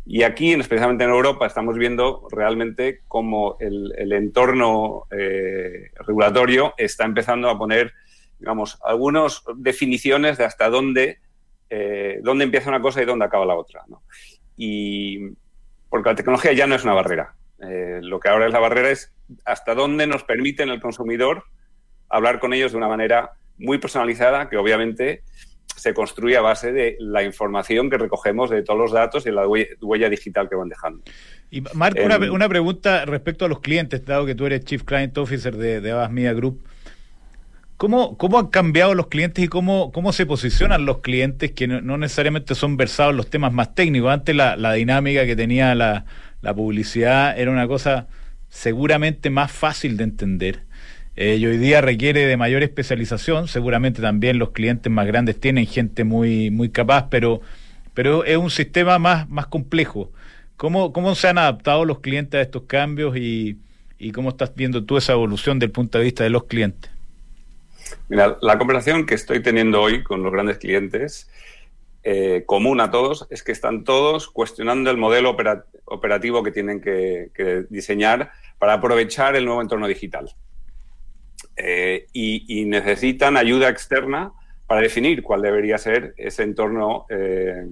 Y 0.05 0.23
aquí, 0.23 0.53
especialmente 0.53 1.03
en 1.03 1.09
Europa, 1.09 1.47
estamos 1.47 1.77
viendo 1.77 2.27
realmente 2.31 3.01
cómo 3.07 3.57
el, 3.59 4.11
entorno 4.13 5.05
eh, 5.09 5.89
regulatorio 6.05 6.75
está 6.77 7.05
empezando 7.05 7.49
a 7.49 7.57
poner, 7.57 7.93
digamos, 8.39 8.77
algunas 8.83 9.43
definiciones 9.55 10.37
de 10.37 10.45
hasta 10.45 10.69
dónde, 10.69 11.19
eh, 11.71 12.19
dónde 12.21 12.43
empieza 12.43 12.69
una 12.69 12.81
cosa 12.81 13.01
y 13.01 13.05
dónde 13.05 13.25
acaba 13.25 13.45
la 13.45 13.55
otra. 13.55 13.83
y 14.55 15.31
porque 15.89 16.09
la 16.09 16.15
tecnología 16.15 16.53
ya 16.53 16.67
no 16.67 16.75
es 16.75 16.83
una 16.83 16.93
barrera. 16.93 17.35
Eh, 17.61 17.99
lo 18.01 18.19
que 18.19 18.27
ahora 18.27 18.47
es 18.47 18.53
la 18.53 18.59
barrera 18.59 18.89
es 18.89 19.13
hasta 19.45 19.73
dónde 19.73 20.07
nos 20.07 20.23
permiten 20.23 20.69
el 20.69 20.81
consumidor 20.81 21.45
hablar 22.09 22.39
con 22.39 22.53
ellos 22.53 22.73
de 22.73 22.77
una 22.77 22.87
manera 22.87 23.31
muy 23.57 23.77
personalizada, 23.77 24.49
que 24.49 24.57
obviamente 24.57 25.23
se 25.75 25.93
construye 25.93 26.37
a 26.37 26.41
base 26.41 26.71
de 26.71 26.97
la 26.99 27.23
información 27.23 27.89
que 27.89 27.97
recogemos 27.97 28.49
de 28.49 28.63
todos 28.63 28.79
los 28.79 28.91
datos 28.91 29.25
y 29.25 29.31
la 29.31 29.47
huella, 29.47 30.09
digital 30.09 30.49
que 30.49 30.55
van 30.55 30.69
dejando. 30.69 31.03
Y 31.51 31.61
Marco, 31.73 32.03
una, 32.03 32.15
em, 32.15 32.33
una, 32.33 32.49
pregunta 32.49 33.05
respecto 33.05 33.45
a 33.45 33.47
los 33.47 33.59
clientes, 33.59 34.03
dado 34.05 34.25
que 34.25 34.35
tú 34.35 34.45
eres 34.45 34.63
Chief 34.65 34.83
Client 34.83 35.17
Officer 35.17 35.55
de, 35.55 35.81
de 35.81 35.91
Abbas 35.91 36.11
Media 36.11 36.33
Group. 36.33 36.63
¿Cómo, 37.77 38.17
¿Cómo 38.17 38.39
han 38.39 38.47
cambiado 38.47 38.93
los 38.93 39.07
clientes 39.07 39.43
y 39.43 39.49
cómo, 39.49 39.91
cómo 39.91 40.13
se 40.13 40.25
posicionan 40.25 40.85
los 40.85 40.99
clientes 40.99 41.51
que 41.51 41.67
no, 41.67 41.97
necesariamente 41.97 42.55
son 42.55 42.77
versados 42.77 43.11
en 43.11 43.17
los 43.17 43.29
temas 43.29 43.51
más 43.51 43.75
técnicos? 43.75 44.11
Antes 44.11 44.33
la, 44.33 44.55
la 44.55 44.73
dinámica 44.73 45.25
que 45.25 45.35
tenía 45.35 45.75
la, 45.75 46.05
la, 46.41 46.53
publicidad 46.53 47.37
era 47.37 47.51
una 47.51 47.67
cosa 47.67 48.07
seguramente 48.47 49.29
más 49.29 49.51
fácil 49.51 49.97
de 49.97 50.05
entender. 50.05 50.64
Eh, 51.17 51.37
y 51.37 51.45
hoy 51.45 51.57
día 51.57 51.81
requiere 51.81 52.25
de 52.25 52.37
mayor 52.37 52.63
especialización. 52.63 53.47
Seguramente 53.47 54.01
también 54.01 54.37
los 54.37 54.51
clientes 54.51 54.91
más 54.91 55.07
grandes 55.07 55.39
tienen 55.39 55.65
gente 55.65 56.03
muy, 56.03 56.51
muy 56.51 56.69
capaz, 56.69 57.07
pero, 57.09 57.41
pero 57.93 58.25
es 58.25 58.37
un 58.37 58.49
sistema 58.49 58.99
más, 58.99 59.29
más 59.29 59.47
complejo. 59.47 60.11
¿Cómo, 60.57 60.93
¿Cómo 60.93 61.15
se 61.15 61.27
han 61.27 61.37
adaptado 61.37 61.85
los 61.85 61.99
clientes 61.99 62.37
a 62.37 62.41
estos 62.41 62.63
cambios 62.63 63.15
y, 63.17 63.57
cómo 64.13 64.29
estás 64.29 64.53
viendo 64.55 64.83
tú 64.85 64.97
esa 64.97 65.13
evolución 65.13 65.57
del 65.57 65.71
punto 65.71 65.97
de 65.97 66.03
vista 66.03 66.23
de 66.23 66.29
los 66.29 66.45
clientes? 66.45 66.91
La 68.07 68.57
conversación 68.57 69.05
que 69.05 69.15
estoy 69.15 69.41
teniendo 69.41 69.81
hoy 69.81 70.03
con 70.03 70.21
los 70.23 70.31
grandes 70.31 70.57
clientes, 70.59 71.29
eh, 72.03 72.43
común 72.45 72.79
a 72.81 72.91
todos, 72.91 73.25
es 73.31 73.41
que 73.41 73.51
están 73.51 73.83
todos 73.83 74.27
cuestionando 74.27 74.91
el 74.91 74.97
modelo 74.97 75.35
operativo 75.85 76.43
que 76.43 76.51
tienen 76.51 76.79
que, 76.79 77.65
diseñar 77.69 78.31
para 78.59 78.73
aprovechar 78.73 79.35
el 79.35 79.45
nuevo 79.45 79.61
entorno 79.61 79.87
digital. 79.87 80.31
Eh, 81.57 82.07
y, 82.13 82.65
necesitan 82.65 83.37
ayuda 83.37 83.69
externa 83.69 84.31
para 84.67 84.81
definir 84.81 85.23
cuál 85.23 85.41
debería 85.41 85.77
ser 85.77 86.13
ese 86.17 86.43
entorno 86.43 87.05
eh, 87.09 87.65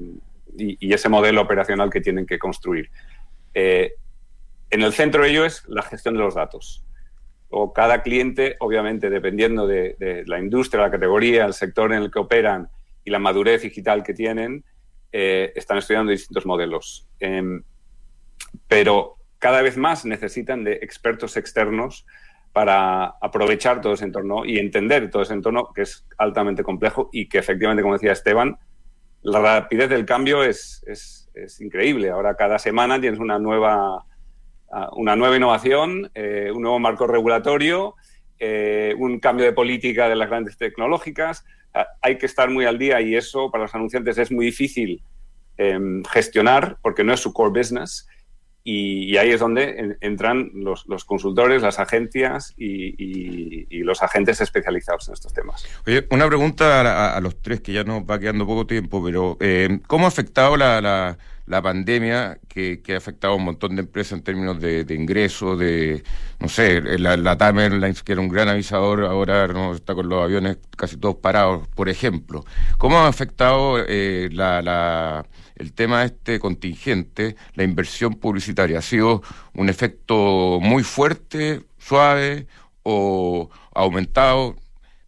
y, 0.58 0.94
ese 0.94 1.10
modelo 1.10 1.42
operacional 1.42 1.90
que 1.90 2.02
tienen 2.02 2.26
que 2.26 2.40
construir. 2.40 2.90
en 3.54 4.82
el 4.82 4.94
centro 4.94 5.24
de 5.24 5.30
ello 5.30 5.46
es 5.46 5.64
la 5.68 5.84
gestión 5.84 6.16
de 6.16 6.22
los 6.22 6.36
datos 6.36 6.84
o 7.56 7.72
cada 7.72 8.02
cliente, 8.02 8.56
obviamente, 8.60 9.12
dependiendo 9.12 9.68
de, 9.68 10.24
la 10.26 10.40
industria, 10.40 10.82
la 10.82 10.92
categoría, 10.92 11.46
el 11.46 11.54
sector 11.54 11.94
en 11.94 12.02
el 12.02 12.12
que 12.12 12.18
operan 12.18 12.68
y 13.06 13.12
la 13.12 13.20
madurez 13.20 13.62
digital 13.62 14.02
que 14.02 14.16
tienen, 14.16 14.66
eh, 15.12 15.54
están 15.56 15.78
estudiando 15.78 16.12
distintos 16.12 16.48
modelos. 16.48 17.08
Em, 17.20 17.62
pero 18.68 19.18
cada 19.38 19.62
vez 19.62 19.78
más 19.78 20.04
necesitan 20.04 20.64
de 20.64 20.74
expertos 20.82 21.38
externos 21.38 22.08
para 22.54 23.16
aprovechar 23.20 23.82
todo 23.82 23.94
ese 23.94 24.06
entorno 24.06 24.46
y 24.46 24.60
entender 24.60 25.10
todo 25.10 25.24
ese 25.24 25.34
entorno 25.34 25.72
que 25.74 25.82
es 25.82 26.06
altamente 26.18 26.64
complejo 26.64 27.10
y 27.12 27.28
que 27.28 27.40
efectivamente, 27.40 27.82
como 27.82 27.96
decía 27.96 28.12
Esteban, 28.14 28.58
la 29.24 29.42
rapidez 29.42 29.90
del 29.90 30.06
cambio 30.06 30.44
es, 30.44 30.84
es 30.88 31.60
increíble. 31.62 32.10
Ahora 32.10 32.36
cada 32.36 32.60
semana 32.60 33.02
tienes 33.02 33.20
una 33.20 33.40
nueva 33.40 34.06
una 34.96 35.16
nueva 35.16 35.36
innovación, 35.36 36.12
eh, 36.16 36.52
un 36.54 36.62
nuevo 36.62 36.80
marco 36.80 37.08
regulatorio, 37.08 37.96
eh, 38.40 38.96
un 38.98 39.20
cambio 39.20 39.46
de 39.46 39.54
política 39.54 40.10
de 40.10 40.16
las 40.16 40.30
grandes 40.30 40.58
tecnológicas. 40.58 41.46
hay 42.02 42.20
que 42.20 42.28
estar 42.28 42.52
muy 42.52 42.66
al 42.66 42.78
día 42.78 43.02
y 43.02 43.16
eso 43.16 43.50
para 43.50 43.64
los 43.64 43.74
anunciantes 43.74 44.20
es 44.20 44.32
muy 44.32 44.46
difícil 44.46 45.02
em, 45.58 46.04
gestionar 46.04 46.78
porque 46.84 47.04
no 47.04 47.14
es 47.14 47.20
su 47.20 47.34
core 47.34 47.50
business. 47.60 48.08
Y, 48.66 49.18
ahí 49.18 49.32
es 49.32 49.42
donde 49.42 49.98
entran 50.00 50.52
los, 50.54 50.86
consultores, 51.06 51.62
las 51.62 51.80
agencias 51.80 52.54
y, 52.58 53.84
los 53.84 54.02
agentes 54.02 54.40
especializados 54.40 55.10
en 55.10 55.14
estos 55.16 55.34
temas. 55.34 55.66
Oye, 55.86 56.08
una 56.10 56.28
pregunta 56.28 57.16
a, 57.16 57.20
los 57.20 57.42
tres, 57.42 57.60
que 57.62 57.74
ya 57.74 57.84
nos 57.84 58.04
va 58.04 58.20
quedando 58.20 58.46
poco 58.46 58.66
tiempo, 58.66 59.04
pero 59.04 59.38
eh, 59.42 59.80
¿cómo 59.88 60.06
ha 60.06 60.08
afectado 60.08 60.56
la, 60.56 61.18
pandemia 61.62 62.40
que, 62.48 62.82
ha 62.94 62.98
afectado 62.98 63.34
a 63.34 63.38
un 63.38 63.44
montón 63.44 63.76
de 63.76 63.82
empresas 63.82 64.14
en 64.14 64.24
términos 64.24 64.60
de, 64.60 64.86
ingresos, 64.90 65.60
de, 65.60 66.04
no 66.40 66.48
sé, 66.50 66.82
la, 67.00 67.18
la 67.18 67.38
TAM 67.38 67.58
que 68.04 68.12
era 68.12 68.22
un 68.22 68.30
gran 68.30 68.50
avisador, 68.50 69.06
ahora 69.06 69.48
no 69.48 69.74
está 69.74 69.94
con 69.94 70.10
los 70.10 70.24
aviones 70.24 70.58
casi 70.78 70.98
todos 70.98 71.16
parados, 71.16 71.68
por 71.70 71.90
ejemplo. 71.90 72.46
¿Cómo 72.78 72.98
ha 73.00 73.08
afectado 73.08 73.78
eh, 73.88 74.30
la 74.32 75.26
el 75.56 75.74
tema 75.74 76.04
este 76.04 76.40
contingente, 76.40 77.36
la 77.56 77.64
inversión 77.64 78.16
publicitaria, 78.16 78.80
¿ha 78.80 78.82
sido 78.82 79.22
un 79.54 79.70
efecto 79.70 80.60
muy 80.62 80.84
fuerte, 80.84 81.62
suave 81.78 82.48
o 82.84 83.50
aumentado? 83.74 84.56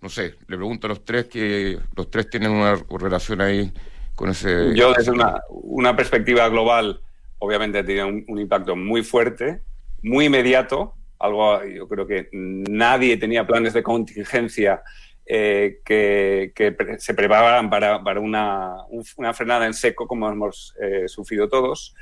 No 0.02 0.10
sé, 0.10 0.36
le 0.48 0.58
pregunto 0.58 0.88
a 0.88 0.90
los 0.90 1.04
tres 1.04 1.26
que 1.26 1.80
los 1.96 2.12
tres 2.12 2.30
tienen 2.30 2.52
una 2.52 2.76
relación 2.90 3.42
ahí 3.42 3.72
con 4.16 4.30
ese... 4.30 4.74
Yo 4.76 4.94
desde 4.94 5.12
una, 5.52 5.96
perspectiva 5.96 6.48
global, 6.50 7.02
obviamente 7.40 7.80
ha 7.80 7.86
tenido 7.86 8.08
un, 8.08 8.40
impacto 8.40 8.76
muy 8.76 9.04
fuerte, 9.04 9.62
muy 10.02 10.26
inmediato, 10.26 10.96
algo 11.20 11.64
yo 11.64 11.88
creo 11.88 12.08
que 12.08 12.30
nadie 12.32 13.18
tenía 13.18 13.46
planes 13.46 13.74
de 13.74 13.84
contingencia 13.84 14.84
eh, 15.26 15.80
que, 15.84 16.54
se 17.00 17.14
prepararan 17.14 17.70
para, 17.70 18.20
una, 18.20 18.86
frenada 19.34 19.66
en 19.66 19.74
seco, 19.74 20.08
como 20.08 20.30
hemos 20.30 20.76
eh, 20.82 21.08
sufrido 21.08 21.50
todos. 21.50 21.96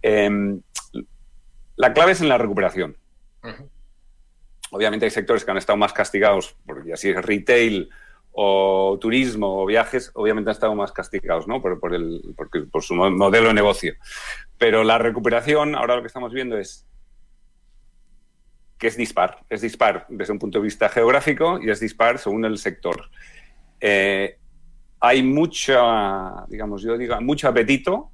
Em, 0.00 0.60
la 1.76 1.92
clave 1.92 2.12
es 2.12 2.20
en 2.20 2.28
la 2.28 2.38
recuperación. 2.38 2.96
Obviamente 4.70 5.04
hay 5.04 5.10
sectores 5.10 5.44
que 5.44 5.50
han 5.50 5.58
estado 5.58 5.76
más 5.76 5.92
castigados, 5.92 6.56
porque 6.64 6.92
así 6.92 7.10
es 7.10 7.22
retail 7.22 7.90
o 8.32 8.98
turismo 9.00 9.62
o 9.62 9.66
viajes, 9.66 10.10
obviamente 10.14 10.50
han 10.50 10.54
estado 10.54 10.74
más 10.74 10.90
castigados 10.90 11.46
¿no? 11.46 11.60
por, 11.60 11.78
por, 11.78 11.94
el, 11.94 12.34
por 12.70 12.82
su 12.82 12.94
modelo 12.94 13.48
de 13.48 13.54
negocio. 13.54 13.94
Pero 14.58 14.84
la 14.84 14.98
recuperación, 14.98 15.74
ahora 15.74 15.96
lo 15.96 16.02
que 16.02 16.06
estamos 16.06 16.32
viendo 16.32 16.56
es 16.56 16.86
que 18.82 18.88
es 18.88 18.96
dispar. 18.96 19.38
Es 19.48 19.60
dispar 19.60 20.06
desde 20.08 20.32
un 20.32 20.40
punto 20.40 20.58
de 20.58 20.64
vista 20.64 20.88
geográfico 20.88 21.60
y 21.62 21.70
es 21.70 21.78
dispar 21.78 22.18
según 22.18 22.44
el 22.44 22.58
sector. 22.58 23.10
Eh, 23.80 24.38
hay 24.98 25.22
mucha, 25.22 26.46
digamos, 26.48 26.82
yo 26.82 26.96
digo, 26.96 27.20
mucho 27.20 27.48
apetito 27.48 28.10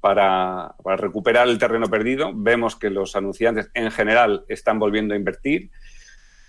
para, 0.00 0.74
recuperar 0.96 1.48
el 1.48 1.58
terreno 1.58 1.86
perdido. 1.88 2.32
Vemos 2.34 2.76
que 2.76 2.90
los 2.90 3.16
anunciantes 3.16 3.70
en 3.74 3.90
general 3.90 4.44
están 4.48 4.78
volviendo 4.78 5.14
a 5.14 5.16
invertir, 5.16 5.70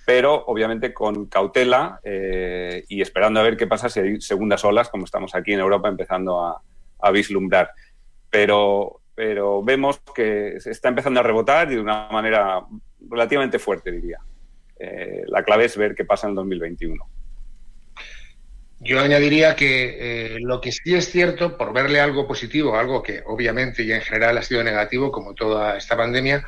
pero 0.07 0.45
obviamente 0.45 0.93
con 0.93 1.25
cautela 1.25 1.99
eh, 2.01 2.85
y 2.87 3.01
esperando 3.01 3.41
a 3.41 3.43
ver 3.43 3.57
qué 3.57 3.67
pasa 3.67 3.89
si 3.89 3.99
hay 3.99 4.21
segundas 4.21 4.63
olas, 4.63 4.87
como 4.87 5.03
estamos 5.03 5.35
aquí 5.35 5.51
en 5.51 5.59
Europa 5.59 5.89
empezando 5.89 6.39
a, 6.39 7.11
vislumbrar. 7.11 7.71
Pero, 8.29 9.01
pero 9.13 9.61
vemos 9.61 9.99
que 10.15 10.61
se 10.61 10.71
está 10.71 10.87
empezando 10.87 11.19
a 11.19 11.23
rebotar 11.23 11.69
y 11.69 11.75
de 11.75 11.81
una 11.81 12.07
manera 12.09 12.61
relativamente 13.01 13.59
fuerte, 13.59 13.91
diría. 13.91 14.19
Eh, 14.79 15.23
la 15.27 15.43
clave 15.43 15.65
es 15.65 15.75
ver 15.75 15.93
qué 15.93 16.05
pasa 16.05 16.27
en 16.27 16.31
el 16.31 16.35
2021. 16.37 17.05
Yo 18.79 19.01
añadiría 19.01 19.57
que 19.57 20.35
eh, 20.35 20.39
lo 20.39 20.61
que 20.61 20.71
sí 20.71 20.95
es 20.95 21.11
cierto, 21.11 21.57
por 21.57 21.73
verle 21.73 21.99
algo 21.99 22.25
positivo, 22.25 22.77
algo 22.77 23.03
que 23.03 23.23
obviamente 23.25 23.83
y 23.83 23.91
en 23.91 24.01
general 24.01 24.37
ha 24.37 24.41
sido 24.41 24.63
negativo, 24.63 25.11
como 25.11 25.33
toda 25.33 25.75
esta 25.75 25.97
pandemia, 25.97 26.45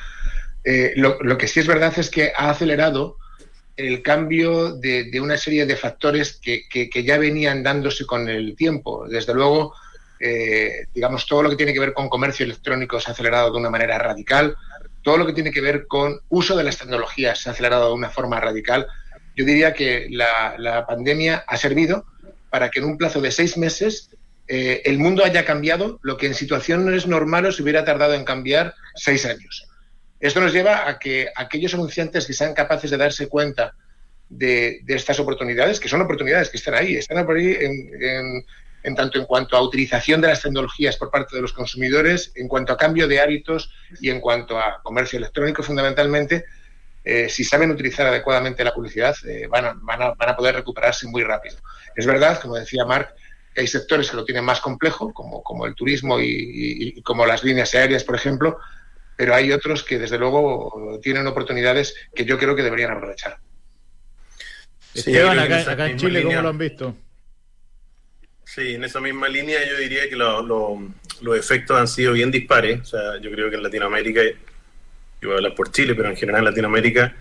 lo, 0.95 1.37
que 1.37 1.47
sí 1.47 1.59
es 1.59 1.67
verdad 1.67 1.91
es 1.97 2.09
que 2.09 2.31
ha 2.37 2.51
acelerado 2.51 3.18
el 3.87 4.01
cambio 4.01 4.73
de, 4.73 5.19
una 5.21 5.37
serie 5.37 5.65
de 5.65 5.75
factores 5.75 6.39
que, 6.41 6.89
ya 7.03 7.17
venían 7.17 7.63
dándose 7.63 8.05
con 8.05 8.29
el 8.29 8.55
tiempo. 8.55 9.07
Desde 9.07 9.33
luego, 9.33 9.73
digamos, 10.93 11.25
todo 11.25 11.43
lo 11.43 11.49
que 11.49 11.55
tiene 11.55 11.73
que 11.73 11.79
ver 11.79 11.93
con 11.93 12.09
comercio 12.09 12.45
electrónico 12.45 12.99
se 12.99 13.09
ha 13.09 13.13
acelerado 13.13 13.51
de 13.51 13.57
una 13.57 13.69
manera 13.69 13.97
radical 13.97 14.55
todo 15.01 15.17
lo 15.17 15.25
que 15.25 15.33
tiene 15.33 15.51
que 15.51 15.61
ver 15.61 15.87
con 15.87 16.19
uso 16.29 16.55
de 16.55 16.63
las 16.63 16.77
tecnologías 16.77 17.39
se 17.39 17.49
ha 17.49 17.53
acelerado 17.53 17.87
de 17.87 17.93
una 17.93 18.09
forma 18.09 18.39
radical. 18.39 18.87
Yo 19.35 19.45
diría 19.45 19.73
que 19.73 20.07
la, 20.09 20.85
pandemia 20.87 21.43
ha 21.47 21.57
servido 21.57 22.05
para 22.49 22.69
que 22.69 22.79
en 22.79 22.85
un 22.85 22.97
plazo 22.97 23.21
de 23.21 23.31
seis 23.31 23.57
meses 23.57 24.09
eh, 24.47 24.81
el 24.85 24.97
mundo 24.97 25.23
haya 25.23 25.45
cambiado 25.45 25.99
lo 26.01 26.17
que 26.17 26.25
en 26.25 26.33
situaciones 26.33 27.07
normales 27.07 27.59
hubiera 27.59 27.85
tardado 27.85 28.13
en 28.13 28.25
cambiar 28.25 28.75
seis 28.95 29.25
años. 29.25 29.68
Esto 30.19 30.41
nos 30.41 30.53
lleva 30.53 30.87
a 30.87 30.99
que 30.99 31.29
aquellos 31.35 31.73
anunciantes 31.73 32.25
que 32.25 32.33
sean 32.33 32.53
capaces 32.53 32.91
de 32.91 32.97
darse 32.97 33.27
cuenta 33.27 33.75
de, 34.29 34.81
estas 34.87 35.19
oportunidades, 35.19 35.79
que 35.79 35.87
son 35.87 36.01
oportunidades 36.01 36.49
que 36.49 36.57
están 36.57 36.75
ahí, 36.75 36.95
están 36.95 37.25
por 37.25 37.37
ahí 37.37 37.57
en, 38.83 38.95
tanto 38.95 39.19
en 39.19 39.25
cuanto 39.25 39.55
a 39.55 39.61
utilización 39.61 40.21
de 40.21 40.27
las 40.27 40.41
tecnologías 40.41 40.97
por 40.97 41.09
parte 41.09 41.35
de 41.35 41.41
los 41.41 41.53
consumidores, 41.53 42.31
en 42.35 42.47
cuanto 42.47 42.73
a 42.73 42.77
cambio 42.77 43.07
de 43.07 43.19
hábitos 43.19 43.71
y 44.01 44.09
en 44.09 44.19
cuanto 44.19 44.59
a 44.59 44.81
comercio 44.83 45.17
electrónico 45.17 45.63
fundamentalmente, 45.63 46.45
eh, 47.03 47.29
si 47.29 47.43
saben 47.43 47.71
utilizar 47.71 48.05
adecuadamente 48.05 48.63
la 48.63 48.73
publicidad, 48.73 49.15
eh, 49.25 49.47
van, 49.47 49.65
a, 49.65 49.73
van, 49.81 50.01
a, 50.01 50.13
van, 50.13 50.29
a, 50.29 50.35
poder 50.35 50.55
recuperarse 50.55 51.07
muy 51.07 51.23
rápido. 51.23 51.57
Es 51.95 52.05
verdad, 52.05 52.39
como 52.41 52.55
decía 52.55 52.85
Marc, 52.85 53.15
hay 53.57 53.67
sectores 53.67 54.09
que 54.09 54.15
lo 54.15 54.25
tienen 54.25 54.43
más 54.43 54.61
complejo, 54.61 55.13
como, 55.13 55.43
como 55.43 55.65
el 55.65 55.75
turismo 55.75 56.19
y, 56.19 57.01
como 57.03 57.25
las 57.25 57.43
líneas 57.43 57.73
aéreas, 57.75 58.03
por 58.03 58.15
ejemplo, 58.15 58.59
pero 59.19 59.35
hay 59.35 59.51
otros 59.51 59.83
que 59.83 59.99
desde 59.99 60.17
luego 60.17 60.97
tienen 61.03 61.27
oportunidades 61.27 61.93
que 62.15 62.23
yo 62.23 62.37
creo 62.37 62.55
que 62.55 62.63
deberían 62.63 62.91
aprovechar. 62.91 63.37
Esteban, 64.93 65.37
acá, 65.37 65.89
en 65.89 65.97
Chile, 65.97 66.23
¿cómo 66.23 66.41
lo 66.41 66.47
han 66.47 66.57
visto? 66.57 66.95
Sí, 68.45 68.75
en 68.75 68.85
esa 68.85 69.01
misma 69.01 69.27
línea 69.27 69.59
yo 69.67 69.77
diría 69.77 70.09
que 70.09 70.15
los 70.15 71.37
efectos 71.37 71.77
han 71.77 71.89
sido 71.89 72.13
bien 72.13 72.31
dispares. 72.31 72.79
O 72.79 72.85
sea, 72.85 73.19
yo 73.19 73.29
creo 73.29 73.49
que 73.49 73.57
en 73.57 73.63
Latinoamérica, 73.63 74.21
yo 74.23 75.27
voy 75.27 75.33
a 75.33 75.35
hablar 75.35 75.53
por 75.53 75.69
Chile, 75.69 75.95
pero 75.95 76.07
en 76.07 76.15
general 76.15 76.39
en 76.39 76.45
Latinoamérica 76.45 77.13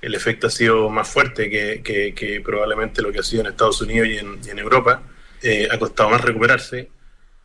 el 0.00 0.14
efecto 0.14 0.46
ha 0.46 0.50
sido 0.50 0.88
más 0.88 1.06
fuerte 1.06 1.50
que, 1.50 2.42
probablemente 2.42 3.02
lo 3.02 3.12
que 3.12 3.18
ha 3.18 3.22
sido 3.22 3.42
en 3.42 3.48
Estados 3.48 3.82
Unidos 3.82 4.08
y 4.08 4.48
en, 4.48 4.58
Europa. 4.58 5.02
Eh, 5.42 5.68
ha 5.70 5.78
costado 5.78 6.08
más 6.08 6.22
recuperarse. 6.22 6.88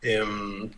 Em, 0.00 0.70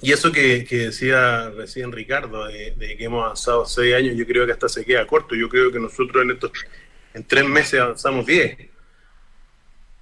y 0.00 0.12
eso 0.12 0.30
que, 0.30 0.64
decía 0.68 1.50
recién 1.50 1.92
Ricardo, 1.92 2.46
de, 2.46 2.72
de, 2.76 2.96
que 2.96 3.04
hemos 3.04 3.24
avanzado 3.24 3.66
seis 3.66 3.94
años, 3.94 4.16
yo 4.16 4.26
creo 4.26 4.46
que 4.46 4.52
hasta 4.52 4.68
se 4.68 4.84
queda 4.84 5.06
corto. 5.06 5.34
Yo 5.34 5.48
creo 5.48 5.72
que 5.72 5.80
nosotros 5.80 6.22
en 6.22 6.30
estos 6.30 6.52
en 7.14 7.24
tres 7.24 7.44
meses 7.44 7.80
avanzamos 7.80 8.26
diez. 8.26 8.56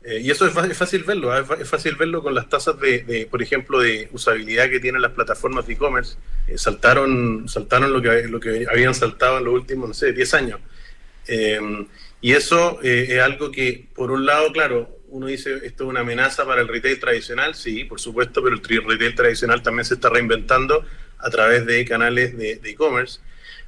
Eh, 0.05 0.21
y 0.21 0.31
eso 0.31 0.47
es 0.47 0.53
fácil, 0.53 1.03
verlo, 1.03 1.33
¿ah? 1.33 1.45
es 1.59 1.69
fácil 1.69 1.97
verlo 1.97 2.23
con 2.23 2.33
las 2.33 2.49
tasas 2.49 2.79
de, 2.79 3.27
por 3.29 3.43
ejemplo, 3.43 3.81
de 3.81 4.09
usabilidad 4.13 4.71
que 4.71 4.79
tienen 4.79 5.03
las 5.03 5.13
plataformas 5.13 5.67
de 5.67 5.73
e-commerce. 5.73 6.17
Eh, 6.47 6.59
saltaron 6.59 7.49
saltaron 7.49 7.93
lo 7.93 8.01
que, 8.01 8.29
lo 8.29 8.39
que 8.39 8.67
habían 8.71 8.95
saltado 8.95 9.39
en 9.39 9.45
los 9.45 9.55
últimos, 9.55 9.89
no 9.89 9.95
sé, 9.95 10.13
10 10.13 10.35
años. 10.35 10.61
Eh, 11.27 11.59
y 12.21 12.33
eso 12.33 12.81
es 12.83 13.19
algo 13.21 13.51
que, 13.51 13.87
por 13.95 14.11
un 14.13 14.27
lado, 14.27 14.53
claro, 14.53 14.96
uno 15.17 15.27
dice, 15.27 15.61
esto 15.65 15.85
es 15.85 15.91
una 15.91 16.01
amenaza 16.01 16.45
para 16.45 16.61
el 16.61 16.69
retail 16.69 16.99
tradicional, 17.01 17.55
sí, 17.55 17.85
por 17.85 18.01
supuesto, 18.01 18.43
pero 18.43 18.55
el 18.57 18.63
retail 18.63 19.15
tradicional 19.15 19.63
también 19.63 19.85
se 19.85 19.95
está 19.95 20.09
reinventando 20.11 20.85
a 21.19 21.31
través 21.31 21.65
de 21.67 21.85
canales 21.85 22.37
de 22.37 22.61
e-commerce. 22.63 23.21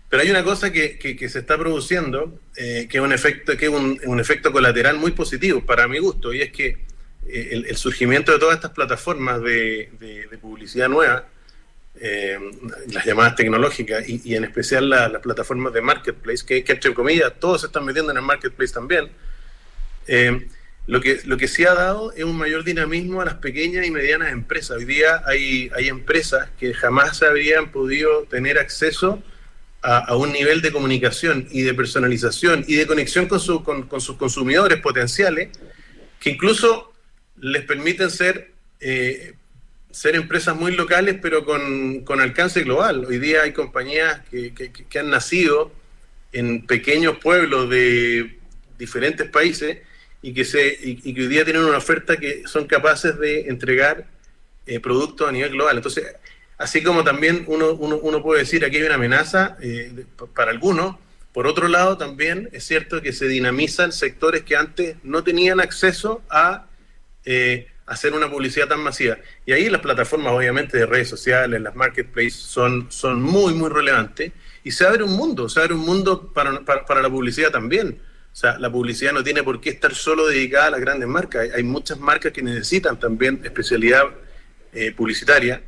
Pero 0.08 0.22
hay 0.22 0.30
una 0.30 0.42
cosa 0.42 0.72
que, 0.72 0.98
que, 0.98 1.28
se 1.28 1.38
está 1.38 1.58
produciendo, 1.58 2.40
eh, 2.56 2.86
que 2.88 2.96
es 2.96 3.04
un 3.04 3.12
efecto, 3.12 3.56
que 3.56 3.66
es 3.66 3.70
un, 3.70 4.20
efecto 4.20 4.52
colateral 4.52 4.96
muy 4.96 5.12
positivo 5.12 5.64
para 5.64 5.86
mi 5.86 5.98
gusto, 5.98 6.32
y 6.32 6.40
es 6.40 6.50
que 6.50 6.78
eh, 7.26 7.62
el, 7.68 7.76
surgimiento 7.76 8.32
de 8.32 8.38
todas 8.38 8.54
estas 8.54 8.70
plataformas 8.70 9.42
de, 9.42 9.90
publicidad 10.40 10.88
nueva, 10.88 11.26
eh, 12.00 12.38
las 12.90 13.04
llamadas 13.04 13.36
tecnológicas, 13.36 14.08
y, 14.08 14.34
en 14.34 14.44
especial 14.44 14.88
las 14.88 15.20
plataformas 15.20 15.74
de 15.74 15.82
marketplace, 15.82 16.44
que, 16.46 16.64
que, 16.64 16.72
entre 16.72 16.94
comillas 16.94 17.34
todos 17.38 17.60
se 17.60 17.66
están 17.66 17.84
metiendo 17.84 18.10
en 18.10 18.16
el 18.16 18.24
marketplace 18.24 18.72
también, 18.72 19.10
lo 20.88 21.02
que, 21.02 21.20
lo 21.26 21.36
que 21.36 21.48
sí 21.48 21.66
ha 21.66 21.74
dado 21.74 22.12
es 22.14 22.24
un 22.24 22.38
mayor 22.38 22.64
dinamismo 22.64 23.20
a 23.20 23.26
las 23.26 23.34
pequeñas 23.34 23.86
y 23.86 23.90
medianas 23.90 24.32
empresas. 24.32 24.78
Hoy 24.78 24.86
día 24.86 25.22
hay, 25.26 25.70
hay 25.76 25.88
empresas 25.88 26.48
que 26.58 26.72
jamás 26.72 27.22
habrían 27.22 27.70
podido 27.70 28.22
tener 28.22 28.58
acceso 28.58 29.22
a, 29.82 30.16
un 30.16 30.32
nivel 30.32 30.62
de 30.62 30.72
comunicación 30.72 31.46
y 31.50 31.60
de 31.60 31.74
personalización 31.74 32.64
y 32.66 32.76
de 32.76 32.86
conexión 32.86 33.26
con, 33.26 33.38
su, 33.38 33.62
con, 33.62 34.00
sus 34.00 34.16
consumidores 34.16 34.80
potenciales 34.80 35.50
que 36.20 36.30
incluso 36.30 36.94
les 37.38 37.64
permiten 37.64 38.10
ser, 38.10 38.52
eh, 38.80 39.34
ser 39.90 40.16
empresas 40.16 40.56
muy 40.56 40.74
locales 40.74 41.18
pero 41.20 41.44
con, 41.44 42.00
con, 42.00 42.22
alcance 42.22 42.62
global. 42.62 43.04
Hoy 43.04 43.18
día 43.18 43.42
hay 43.42 43.52
compañías 43.52 44.22
que, 44.30 44.54
que, 44.54 44.98
han 44.98 45.10
nacido 45.10 45.70
en 46.32 46.66
pequeños 46.66 47.18
pueblos 47.18 47.68
de 47.68 48.38
diferentes 48.78 49.28
países 49.28 49.80
y 50.28 50.34
que, 50.34 50.44
se, 50.44 50.78
y, 50.82 51.14
que 51.14 51.22
hoy 51.22 51.26
día 51.26 51.42
tienen 51.42 51.64
una 51.64 51.78
oferta 51.78 52.18
que 52.18 52.42
son 52.46 52.66
capaces 52.66 53.18
de 53.18 53.48
entregar 53.48 54.04
eh, 54.66 54.78
productos 54.78 55.26
a 55.26 55.32
nivel 55.32 55.52
global. 55.52 55.78
Entonces, 55.78 56.04
así 56.58 56.82
como 56.82 57.02
también 57.02 57.44
uno, 57.46 57.72
uno, 57.72 58.22
puede 58.22 58.40
decir 58.40 58.62
aquí 58.62 58.76
hay 58.76 58.82
una 58.82 58.96
amenaza 58.96 59.56
eh, 59.62 60.04
para 60.34 60.50
algunos, 60.50 60.96
por 61.32 61.46
otro 61.46 61.66
lado 61.66 61.96
también 61.96 62.50
es 62.52 62.64
cierto 62.64 63.00
que 63.00 63.14
se 63.14 63.26
dinamizan 63.26 63.90
sectores 63.90 64.42
que 64.42 64.54
antes 64.54 64.96
no 65.02 65.24
tenían 65.24 65.60
acceso 65.60 66.20
a 66.28 66.66
eh, 67.24 67.68
hacer 67.86 68.12
una 68.12 68.30
publicidad 68.30 68.68
tan 68.68 68.80
masiva. 68.80 69.16
Y 69.46 69.52
ahí 69.52 69.70
las 69.70 69.80
plataformas 69.80 70.34
obviamente 70.34 70.76
de 70.76 70.84
redes 70.84 71.08
sociales, 71.08 71.58
las 71.58 71.74
marketplaces 71.74 72.34
son, 72.34 72.88
son 72.90 73.22
muy, 73.22 73.54
muy 73.54 73.70
relevantes 73.70 74.32
y 74.62 74.72
se 74.72 74.86
abre 74.86 75.04
un 75.04 75.16
mundo, 75.16 75.48
se 75.48 75.60
abre 75.60 75.72
un 75.72 75.86
mundo 75.86 76.30
para, 76.34 76.60
para 76.66 77.00
la 77.00 77.08
publicidad 77.08 77.50
también 77.50 77.98
sea, 78.40 78.56
la 78.58 78.70
publicidad 78.70 79.12
no 79.12 79.24
tiene 79.24 79.42
por 79.42 79.60
qué 79.60 79.70
estar 79.70 79.92
solo 79.94 80.28
dedicada 80.28 80.66
a 80.66 80.70
las 80.70 80.80
grandes 80.80 81.08
marcas. 81.08 81.48
Hay, 81.52 81.64
muchas 81.64 81.98
marcas 81.98 82.30
que 82.32 82.40
necesitan 82.40 82.96
también 82.96 83.40
especialidad 83.42 84.04
eh, 84.72 84.92
publicitaria, 84.92 85.60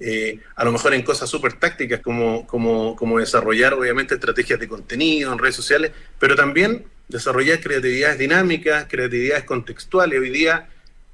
eh, 0.00 0.40
a 0.56 0.64
lo 0.64 0.72
mejor 0.72 0.94
en 0.94 1.02
cosas 1.02 1.30
súper 1.30 1.52
tácticas 1.52 2.00
como, 2.00 2.44
como, 2.44 2.96
como 2.96 3.20
desarrollar 3.20 3.74
obviamente 3.74 4.14
estrategias 4.14 4.58
de 4.58 4.66
contenido 4.66 5.32
en 5.32 5.38
redes 5.38 5.54
sociales, 5.54 5.92
pero 6.18 6.34
también 6.34 6.86
desarrollar 7.06 7.60
creatividades 7.60 8.18
dinámicas, 8.18 8.86
creatividades 8.88 9.44
contextuales. 9.44 10.18
Hoy 10.18 10.30
día 10.30 10.68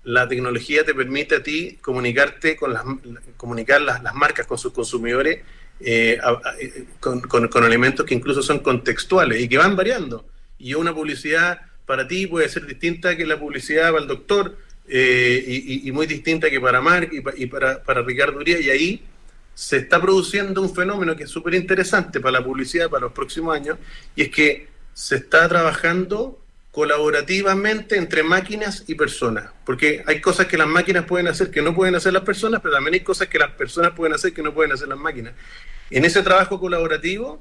la 0.04 0.26
tecnología 0.26 0.84
te 0.84 0.94
permite 0.94 1.36
a 1.36 1.42
ti 1.42 1.78
comunicarte 1.82 2.56
con 2.56 2.72
las, 2.72 2.82
comunicar 3.36 3.82
las, 3.82 4.14
marcas 4.14 4.46
con 4.46 4.56
sus 4.56 4.72
consumidores 4.72 5.42
eh, 5.80 6.18
con, 7.00 7.20
con, 7.20 7.64
elementos 7.64 8.06
que 8.06 8.14
incluso 8.14 8.42
son 8.42 8.60
contextuales 8.60 9.42
y 9.42 9.48
que 9.48 9.58
van 9.58 9.76
variando 9.76 10.24
y 10.58 10.74
una 10.74 10.94
publicidad 10.94 11.60
para 11.86 12.06
ti 12.06 12.26
puede 12.26 12.48
ser 12.48 12.66
distinta 12.66 13.16
que 13.16 13.26
la 13.26 13.38
publicidad 13.38 13.90
para 13.90 14.02
el 14.02 14.08
doctor 14.08 14.56
eh, 14.88 15.80
y, 15.84 15.90
muy 15.92 16.06
distinta 16.06 16.50
que 16.50 16.60
para 16.60 16.80
Mark 16.80 17.10
y, 17.12 17.46
para, 17.46 17.82
para, 17.82 18.02
Ricardo 18.02 18.38
Urias. 18.38 18.60
Y 18.60 18.70
ahí 18.70 19.02
se 19.54 19.78
está 19.78 20.00
produciendo 20.00 20.60
un 20.60 20.74
fenómeno 20.74 21.16
que 21.16 21.24
es 21.24 21.30
súper 21.30 21.54
interesante 21.54 22.20
para 22.20 22.40
la 22.40 22.44
publicidad 22.44 22.90
para 22.90 23.02
los 23.02 23.12
próximos 23.12 23.54
años 23.54 23.78
y 24.16 24.22
es 24.22 24.30
que 24.30 24.68
se 24.92 25.16
está 25.16 25.48
trabajando 25.48 26.40
colaborativamente 26.74 27.96
entre 27.96 28.24
máquinas 28.24 28.82
y 28.88 28.96
personas, 28.96 29.48
porque 29.64 30.02
hay 30.06 30.20
cosas 30.20 30.46
que 30.46 30.58
las 30.58 30.66
máquinas 30.66 31.04
pueden 31.04 31.28
hacer 31.28 31.52
que 31.52 31.62
no 31.62 31.72
pueden 31.72 31.94
hacer 31.94 32.12
las 32.12 32.24
personas, 32.24 32.60
pero 32.60 32.74
también 32.74 32.94
hay 32.94 33.00
cosas 33.00 33.28
que 33.28 33.38
las 33.38 33.52
personas 33.52 33.92
pueden 33.92 34.12
hacer 34.12 34.32
que 34.32 34.42
no 34.42 34.52
pueden 34.52 34.72
hacer 34.72 34.88
las 34.88 34.98
máquinas. 34.98 35.34
En 35.90 36.04
ese 36.04 36.20
trabajo 36.22 36.58
colaborativo, 36.58 37.40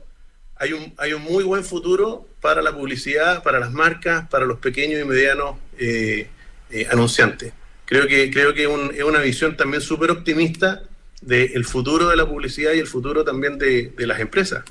hay 0.58 0.74
un, 0.74 0.93
hay 0.97 1.14
un 1.14 1.22
muy 1.22 1.43
buen 1.43 1.64
futuro 1.64 2.28
para 2.41 2.62
la 2.62 2.74
publicidad, 2.74 3.43
para 3.43 3.60
las 3.60 3.72
marcas, 3.72 4.28
para 4.30 4.45
los 4.45 4.60
pequeños 4.60 5.01
y 5.01 5.06
medianos 5.06 5.56
eh, 5.78 6.28
eh, 6.70 6.88
anunciantes. 6.91 7.54
Creo 7.86 8.08
que, 8.08 8.32
creo 8.32 8.54
que 8.54 8.64
es 8.64 9.04
una 9.04 9.20
visión 9.20 9.58
también 9.58 9.82
súper 9.82 10.12
optimista 10.12 10.84
del 11.22 11.66
futuro 11.66 12.10
de 12.10 12.16
la 12.16 12.26
publicidad 12.26 12.74
y 12.74 12.80
el 12.80 12.88
futuro 12.88 13.24
también 13.24 13.58
de, 13.58 13.93
las 13.97 14.20
empresas. 14.20 14.64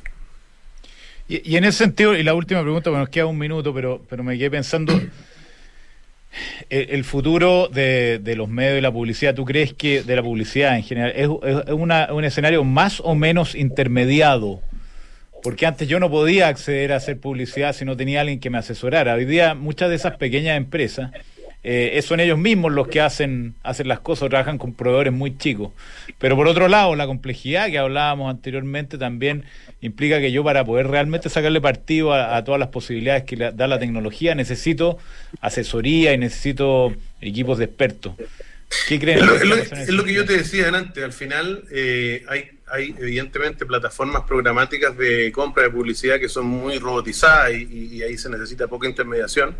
Y, 1.28 1.56
en 1.56 1.64
ese 1.64 1.78
sentido, 1.78 2.14
y 2.14 2.22
la 2.22 2.34
última 2.34 2.62
pregunta, 2.62 2.90
bueno, 2.90 3.04
nos 3.04 3.10
queda 3.10 3.26
un 3.26 3.38
minuto, 3.38 3.72
pero, 3.72 4.02
pero 4.08 4.22
me 4.22 4.36
quedé 4.36 4.50
pensando, 4.50 5.00
el, 6.68 7.04
futuro 7.04 7.68
de, 7.68 8.20
los 8.36 8.48
medios 8.48 8.78
y 8.78 8.80
la 8.80 8.92
publicidad, 8.92 9.34
¿tú 9.34 9.44
crees 9.44 9.72
que 9.72 10.02
de 10.02 10.16
la 10.16 10.22
publicidad 10.22 10.76
en 10.76 10.82
general 10.82 11.12
es, 11.14 11.28
es 11.66 11.72
un 11.72 12.24
escenario 12.24 12.64
más 12.64 13.00
o 13.00 13.14
menos 13.14 13.54
intermediado 13.54 14.62
porque 15.42 15.66
antes 15.66 15.88
yo 15.88 15.98
no 15.98 16.10
podía 16.10 16.48
acceder 16.48 16.92
a 16.92 16.96
hacer 16.96 17.18
publicidad 17.18 17.74
si 17.74 17.84
no 17.84 17.96
tenía 17.96 18.20
alguien 18.20 18.40
que 18.40 18.50
me 18.50 18.58
asesorara. 18.58 19.14
Hoy 19.14 19.24
día 19.24 19.54
muchas 19.54 19.90
de 19.90 19.96
esas 19.96 20.16
pequeñas 20.16 20.56
empresas 20.56 21.10
eh, 21.64 22.00
son 22.02 22.18
ellos 22.18 22.38
mismos 22.38 22.72
los 22.72 22.88
que 22.88 23.00
hacen, 23.00 23.54
hacen 23.62 23.86
las 23.86 24.00
cosas, 24.00 24.28
trabajan 24.28 24.58
con 24.58 24.74
proveedores 24.74 25.12
muy 25.12 25.36
chicos. 25.36 25.70
Pero 26.18 26.36
por 26.36 26.48
otro 26.48 26.68
lado, 26.68 26.96
la 26.96 27.06
complejidad 27.06 27.68
que 27.68 27.78
hablábamos 27.78 28.30
anteriormente 28.30 28.98
también 28.98 29.44
implica 29.80 30.20
que 30.20 30.32
yo 30.32 30.42
para 30.42 30.64
poder 30.64 30.88
realmente 30.88 31.28
sacarle 31.28 31.60
partido 31.60 32.14
a, 32.14 32.42
todas 32.44 32.58
las 32.58 32.68
posibilidades 32.68 33.24
que 33.24 33.36
da 33.36 33.66
la 33.66 33.78
tecnología 33.78 34.34
necesito 34.34 34.98
asesoría 35.40 36.12
y 36.12 36.18
necesito 36.18 36.94
equipos 37.20 37.58
de 37.58 37.64
expertos. 37.66 38.14
¿Qué 38.88 38.98
creen? 38.98 39.18
Es 39.18 39.88
lo, 39.90 40.04
que 40.04 40.14
yo 40.14 40.24
te 40.24 40.38
decía 40.38 40.68
antes, 40.68 41.02
al 41.04 41.12
final 41.12 41.64
eh, 41.70 42.24
hay 42.28 42.50
hay 42.72 42.94
evidentemente 42.98 43.66
plataformas 43.66 44.22
programáticas 44.22 44.96
de 44.96 45.30
compra 45.30 45.64
de 45.64 45.70
publicidad 45.70 46.18
que 46.18 46.28
son 46.28 46.46
muy 46.46 46.78
robotizadas 46.78 47.52
y, 47.52 48.02
ahí 48.02 48.16
se 48.16 48.30
necesita 48.30 48.66
poca 48.66 48.88
intermediación. 48.88 49.54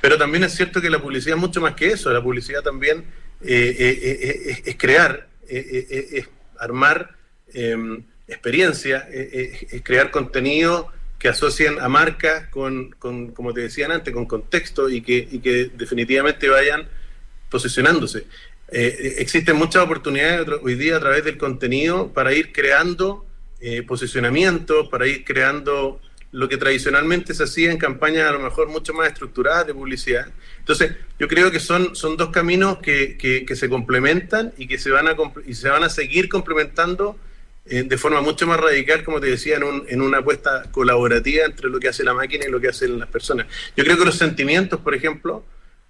Pero 0.00 0.18
también 0.18 0.42
es 0.42 0.52
cierto 0.52 0.80
que 0.80 0.90
la 0.90 1.00
publicidad 1.00 1.36
es 1.36 1.40
mucho 1.40 1.60
más 1.60 1.74
que 1.74 1.92
eso. 1.92 2.12
La 2.12 2.20
publicidad 2.20 2.62
también 2.62 3.04
eh, 3.42 3.76
eh, 3.78 4.18
eh, 4.22 4.62
es, 4.64 4.76
crear, 4.76 5.28
es 5.48 6.28
armar 6.58 7.14
em, 7.54 8.02
experiencia, 8.26 9.06
es 9.08 9.82
crear 9.82 10.10
contenido 10.10 10.90
que 11.20 11.28
asocien 11.28 11.78
a 11.78 11.88
marcas 11.88 12.48
con, 12.48 12.90
como 12.98 13.54
te 13.54 13.60
decían 13.60 13.92
antes, 13.92 14.12
con 14.12 14.26
contexto 14.26 14.88
y 14.88 15.00
que 15.00 15.70
definitivamente 15.76 16.48
vayan 16.48 16.88
posicionándose. 17.48 18.24
Eh, 18.74 19.16
existen 19.18 19.56
muchas 19.56 19.82
oportunidades 19.82 20.48
hoy 20.62 20.76
día 20.76 20.96
a 20.96 21.00
través 21.00 21.24
del 21.24 21.36
contenido 21.36 22.10
para 22.12 22.32
ir 22.32 22.52
creando 22.52 23.26
eh, 23.60 23.82
posicionamientos, 23.82 24.88
para 24.88 25.06
ir 25.06 25.24
creando 25.24 26.00
lo 26.30 26.48
que 26.48 26.56
tradicionalmente 26.56 27.34
se 27.34 27.44
hacía 27.44 27.70
en 27.70 27.76
campañas 27.76 28.28
a 28.28 28.32
lo 28.32 28.38
mejor 28.38 28.68
mucho 28.68 28.94
más 28.94 29.08
estructuradas 29.08 29.66
de 29.66 29.74
publicidad. 29.74 30.26
Entonces, 30.58 30.92
yo 31.18 31.28
creo 31.28 31.50
que 31.50 31.60
son, 31.60 31.94
son 31.94 32.16
dos 32.16 32.30
caminos 32.30 32.78
que, 32.78 33.18
que, 33.18 33.54
se 33.54 33.68
complementan 33.68 34.54
y 34.56 34.66
que 34.66 34.78
se 34.78 34.90
van 34.90 35.06
a, 35.06 35.16
y 35.46 35.54
se 35.54 35.68
van 35.68 35.84
a 35.84 35.90
seguir 35.90 36.30
complementando 36.30 37.18
eh, 37.66 37.82
de 37.82 37.98
forma 37.98 38.22
mucho 38.22 38.46
más 38.46 38.58
radical, 38.58 39.04
como 39.04 39.20
te 39.20 39.26
decía, 39.26 39.56
en, 39.56 39.64
un, 39.64 39.84
en 39.86 40.00
una 40.00 40.18
apuesta 40.18 40.62
colaborativa 40.70 41.44
entre 41.44 41.68
lo 41.68 41.78
que 41.78 41.88
hace 41.88 42.02
la 42.02 42.14
máquina 42.14 42.46
y 42.48 42.50
lo 42.50 42.60
que 42.60 42.68
hacen 42.68 42.98
las 42.98 43.10
personas. 43.10 43.46
Yo 43.76 43.84
creo 43.84 43.98
que 43.98 44.06
los 44.06 44.16
sentimientos, 44.16 44.80
por 44.80 44.94
ejemplo, 44.94 45.44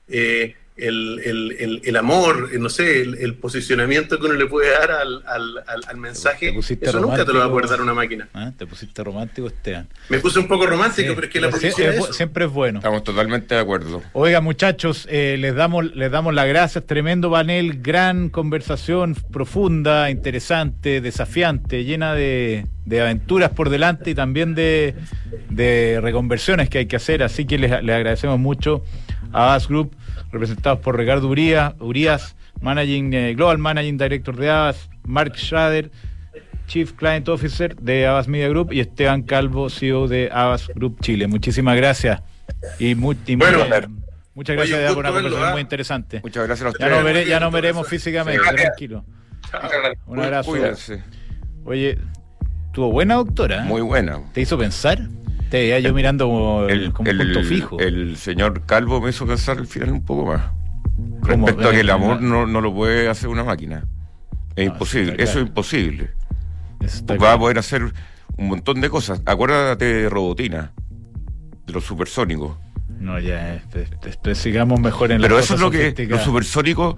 eh, 0.09 0.57
el, 0.76 1.20
el, 1.24 1.80
el, 1.84 1.96
amor, 1.96 2.50
no 2.58 2.68
sé, 2.70 3.02
el, 3.02 3.34
posicionamiento 3.34 4.18
que 4.18 4.26
uno 4.26 4.34
le 4.34 4.46
puede 4.46 4.70
dar 4.70 4.90
al, 4.90 5.22
al, 5.26 5.64
al 5.86 5.96
mensaje, 5.98 6.54
eso 6.58 7.00
nunca 7.00 7.24
te 7.24 7.32
lo 7.32 7.40
va 7.40 7.44
a 7.44 7.50
poder 7.50 7.68
dar 7.68 7.80
una 7.82 7.92
máquina. 7.94 8.28
¿Ah? 8.32 8.52
Te 8.56 8.66
pusiste 8.66 9.04
romántico, 9.04 9.48
Esteban. 9.48 9.88
Me 10.08 10.18
puse 10.18 10.38
un 10.38 10.48
poco 10.48 10.66
romántico, 10.66 11.14
pero 11.14 11.26
es 11.26 11.32
que 11.32 11.40
la 11.40 11.50
publicidad 11.50 12.00
siempre 12.12 12.46
es 12.46 12.50
bueno. 12.50 12.78
Estamos 12.78 13.04
totalmente 13.04 13.54
de 13.54 13.60
acuerdo. 13.60 14.02
Oiga, 14.12 14.40
muchachos, 14.40 15.06
eh, 15.10 15.36
les 15.38 15.54
damos 15.54 15.94
les 15.94 16.10
damos 16.10 16.34
las 16.34 16.46
gracias, 16.48 16.84
tremendo 16.86 17.30
panel, 17.30 17.80
gran 17.82 18.30
conversación 18.30 19.14
profunda, 19.30 20.10
interesante, 20.10 21.00
desafiante, 21.00 21.84
llena 21.84 22.14
de, 22.14 22.66
de 22.86 23.00
aventuras 23.00 23.50
por 23.50 23.70
delante 23.70 24.10
y 24.10 24.14
también 24.14 24.54
de, 24.54 24.94
de 25.50 26.00
reconversiones 26.00 26.68
que 26.68 26.78
hay 26.78 26.86
que 26.86 26.96
hacer, 26.96 27.22
así 27.22 27.44
que 27.44 27.58
les, 27.58 27.70
les 27.82 27.94
agradecemos 27.94 28.38
mucho 28.38 28.82
a 29.33 29.55
As 29.55 29.68
Group 29.68 29.95
representados 30.30 30.80
por 30.80 30.97
Ricardo 30.97 31.28
Urias, 31.28 32.37
Managing, 32.61 33.12
eh, 33.12 33.35
Global 33.35 33.59
Managing 33.59 33.99
Director 33.99 34.37
de 34.37 34.51
Avas, 34.51 34.89
Mark 35.05 35.37
Schrader, 35.37 35.91
Chief 36.66 36.93
Client 36.93 37.28
Officer 37.28 37.76
de 37.76 38.07
Avas 38.07 38.28
Media 38.28 38.49
Group 38.49 38.72
y 38.72 38.80
Esteban 38.80 39.22
Calvo, 39.22 39.68
CEO 39.68 40.09
de 40.09 40.30
Avas 40.33 40.68
Group 40.74 41.01
Chile. 41.01 41.26
Muchísimas 41.26 41.76
gracias 41.76 42.22
y, 42.78 42.95
muy, 42.95 43.16
muchas 44.35 44.57
gracias 44.57 44.93
por 44.93 44.99
una 44.99 45.11
conversación 45.11 45.49
¿ah? 45.49 45.53
muy 45.53 45.61
interesante. 45.61 46.20
Muchas 46.22 46.47
gracias 46.47 46.66
a 46.66 46.70
ustedes. 46.70 46.91
Ya, 46.91 47.03
no 47.03 47.20
ya 47.22 47.41
nos 47.41 47.53
veremos 47.53 47.89
físicamente, 47.89 48.43
tranquilo. 48.55 49.05
Un 50.07 50.20
abrazo. 50.20 50.53
Oye, 51.64 51.99
tuvo 52.72 52.91
buena 52.91 53.14
doctora. 53.16 53.62
Muy 53.62 53.83
buena. 53.83 54.20
¿Te 54.33 54.41
hizo 54.41 54.57
pensar? 54.57 55.01
Te 55.53 55.82
yo 55.82 55.92
mirando 55.92 56.28
como, 56.28 56.64
el, 56.64 56.92
punto 56.92 57.44
fijo. 57.44 57.78
El 57.78 58.16
señor 58.16 58.64
Calvo 58.64 59.03
me 59.03 59.11
hizo 59.11 59.26
pensar 59.26 59.59
al 59.59 59.66
final 59.66 59.90
un 59.90 60.03
poco 60.03 60.24
más. 60.24 60.50
Respecto 61.20 61.68
a 61.68 61.72
que 61.72 61.80
el 61.80 61.90
amor 61.90 62.22
no, 62.22 62.46
no, 62.46 62.62
lo 62.62 62.72
puede 62.72 63.07
hacer 63.11 63.28
una 63.28 63.44
máquina. 63.44 63.84
Es 64.57 64.66
imposible, 64.66 65.14
eso, 65.18 65.40
es 65.40 65.48
imposible. 65.48 66.09
Va 67.22 67.34
a 67.34 67.38
poder 67.38 67.59
hacer 67.59 67.82
un 68.38 68.48
montón 68.48 68.80
de 68.80 68.88
cosas. 68.88 69.20
Acuérdate 69.26 69.84
de 69.84 70.09
Robotina, 70.09 70.72
de 71.66 71.72
los 71.74 71.84
supersónicos. 71.84 72.57
No, 72.98 73.18
ya, 73.18 73.57
este, 74.07 74.34
sigamos 74.34 74.80
mejor 74.80 75.12
en 75.12 75.20
Pero 75.20 75.38
eso 75.38 75.57
es 75.57 75.61
lo 75.61 75.70
que 75.70 75.94
los 76.09 76.22
supersónicos. 76.22 76.96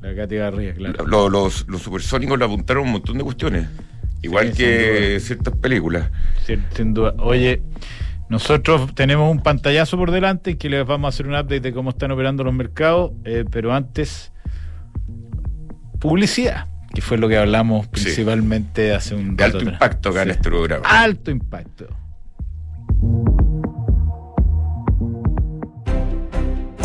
La 0.00 0.26
claro. 0.26 1.28
Los, 1.28 1.68
los, 1.68 1.82
supersónicos 1.82 2.36
le 2.36 2.44
apuntaron 2.46 2.82
un 2.86 2.92
montón 2.94 3.16
de 3.16 3.22
cuestiones. 3.22 3.68
Igual 4.26 4.52
que 4.52 5.18
ciertas 5.20 5.54
películas. 5.56 6.10
sin 6.74 6.94
duda. 6.94 7.14
Oye, 7.18 7.62
nosotros 8.28 8.92
tenemos 8.94 9.30
un 9.30 9.40
pantallazo 9.40 9.96
por 9.96 10.10
delante 10.10 10.58
que 10.58 10.68
les 10.68 10.84
vamos 10.84 11.06
a 11.06 11.08
hacer 11.10 11.28
un 11.28 11.34
update 11.34 11.60
de 11.60 11.72
cómo 11.72 11.90
están 11.90 12.10
operando 12.10 12.42
los 12.42 12.52
mercados, 12.52 13.12
eh, 13.24 13.44
pero 13.48 13.72
antes, 13.72 14.32
publicidad, 16.00 16.66
que 16.92 17.00
fue 17.02 17.18
lo 17.18 17.28
que 17.28 17.38
hablamos 17.38 17.86
principalmente 17.86 18.94
hace 18.94 19.14
un 19.14 19.36
de 19.36 19.44
alto 19.44 19.62
impacto 19.62 20.08
acá 20.08 20.22
en 20.22 20.30
este 20.30 20.48
programa. 20.48 20.84
Alto 20.88 21.30
impacto. 21.30 21.86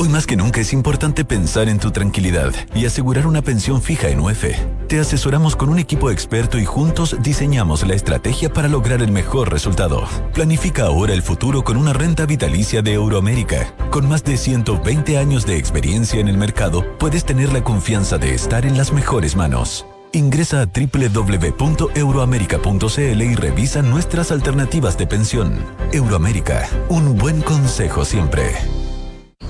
Hoy 0.01 0.09
más 0.09 0.25
que 0.25 0.35
nunca 0.35 0.59
es 0.59 0.73
importante 0.73 1.23
pensar 1.23 1.69
en 1.69 1.77
tu 1.77 1.91
tranquilidad 1.91 2.51
y 2.73 2.87
asegurar 2.87 3.27
una 3.27 3.43
pensión 3.43 3.83
fija 3.83 4.09
en 4.09 4.19
UF. 4.19 4.45
Te 4.87 4.99
asesoramos 4.99 5.55
con 5.55 5.69
un 5.69 5.77
equipo 5.77 6.09
experto 6.09 6.57
y 6.57 6.65
juntos 6.65 7.17
diseñamos 7.21 7.85
la 7.85 7.93
estrategia 7.93 8.51
para 8.51 8.67
lograr 8.67 9.03
el 9.03 9.11
mejor 9.11 9.51
resultado. 9.51 10.07
Planifica 10.33 10.85
ahora 10.85 11.13
el 11.13 11.21
futuro 11.21 11.63
con 11.63 11.77
una 11.77 11.93
renta 11.93 12.25
vitalicia 12.25 12.81
de 12.81 12.93
Euroamérica. 12.93 13.75
Con 13.91 14.09
más 14.09 14.23
de 14.23 14.37
120 14.37 15.19
años 15.19 15.45
de 15.45 15.57
experiencia 15.57 16.19
en 16.19 16.29
el 16.29 16.37
mercado, 16.39 16.83
puedes 16.97 17.23
tener 17.23 17.53
la 17.53 17.63
confianza 17.63 18.17
de 18.17 18.33
estar 18.33 18.65
en 18.65 18.79
las 18.79 18.91
mejores 18.91 19.35
manos. 19.35 19.85
Ingresa 20.13 20.63
a 20.63 20.65
www.euroamerica.cl 20.65 23.21
y 23.21 23.35
revisa 23.35 23.83
nuestras 23.83 24.31
alternativas 24.31 24.97
de 24.97 25.05
pensión. 25.05 25.59
Euroamérica, 25.93 26.67
un 26.89 27.19
buen 27.19 27.43
consejo 27.43 28.03
siempre. 28.03 28.55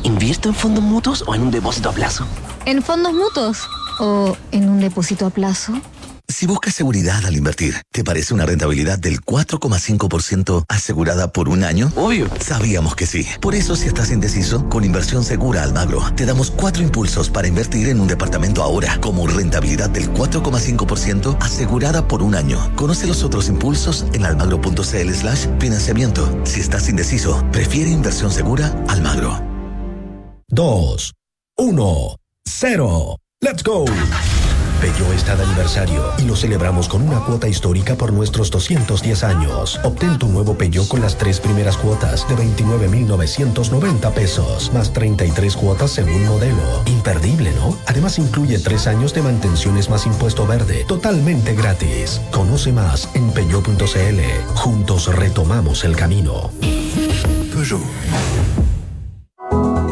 ¿Invierto 0.04 0.49
en 0.49 0.56
fondos 0.56 0.84
mutuos 0.84 1.24
o 1.28 1.36
en 1.36 1.41
un 1.41 1.52
depósito 1.52 1.89
a 1.89 1.93
plazo? 1.93 2.26
En 2.66 2.82
fondos 2.82 3.14
mutuos 3.14 3.60
o 3.99 4.36
en 4.52 4.70
un 4.70 4.80
depósito 4.80 5.26
a 5.26 5.30
plazo. 5.30 5.74
Si 6.28 6.47
buscas 6.47 6.74
seguridad 6.74 7.26
al 7.26 7.36
invertir, 7.36 7.76
¿te 7.91 8.04
parece 8.04 8.34
una 8.34 8.45
rentabilidad 8.45 8.97
del 8.97 9.20
4,5% 9.22 10.66
asegurada 10.70 11.32
por 11.34 11.49
un 11.49 11.64
año? 11.64 11.91
Obvio. 11.95 12.30
Sabíamos 12.39 12.95
que 12.95 13.06
sí. 13.06 13.28
Por 13.41 13.54
eso, 13.54 13.76
si 13.76 13.88
estás 13.88 14.12
indeciso, 14.12 14.68
con 14.70 14.86
Inversión 14.86 15.26
Segura 15.26 15.62
Almagro, 15.62 16.02
te 16.16 16.26
damos 16.26 16.49
cuatro 16.49 16.82
impulsos 16.82 17.30
para 17.30 17.49
invertir 17.49 17.89
en 17.89 17.99
un 17.99 18.08
departamento 18.08 18.64
ahora, 18.64 18.97
como 19.02 19.28
rentabilidad 19.28 19.89
del 19.89 20.12
4,5% 20.14 21.38
asegurada 21.41 22.08
por 22.08 22.24
un 22.24 22.34
año. 22.34 22.72
Conoce 22.76 23.08
los 23.08 23.24
otros 23.24 23.49
impulsos 23.49 24.06
en 24.14 24.26
almagro.cl 24.26 25.14
slash 25.14 25.47
financiamiento. 25.60 26.39
Si 26.45 26.62
estás 26.62 26.88
indeciso, 26.88 27.43
prefiere 27.52 27.91
Inversión 27.91 28.32
Segura 28.32 28.74
Almagro. 28.88 29.51
2, 30.54 31.14
1, 31.60 32.16
0. 32.45 33.18
¡Let's 33.39 33.64
go! 33.64 33.86
Peugeot 34.82 35.14
está 35.14 35.38
de 35.38 35.43
aniversario 35.43 36.04
y 36.18 36.24
lo 36.24 36.36
celebramos 36.36 36.89
con 36.89 37.04
una 37.04 37.22
cuota 37.22 37.47
histórica 37.47 37.95
por 37.95 38.12
nuestros 38.12 38.52
210 38.52 39.24
años. 39.24 39.80
Obtén 39.84 40.20
tu 40.20 40.28
nuevo 40.28 40.58
Peugeot 40.58 40.89
con 40.89 40.99
las 40.99 41.18
tres 41.18 41.39
primeras 41.39 41.78
cuotas 41.78 42.28
de 42.28 42.36
29,990 42.36 44.12
pesos, 44.12 44.74
más 44.74 44.91
33 44.91 45.56
cuotas 45.56 45.91
según 45.91 46.26
modelo. 46.26 46.84
Imperdible, 46.86 47.54
¿no? 47.54 47.78
Además 47.86 48.20
incluye 48.20 48.60
tres 48.60 48.88
años 48.88 49.14
de 49.14 49.22
mantenciones 49.22 49.89
más 49.89 50.06
impuesto 50.06 50.45
verde, 50.45 50.84
totalmente 50.86 51.56
gratis. 51.56 52.20
Conoce 52.30 52.74
más 52.74 53.08
en 53.14 53.32
peugeot.cl. 53.32 54.20
Juntos 54.56 55.16
retomamos 55.16 55.86
el 55.86 55.95
camino. 55.95 56.52
Peugeot. 57.54 57.80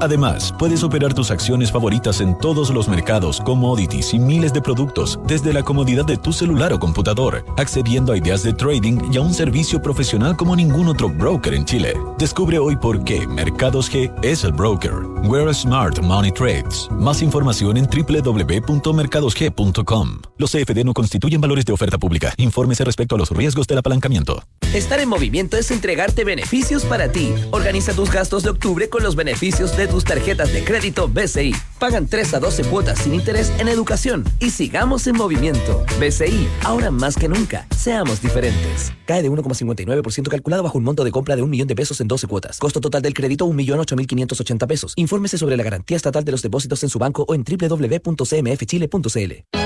Además, 0.00 0.54
puedes 0.58 0.82
operar 0.82 1.14
tus 1.14 1.30
acciones 1.30 1.72
favoritas 1.72 2.20
en 2.20 2.36
todos 2.38 2.70
los 2.70 2.88
mercados, 2.88 3.40
commodities 3.40 4.12
y 4.14 4.18
miles 4.18 4.52
de 4.52 4.60
productos 4.60 5.18
desde 5.26 5.52
la 5.52 5.62
comodidad 5.62 6.04
de 6.04 6.16
tu 6.16 6.32
celular 6.32 6.72
o 6.72 6.78
computador, 6.78 7.44
accediendo 7.56 8.12
a 8.12 8.16
ideas 8.16 8.42
de 8.42 8.52
trading 8.52 9.12
y 9.12 9.16
a 9.16 9.20
un 9.20 9.34
servicio 9.34 9.80
profesional 9.80 10.36
como 10.36 10.56
ningún 10.56 10.88
otro 10.88 11.08
broker 11.08 11.54
en 11.54 11.64
Chile. 11.64 11.94
Descubre 12.18 12.58
hoy 12.58 12.76
por 12.76 13.04
qué 13.04 13.26
Mercados 13.26 13.90
G 13.90 14.12
es 14.22 14.44
el 14.44 14.52
broker. 14.52 14.92
Where 15.24 15.52
Smart 15.52 15.98
Money 16.00 16.32
Trades. 16.32 16.88
Más 16.92 17.22
información 17.22 17.76
en 17.76 17.86
www.mercadosg.com. 17.86 20.20
Los 20.38 20.52
CFD 20.52 20.84
no 20.84 20.92
constituyen 20.92 21.40
valores 21.40 21.64
de 21.64 21.72
oferta 21.72 21.98
pública. 21.98 22.34
Infórmese 22.36 22.84
respecto 22.84 23.14
a 23.14 23.18
los 23.18 23.30
riesgos 23.30 23.66
del 23.66 23.78
apalancamiento. 23.78 24.42
Estar 24.74 25.00
en 25.00 25.08
movimiento 25.08 25.56
es 25.56 25.70
entregarte 25.70 26.24
beneficios 26.24 26.84
para 26.84 27.10
ti. 27.10 27.32
Organiza 27.50 27.94
tus 27.94 28.10
gastos 28.10 28.42
de 28.42 28.50
octubre 28.50 28.88
con 28.88 29.02
los 29.02 29.16
beneficios 29.16 29.76
de 29.76 29.85
tus 29.88 30.04
tarjetas 30.04 30.52
de 30.52 30.64
crédito 30.64 31.08
BCI. 31.08 31.54
Pagan 31.78 32.06
3 32.06 32.34
a 32.34 32.40
12 32.40 32.64
cuotas 32.64 32.98
sin 32.98 33.14
interés 33.14 33.52
en 33.58 33.68
educación 33.68 34.24
y 34.40 34.50
sigamos 34.50 35.06
en 35.06 35.16
movimiento. 35.16 35.84
BCI, 36.00 36.48
ahora 36.64 36.90
más 36.90 37.16
que 37.16 37.28
nunca, 37.28 37.66
seamos 37.76 38.22
diferentes. 38.22 38.92
Cae 39.06 39.22
de 39.22 39.30
1,59% 39.30 40.28
calculado 40.28 40.62
bajo 40.62 40.78
un 40.78 40.84
monto 40.84 41.04
de 41.04 41.10
compra 41.10 41.36
de 41.36 41.42
un 41.42 41.50
millón 41.50 41.68
de 41.68 41.74
pesos 41.74 42.00
en 42.00 42.08
12 42.08 42.26
cuotas. 42.26 42.58
Costo 42.58 42.80
total 42.80 43.02
del 43.02 43.14
crédito 43.14 43.46
1.8580 43.46 44.66
pesos. 44.66 44.92
Infórmese 44.96 45.38
sobre 45.38 45.56
la 45.56 45.62
garantía 45.62 45.96
estatal 45.96 46.24
de 46.24 46.32
los 46.32 46.42
depósitos 46.42 46.82
en 46.82 46.88
su 46.88 46.98
banco 46.98 47.24
o 47.28 47.34
en 47.34 47.44
www.cmfchile.cl. 47.44 49.65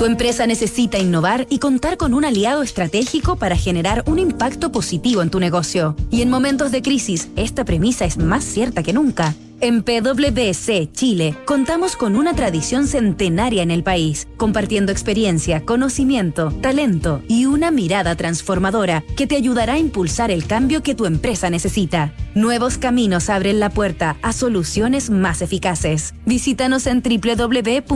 tu 0.00 0.06
empresa 0.06 0.46
necesita 0.46 0.98
innovar 0.98 1.46
y 1.50 1.58
contar 1.58 1.98
con 1.98 2.14
un 2.14 2.24
aliado 2.24 2.62
estratégico 2.62 3.36
para 3.36 3.54
generar 3.54 4.02
un 4.06 4.18
impacto 4.18 4.72
positivo 4.72 5.20
en 5.20 5.28
tu 5.28 5.38
negocio. 5.40 5.94
Y 6.10 6.22
en 6.22 6.30
momentos 6.30 6.72
de 6.72 6.80
crisis, 6.80 7.28
esta 7.36 7.66
premisa 7.66 8.06
es 8.06 8.16
más 8.16 8.42
cierta 8.42 8.82
que 8.82 8.94
nunca. 8.94 9.34
En 9.62 9.82
PwC 9.82 10.90
Chile 10.90 11.36
contamos 11.44 11.94
con 11.94 12.16
una 12.16 12.32
tradición 12.32 12.86
centenaria 12.86 13.62
en 13.62 13.70
el 13.70 13.82
país, 13.82 14.26
compartiendo 14.38 14.90
experiencia, 14.90 15.66
conocimiento, 15.66 16.50
talento 16.62 17.22
y 17.28 17.44
una 17.44 17.70
mirada 17.70 18.14
transformadora 18.14 19.04
que 19.18 19.26
te 19.26 19.36
ayudará 19.36 19.74
a 19.74 19.78
impulsar 19.78 20.30
el 20.30 20.46
cambio 20.46 20.82
que 20.82 20.94
tu 20.94 21.04
empresa 21.04 21.50
necesita. 21.50 22.14
Nuevos 22.34 22.78
caminos 22.78 23.28
abren 23.28 23.60
la 23.60 23.68
puerta 23.68 24.16
a 24.22 24.32
soluciones 24.32 25.10
más 25.10 25.42
eficaces. 25.42 26.14
Visítanos 26.24 26.86
en 26.86 27.02
www.pwc.cl. 27.02 27.90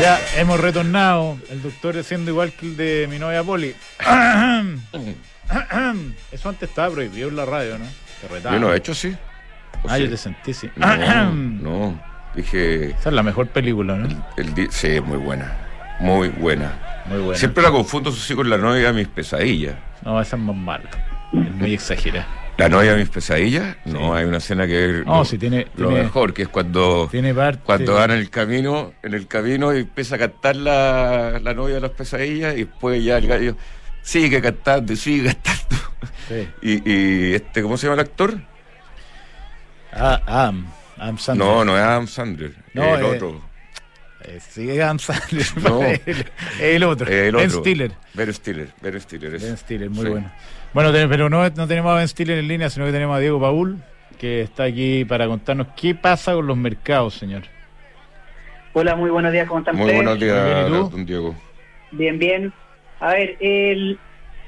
Ya 0.00 0.20
hemos 0.36 0.60
retornado, 0.60 1.36
el 1.50 1.62
doctor 1.62 2.04
siendo 2.04 2.30
igual 2.30 2.52
que 2.52 2.66
el 2.66 2.76
de 2.76 3.08
mi 3.10 3.18
novia 3.18 3.42
Poli. 3.42 3.74
Eso 6.32 6.48
antes 6.48 6.68
estaba 6.68 6.92
prohibido 6.92 7.28
en 7.28 7.36
la 7.36 7.44
radio, 7.44 7.78
¿no? 7.78 7.84
Yo 8.50 8.58
no 8.58 8.72
he 8.72 8.76
hecho 8.76 8.94
sí. 8.94 9.14
ah, 9.88 9.98
yo 9.98 10.08
te 10.08 10.16
sentí, 10.16 10.54
sí. 10.54 10.70
No, 10.76 12.00
dije. 12.34 12.90
Esa 12.90 13.10
es 13.10 13.14
la 13.14 13.22
mejor 13.22 13.48
película, 13.48 13.96
¿no? 13.96 14.08
El, 14.36 14.70
sí, 14.70 15.00
muy 15.00 15.18
buena. 15.18 15.56
Muy 16.00 16.28
buena. 16.28 17.04
Muy 17.06 17.18
buena. 17.18 17.38
Siempre 17.38 17.62
la 17.62 17.70
confundo 17.70 18.10
sí 18.12 18.34
con 18.34 18.50
la 18.50 18.58
novia 18.58 18.88
de 18.88 18.92
mis 18.92 19.08
pesadillas. 19.08 19.76
No, 20.02 20.20
esa 20.20 20.36
es 20.36 20.42
más 20.42 20.56
mala. 20.56 20.90
Es 21.32 21.54
muy 21.54 21.74
exagerada. 21.74 22.26
¿La 22.56 22.70
novia 22.70 22.92
de 22.92 23.00
mis 23.00 23.10
pesadillas? 23.10 23.76
No, 23.84 24.14
hay 24.14 24.24
una 24.24 24.38
escena 24.38 24.66
que 24.66 25.00
es 25.00 25.06
no, 25.06 25.18
lo, 25.18 25.24
tiene, 25.24 25.66
lo 25.76 25.90
mejor, 25.90 26.32
que 26.32 26.42
es 26.42 26.48
cuando, 26.48 27.06
tiene 27.10 27.34
cuando 27.64 27.94
van 27.94 28.12
en 28.12 28.18
el 28.18 28.30
camino, 28.30 28.94
en 29.02 29.12
el 29.12 29.26
camino 29.26 29.74
y 29.74 29.80
empieza 29.80 30.14
a 30.14 30.18
cantar 30.18 30.56
la, 30.56 31.38
la 31.42 31.52
novia 31.52 31.74
de 31.74 31.80
las 31.82 31.90
pesadillas 31.90 32.54
y 32.54 32.64
después 32.64 33.04
ya 33.04 33.18
el 33.18 33.26
gallo 33.26 33.56
sigue 34.06 34.40
cantando, 34.40 34.94
sigue 34.94 35.24
cantando. 35.24 35.76
Y, 36.62 36.90
y, 36.90 37.34
este, 37.34 37.62
¿cómo 37.62 37.76
se 37.76 37.86
llama 37.86 38.00
el 38.00 38.08
actor? 38.08 38.38
Ah, 39.92 40.22
Adam, 40.26 40.66
Adam 40.96 41.18
Sandler. 41.18 41.46
No, 41.46 41.64
no 41.64 41.76
es 41.76 41.82
Adam 41.82 42.06
Sandler, 42.06 42.52
no, 42.72 42.96
el 42.96 43.04
otro. 43.04 43.40
Eh, 44.22 44.38
sí, 44.40 44.70
es 44.70 44.80
Adam 44.80 44.98
Sandler. 44.98 45.46
No, 45.62 45.80
el, 46.60 46.84
otro. 46.84 47.10
El 47.10 47.34
ben 47.34 47.50
Stiller. 47.50 47.92
Ben 48.14 48.32
Stiller, 48.32 48.68
Ben 48.80 49.00
Stiller. 49.00 49.30
Ben 49.40 49.56
Stiller, 49.56 49.90
muy 49.90 50.08
bueno. 50.08 50.32
Bueno, 50.72 50.92
pero 50.92 51.28
no, 51.28 51.48
no 51.48 51.66
tenemos 51.66 51.92
a 51.92 51.96
Ben 51.96 52.08
Stiller 52.08 52.38
en 52.38 52.48
línea, 52.48 52.70
sino 52.70 52.86
que 52.86 52.92
tenemos 52.92 53.16
a 53.16 53.20
Diego 53.20 53.40
Paul, 53.40 53.82
que 54.18 54.42
está 54.42 54.64
aquí 54.64 55.04
para 55.04 55.26
contarnos 55.26 55.68
qué 55.76 55.94
pasa 55.94 56.34
con 56.34 56.46
los 56.46 56.56
mercados, 56.56 57.14
señor. 57.14 57.42
Hola, 58.72 58.94
muy 58.94 59.10
buenos 59.10 59.32
días, 59.32 59.48
¿cómo 59.48 59.60
están 59.60 59.76
Muy 59.76 59.94
buenos 59.94 60.20
días, 60.20 60.70
don 60.70 61.06
Diego. 61.06 61.34
Bien, 61.92 62.18
bien. 62.18 62.52
A 63.00 63.12
ver, 63.12 63.36
el, 63.40 63.98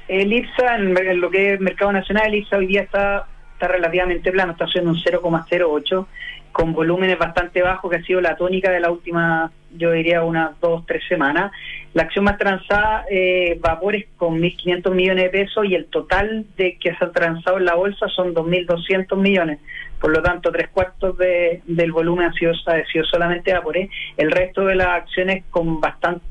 el 0.07 0.33
IPSA, 0.33 0.75
en, 0.75 1.21
lo 1.21 1.29
que 1.29 1.53
es 1.53 1.59
mercado 1.59 1.91
nacional, 1.91 2.27
el 2.27 2.35
IPSA 2.35 2.57
hoy 2.57 2.67
día 2.67 2.81
está, 2.81 3.27
está 3.53 3.67
relativamente 3.67 4.31
plano, 4.31 4.53
está 4.53 4.65
haciendo 4.65 4.91
un 4.91 4.97
0,08 4.97 6.05
con 6.51 6.73
volúmenes 6.73 7.17
bastante 7.17 7.61
bajos, 7.61 7.91
que 7.91 7.97
ha 7.97 8.03
sido 8.03 8.21
la 8.21 8.35
tónica 8.35 8.71
de 8.71 8.79
la 8.79 8.91
última 8.91 9.51
yo 9.71 9.91
diría 9.91 10.23
unas 10.23 10.59
dos, 10.59 10.85
tres 10.85 11.03
semanas. 11.07 11.51
La 11.93 12.03
acción 12.03 12.25
más 12.25 12.37
transada, 12.37 13.05
eh, 13.09 13.57
Vapores 13.59 14.05
con 14.17 14.39
1.500 14.39 14.91
millones 14.91 15.25
de 15.25 15.29
pesos 15.29 15.65
y 15.65 15.75
el 15.75 15.85
total 15.85 16.45
de 16.57 16.77
que 16.77 16.95
se 16.95 17.05
ha 17.05 17.11
transado 17.11 17.57
en 17.57 17.65
la 17.65 17.75
bolsa 17.75 18.07
son 18.07 18.33
2.200 18.33 19.15
millones. 19.17 19.59
Por 19.99 20.11
lo 20.11 20.21
tanto, 20.21 20.51
tres 20.51 20.69
cuartos 20.69 21.17
de, 21.17 21.61
del 21.65 21.91
volumen 21.91 22.27
ha 22.27 22.33
sido, 22.33 22.51
ha 22.51 22.85
sido 22.91 23.05
solamente 23.05 23.53
Vapores. 23.53 23.89
El 24.17 24.31
resto 24.31 24.65
de 24.65 24.75
las 24.75 24.87
acciones 24.87 25.43
con 25.49 25.79
bastante, 25.79 26.25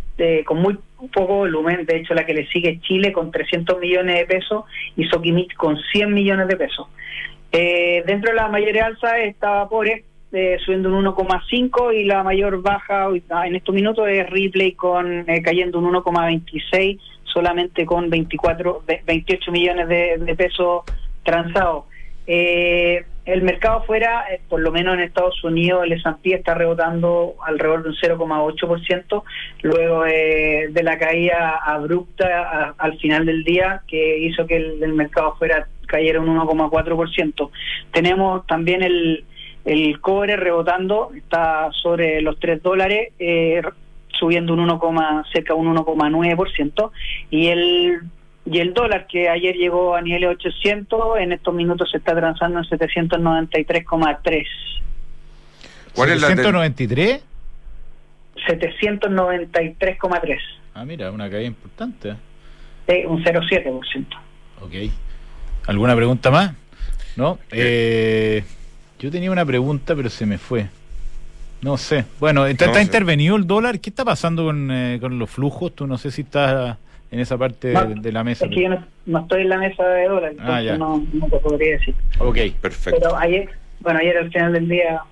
con 0.45 0.61
muy 0.61 0.79
poco 1.13 1.37
volumen. 1.37 1.87
De 1.87 1.97
hecho, 1.97 2.15
la 2.15 2.27
que 2.27 2.35
le 2.35 2.47
sigue 2.49 2.81
Chile 2.81 3.13
con 3.13 3.31
300 3.31 3.79
millones 3.79 4.17
de 4.19 4.27
pesos 4.27 4.65
y 4.97 5.05
Soquimich 5.05 5.55
con 5.55 5.77
100 5.93 6.13
millones 6.13 6.49
de 6.49 6.57
pesos. 6.57 6.89
Eh, 7.53 8.03
dentro 8.07 8.31
de 8.31 8.37
la 8.37 8.49
mayoría 8.49 8.87
alza 8.87 9.19
está 9.21 9.51
Vapores 9.51 10.05
eh, 10.33 10.59
subiendo 10.63 10.91
un 10.91 11.07
1,5 11.07 11.95
y 11.95 12.05
la 12.05 12.23
mayor 12.23 12.61
baja 12.61 13.09
en 13.47 13.57
estos 13.57 13.75
minutos 13.75 14.07
es 14.09 14.29
Ripley 14.29 14.73
con 14.73 15.25
eh, 15.27 15.41
cayendo 15.41 15.79
un 15.79 15.91
1,26 15.95 17.01
solamente 17.25 17.87
con 17.87 18.11
24 18.11 18.83
28 19.07 19.51
millones 19.51 19.89
de, 19.89 20.35
pesos 20.37 20.83
transados 21.23 21.85
eh, 22.27 23.07
el 23.29 23.43
mercado 23.43 23.81
afuera, 23.81 24.25
por 24.49 24.61
lo 24.61 24.73
menos 24.73 24.95
en 24.95 25.01
Estados 25.01 25.45
Unidos, 25.45 25.85
el 25.85 25.93
S&P 25.93 26.33
está 26.33 26.55
rebotando 26.55 27.35
alrededor 27.45 27.83
de 27.83 27.91
un 27.91 27.95
0,8%, 27.95 29.23
luego 29.63 30.05
de 30.05 30.83
la 30.83 30.99
caída 30.99 31.59
abrupta 31.63 32.75
al 32.79 32.99
final 32.99 33.27
del 33.27 33.45
día 33.45 33.83
que 33.87 34.19
hizo 34.21 34.47
que 34.47 34.57
el, 34.57 34.95
mercado 34.95 35.33
afuera 35.33 35.69
cayera 35.87 36.21
un 36.21 36.39
1,4%. 36.39 37.51
Tenemos 37.93 38.47
también 38.47 38.83
el, 38.83 39.25
el 39.67 40.01
cobre 40.01 40.37
rebotando, 40.37 41.11
está 41.15 41.69
sobre 41.83 42.23
los 42.23 42.41
3 42.41 42.63
dólares, 42.63 43.13
eh, 43.19 43.61
subiendo 44.09 44.55
un 44.55 44.61
1, 44.61 45.25
cerca 45.31 45.53
un 45.53 45.77
1,9%. 45.77 46.91
Y 47.31 47.49
el, 47.49 48.01
y 48.51 48.61
el 48.61 48.73
dólar, 48.73 49.07
que 49.07 49.29
ayer 49.29 49.55
llegó 49.57 49.95
a 49.95 50.01
niveles 50.01 50.31
800, 50.31 51.19
en 51.19 51.33
estos 51.33 51.55
minutos 51.55 51.91
se 51.91 51.99
está 51.99 52.15
transando 52.15 52.59
en 52.59 52.65
793,3. 52.65 54.47
¿Cuál 55.95 56.11
es 56.11 56.21
la 56.21 56.29
793? 56.29 57.23
793,3. 58.47 60.39
Ah, 60.75 60.85
mira, 60.85 61.11
una 61.11 61.29
caída 61.29 61.47
importante. 61.47 62.15
Sí, 62.89 63.05
un 63.07 63.23
0,7%. 63.23 64.07
Ok. 64.63 64.93
¿Alguna 65.67 65.95
pregunta 65.95 66.31
más? 66.31 66.55
¿No? 67.17 67.39
Eh, 67.51 68.45
yo 68.99 69.11
tenía 69.11 69.31
una 69.31 69.45
pregunta, 69.45 69.95
pero 69.95 70.09
se 70.09 70.25
me 70.25 70.39
fue. 70.39 70.69
No 71.61 71.77
sé. 71.77 72.05
Bueno, 72.21 72.47
¿está, 72.47 72.81
intervenido 72.81 73.37
el 73.37 73.47
dólar? 73.47 73.81
¿Qué 73.81 73.91
está 73.91 74.05
pasando 74.05 74.45
con, 74.45 74.71
eh, 74.71 74.99
con, 75.01 75.19
los 75.19 75.29
flujos? 75.29 75.75
Tú 75.75 75.87
no 75.87 75.99
sé 75.99 76.11
si 76.11 76.23
estás 76.23 76.79
en 77.11 77.21
esa 77.21 77.39
parte 77.39 77.69
de, 77.69 78.13
la 78.13 78.25
mesa. 78.25 78.45
Es 78.45 78.51
que 78.51 78.63
yo 78.63 78.69
no, 79.07 79.19
estoy 79.21 79.43
en 79.43 79.49
la 79.49 79.59
mesa 79.59 79.87
de 79.87 80.09
dólar, 80.09 80.33
ah, 80.41 80.61
entonces 80.61 80.79
no, 80.79 81.05
no, 81.13 81.27
te 81.27 81.39
podría 81.39 81.73
decir. 81.73 81.95
Ok, 82.19 82.39
perfecto. 82.61 83.01
Pero 83.01 83.17
ayer, 83.17 83.49
bueno, 83.81 84.01
ayer 84.01 84.19
al 84.19 84.31
final 84.31 84.53
del 84.53 84.69
día 84.69 85.03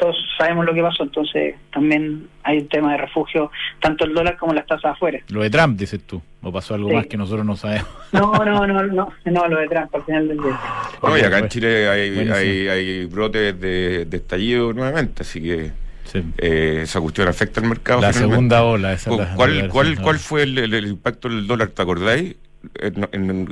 todos 0.00 0.16
sabemos 0.38 0.64
lo 0.64 0.72
que 0.72 0.82
pasó, 0.82 1.02
entonces 1.02 1.54
también 1.72 2.26
hay 2.42 2.58
un 2.58 2.68
tema 2.68 2.92
de 2.92 2.98
refugio, 2.98 3.50
tanto 3.80 4.06
el 4.06 4.14
dólar 4.14 4.38
como 4.38 4.54
las 4.54 4.66
tasas 4.66 4.92
afuera. 4.92 5.20
Lo 5.28 5.42
de 5.42 5.50
Trump, 5.50 5.78
dices 5.78 6.02
tú, 6.04 6.22
o 6.42 6.50
pasó 6.50 6.74
algo 6.74 6.90
más 6.90 7.06
que 7.06 7.18
nosotros 7.18 7.44
no 7.44 7.54
sabemos. 7.54 7.88
No, 8.12 8.32
no, 8.32 8.66
no, 8.66 8.82
no, 8.82 9.12
no, 9.24 9.48
lo 9.48 9.60
de 9.60 9.68
Trump 9.68 9.94
al 9.94 10.02
final 10.02 10.26
del 10.26 10.38
día. 10.38 10.58
No, 11.00 11.16
y 11.16 11.20
acá 11.20 11.38
en 11.38 11.48
Chile 11.48 11.88
hay, 11.88 12.18
hay, 12.28 12.68
hay, 12.68 13.04
brotes 13.04 13.60
de, 13.60 14.04
de, 14.04 14.16
estallido 14.16 14.72
nuevamente, 14.72 15.22
así 15.22 15.40
que 15.40 15.70
eh, 16.14 16.80
esa 16.82 17.00
cuestión 17.00 17.28
afecta 17.28 17.60
al 17.60 17.68
mercado. 17.68 18.00
La 18.00 18.12
segunda 18.12 18.64
ola, 18.64 18.92
esa 18.92 19.10
¿Cuál, 19.34 19.68
cuál, 19.68 20.00
¿Cuál 20.00 20.18
fue 20.18 20.42
el, 20.42 20.86
impacto 20.86 21.28
del 21.28 21.46
dólar, 21.46 21.68
te 21.68 21.82
acordáis? 21.82 22.36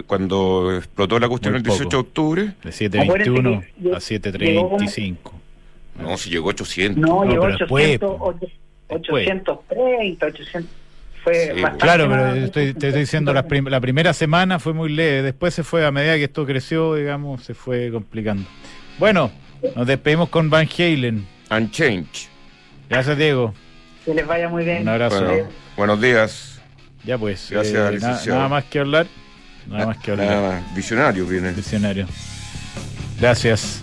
cuando 0.07 0.77
explotó 0.77 1.19
la 1.19 1.29
cuestión 1.29 1.55
el 1.55 1.63
18 1.63 1.89
de 1.89 1.97
octubre. 1.97 2.43
De 2.63 2.71
7.21 2.71 3.65
a 3.95 3.99
7.35. 3.99 5.17
No, 5.99 6.17
si 6.17 6.31
llegó 6.31 6.49
a 6.49 6.53
800. 6.53 7.01
No, 7.01 7.25
llegó 7.25 7.47
a 7.47 7.55
800, 7.55 8.17
830, 8.89 10.27
800. 10.27 10.71
Fue 11.25 11.53
bastante 11.55 11.79
claro, 11.79 12.09
pero 12.09 12.35
estoy, 12.35 12.75
te 12.75 12.89
estoy 12.89 13.01
diciendo, 13.01 13.33
la, 13.33 13.45
la, 13.49 13.81
primera 13.81 14.13
semana 14.13 14.59
fue 14.59 14.73
muy 14.73 14.91
leve, 14.91 15.23
después 15.23 15.53
se 15.53 15.65
fue, 15.65 15.85
a 15.85 15.91
medida 15.91 16.17
que 16.17 16.25
esto 16.25 16.47
creció, 16.47 16.95
digamos, 16.95 17.43
se 17.43 17.55
fue 17.55 17.91
complicando. 17.91 18.45
Bueno, 18.99 19.31
nos 19.75 19.87
despedimos 19.87 20.29
con 20.29 20.49
Van 20.49 20.69
Halen. 20.79 21.27
Unchange. 21.51 22.29
Gracias, 22.89 23.16
Diego. 23.18 23.55
Que 24.05 24.14
les 24.14 24.26
vaya 24.26 24.49
muy 24.49 24.64
bien. 24.64 24.82
Un 24.82 24.89
abrazo. 24.89 25.26
buenos 25.76 26.01
días. 26.01 26.61
Ya 27.05 27.18
pues. 27.18 27.49
Gracias, 27.51 28.26
eh, 28.26 28.30
nada 28.30 28.49
más 28.49 28.64
que 28.64 28.78
hablar. 28.78 29.07
Nada 29.66 29.86
más 29.86 29.99
que 29.99 30.11
hablar. 30.11 30.26
Nada 30.26 30.62
Visionario 30.74 31.26
viene. 31.26 31.53
Visionario. 31.53 32.07
Gracias. 33.20 33.82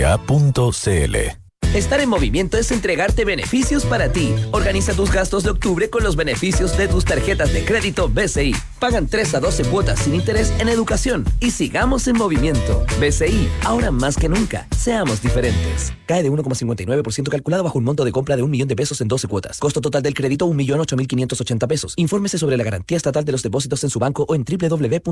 Estar 1.75 2.01
en 2.01 2.09
movimiento 2.09 2.57
es 2.57 2.71
entregarte 2.71 3.23
beneficios 3.23 3.85
para 3.85 4.11
ti. 4.11 4.33
Organiza 4.51 4.93
tus 4.93 5.11
gastos 5.11 5.43
de 5.43 5.51
octubre 5.51 5.89
con 5.89 6.03
los 6.03 6.15
beneficios 6.15 6.75
de 6.75 6.87
tus 6.87 7.05
tarjetas 7.05 7.53
de 7.53 7.63
crédito 7.63 8.09
BCI. 8.09 8.55
Pagan 8.79 9.07
3 9.07 9.35
a 9.35 9.39
12 9.39 9.65
cuotas 9.65 9.99
sin 9.99 10.15
interés 10.15 10.51
en 10.59 10.69
educación. 10.69 11.23
Y 11.39 11.51
sigamos 11.51 12.07
en 12.07 12.17
movimiento. 12.17 12.83
BCI, 12.99 13.47
ahora 13.63 13.91
más 13.91 14.17
que 14.17 14.27
nunca. 14.27 14.67
Seamos 14.75 15.21
diferentes. 15.21 15.93
Cae 16.07 16.23
de 16.23 16.31
1,59% 16.31 17.29
calculado 17.29 17.63
bajo 17.63 17.77
un 17.77 17.85
monto 17.85 18.03
de 18.03 18.11
compra 18.11 18.35
de 18.35 18.41
un 18.41 18.49
millón 18.49 18.67
de 18.67 18.75
pesos 18.75 18.99
en 19.01 19.07
12 19.07 19.27
cuotas. 19.27 19.59
Costo 19.59 19.81
total 19.81 20.01
del 20.01 20.15
crédito 20.15 20.47
1.8580 20.47 21.67
pesos. 21.67 21.93
Infórmese 21.95 22.39
sobre 22.39 22.57
la 22.57 22.63
garantía 22.63 22.97
estatal 22.97 23.23
de 23.23 23.31
los 23.31 23.43
depósitos 23.43 23.83
en 23.83 23.91
su 23.91 23.99
banco 23.99 24.25
o 24.27 24.33
en 24.35 24.43
www.cmfchile.cl. 24.45 25.11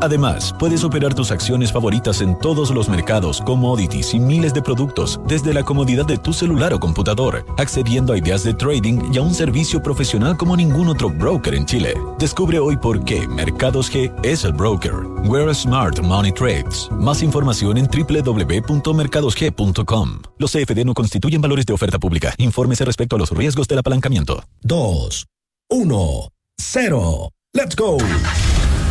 Además, 0.00 0.54
puedes 0.58 0.84
operar 0.84 1.14
tus 1.14 1.30
acciones 1.30 1.72
favoritas 1.72 2.20
en 2.20 2.38
todos 2.38 2.70
los 2.70 2.88
mercados, 2.88 3.40
commodities 3.42 4.14
y 4.14 4.20
miles 4.20 4.54
de 4.54 4.62
productos 4.62 5.20
desde 5.26 5.52
la 5.52 5.62
comodidad 5.62 6.06
de 6.06 6.18
tu 6.18 6.32
celular 6.32 6.72
o 6.72 6.80
computador, 6.80 7.44
accediendo 7.58 8.12
a 8.12 8.18
ideas 8.18 8.44
de 8.44 8.54
trading 8.54 9.12
y 9.12 9.18
a 9.18 9.22
un 9.22 9.34
servicio 9.34 9.82
profesional 9.82 10.36
como 10.36 10.56
ningún 10.56 10.88
otro 10.88 11.10
broker 11.10 11.54
en 11.54 11.66
Chile. 11.66 11.94
Descubre 12.18 12.58
hoy 12.58 12.76
por 12.76 13.04
qué 13.04 13.28
Mercados 13.28 13.92
G 13.92 14.12
es 14.24 14.44
el 14.44 14.52
broker. 14.52 14.94
Where 15.24 15.54
Smart 15.54 16.00
Money 16.00 16.32
Trades. 16.32 16.88
Más 16.92 17.22
información 17.22 17.78
en 17.78 17.86
www.mercadosg.com. 17.86 20.22
Los 20.38 20.52
CFD 20.52 20.84
no 20.84 20.94
constituyen 20.94 21.40
valores 21.40 21.66
de 21.66 21.74
oferta 21.74 21.98
pública. 21.98 22.34
Infórmese 22.38 22.84
respecto 22.84 23.16
a 23.16 23.18
los 23.18 23.30
riesgos 23.30 23.66
del 23.68 23.78
apalancamiento. 23.78 24.42
2, 24.62 25.26
1, 25.70 26.28
0. 26.58 27.30
Let's 27.52 27.74
go. 27.74 27.98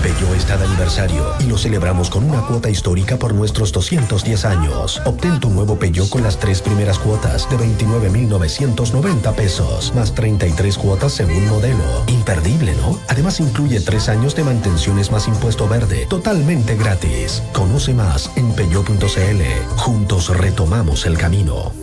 Peugeot 0.02 0.36
está 0.36 0.58
de 0.58 0.66
aniversario 0.66 1.26
y 1.40 1.44
lo 1.44 1.58
celebramos 1.58 2.10
con 2.10 2.24
una 2.24 2.42
cuota 2.42 2.70
histórica 2.70 3.18
por 3.18 3.34
nuestros 3.34 3.72
210 3.72 4.46
años. 4.46 5.02
Obtén 5.06 5.40
tu 5.40 5.50
nuevo 5.50 5.78
Peugeot 5.78 6.10
con 6.10 6.24
las 6.24 6.40
tres 6.40 6.62
primeras 6.62 6.98
cuotas 7.00 7.50
de 7.50 7.58
29,990 7.58 9.34
pesos, 9.34 9.94
más 9.94 10.16
33 10.16 10.78
cuotas 10.78 11.14
según 11.14 11.48
modelo. 11.48 11.84
Imperdible, 12.08 12.74
¿no? 12.76 12.98
Además 13.08 13.40
incluye 13.40 13.82
tres 13.82 14.10
años 14.10 14.36
de 14.36 14.44
mantenciones 14.44 15.12
más 15.12 15.28
impuesto 15.28 15.68
verde, 15.68 16.06
totalmente 16.10 16.76
gratis. 16.76 17.44
Conoce 17.54 17.94
más 17.94 18.32
en 18.36 18.54
peugeot.cl. 18.54 19.76
Juntos 19.78 20.30
retomamos 20.38 21.06
el 21.06 21.18
camino. 21.18 21.74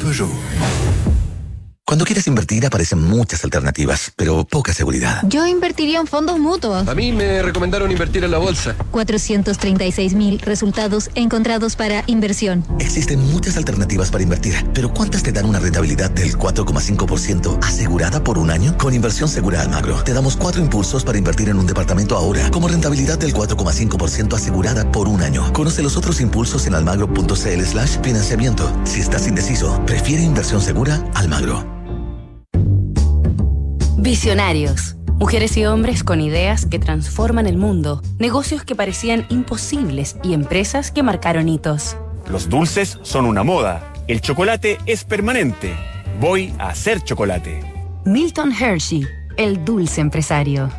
Peugeot. 0.00 0.30
Cuando 1.86 2.04
quieres 2.04 2.26
invertir 2.26 2.66
aparecen 2.66 3.00
muchas 3.00 3.44
alternativas, 3.44 4.10
pero 4.16 4.44
poca 4.44 4.74
seguridad. 4.74 5.22
Yo 5.28 5.46
invertiría 5.46 6.00
en 6.00 6.08
fondos 6.08 6.36
mutuos. 6.40 6.88
A 6.88 6.94
mí 6.96 7.12
me 7.12 7.40
recomendaron 7.42 7.92
invertir 7.92 8.24
en 8.24 8.32
la 8.32 8.38
bolsa. 8.38 8.74
436 8.90 10.14
mil 10.14 10.40
resultados 10.40 11.10
encontrados 11.14 11.76
para 11.76 12.02
inversión. 12.08 12.64
Existen 12.80 13.20
muchas 13.30 13.56
alternativas 13.56 14.10
para 14.10 14.24
invertir, 14.24 14.66
pero 14.74 14.92
¿cuántas 14.92 15.22
te 15.22 15.30
dan 15.30 15.44
una 15.44 15.60
rentabilidad 15.60 16.10
del 16.10 16.36
4,5% 16.36 17.64
asegurada 17.64 18.24
por 18.24 18.36
un 18.38 18.50
año? 18.50 18.76
Con 18.78 18.92
Inversión 18.92 19.28
Segura 19.28 19.62
Almagro, 19.62 20.02
te 20.02 20.12
damos 20.12 20.36
cuatro 20.36 20.60
impulsos 20.60 21.04
para 21.04 21.18
invertir 21.18 21.50
en 21.50 21.56
un 21.56 21.68
departamento 21.68 22.16
ahora, 22.16 22.50
como 22.50 22.66
rentabilidad 22.66 23.16
del 23.16 23.32
4,5% 23.32 24.34
asegurada 24.34 24.90
por 24.90 25.06
un 25.06 25.22
año. 25.22 25.52
Conoce 25.52 25.84
los 25.84 25.96
otros 25.96 26.20
impulsos 26.20 26.66
en 26.66 26.74
almagro.cl 26.74 27.62
slash 27.64 28.00
financiamiento. 28.02 28.76
Si 28.82 28.98
estás 29.00 29.28
indeciso, 29.28 29.80
prefiere 29.86 30.24
Inversión 30.24 30.60
Segura 30.60 31.00
Almagro. 31.14 31.75
Visionarios. 34.06 34.94
Mujeres 35.18 35.56
y 35.56 35.66
hombres 35.66 36.04
con 36.04 36.20
ideas 36.20 36.64
que 36.64 36.78
transforman 36.78 37.48
el 37.48 37.56
mundo, 37.56 38.02
negocios 38.20 38.62
que 38.62 38.76
parecían 38.76 39.26
imposibles 39.30 40.16
y 40.22 40.32
empresas 40.32 40.92
que 40.92 41.02
marcaron 41.02 41.48
hitos. 41.48 41.96
Los 42.28 42.48
dulces 42.48 43.00
son 43.02 43.26
una 43.26 43.42
moda. 43.42 43.92
El 44.06 44.20
chocolate 44.20 44.78
es 44.86 45.02
permanente. 45.02 45.74
Voy 46.20 46.54
a 46.60 46.68
hacer 46.68 47.02
chocolate. 47.02 47.64
Milton 48.04 48.52
Hershey, 48.52 49.04
el 49.38 49.64
dulce 49.64 50.02
empresario. 50.02 50.70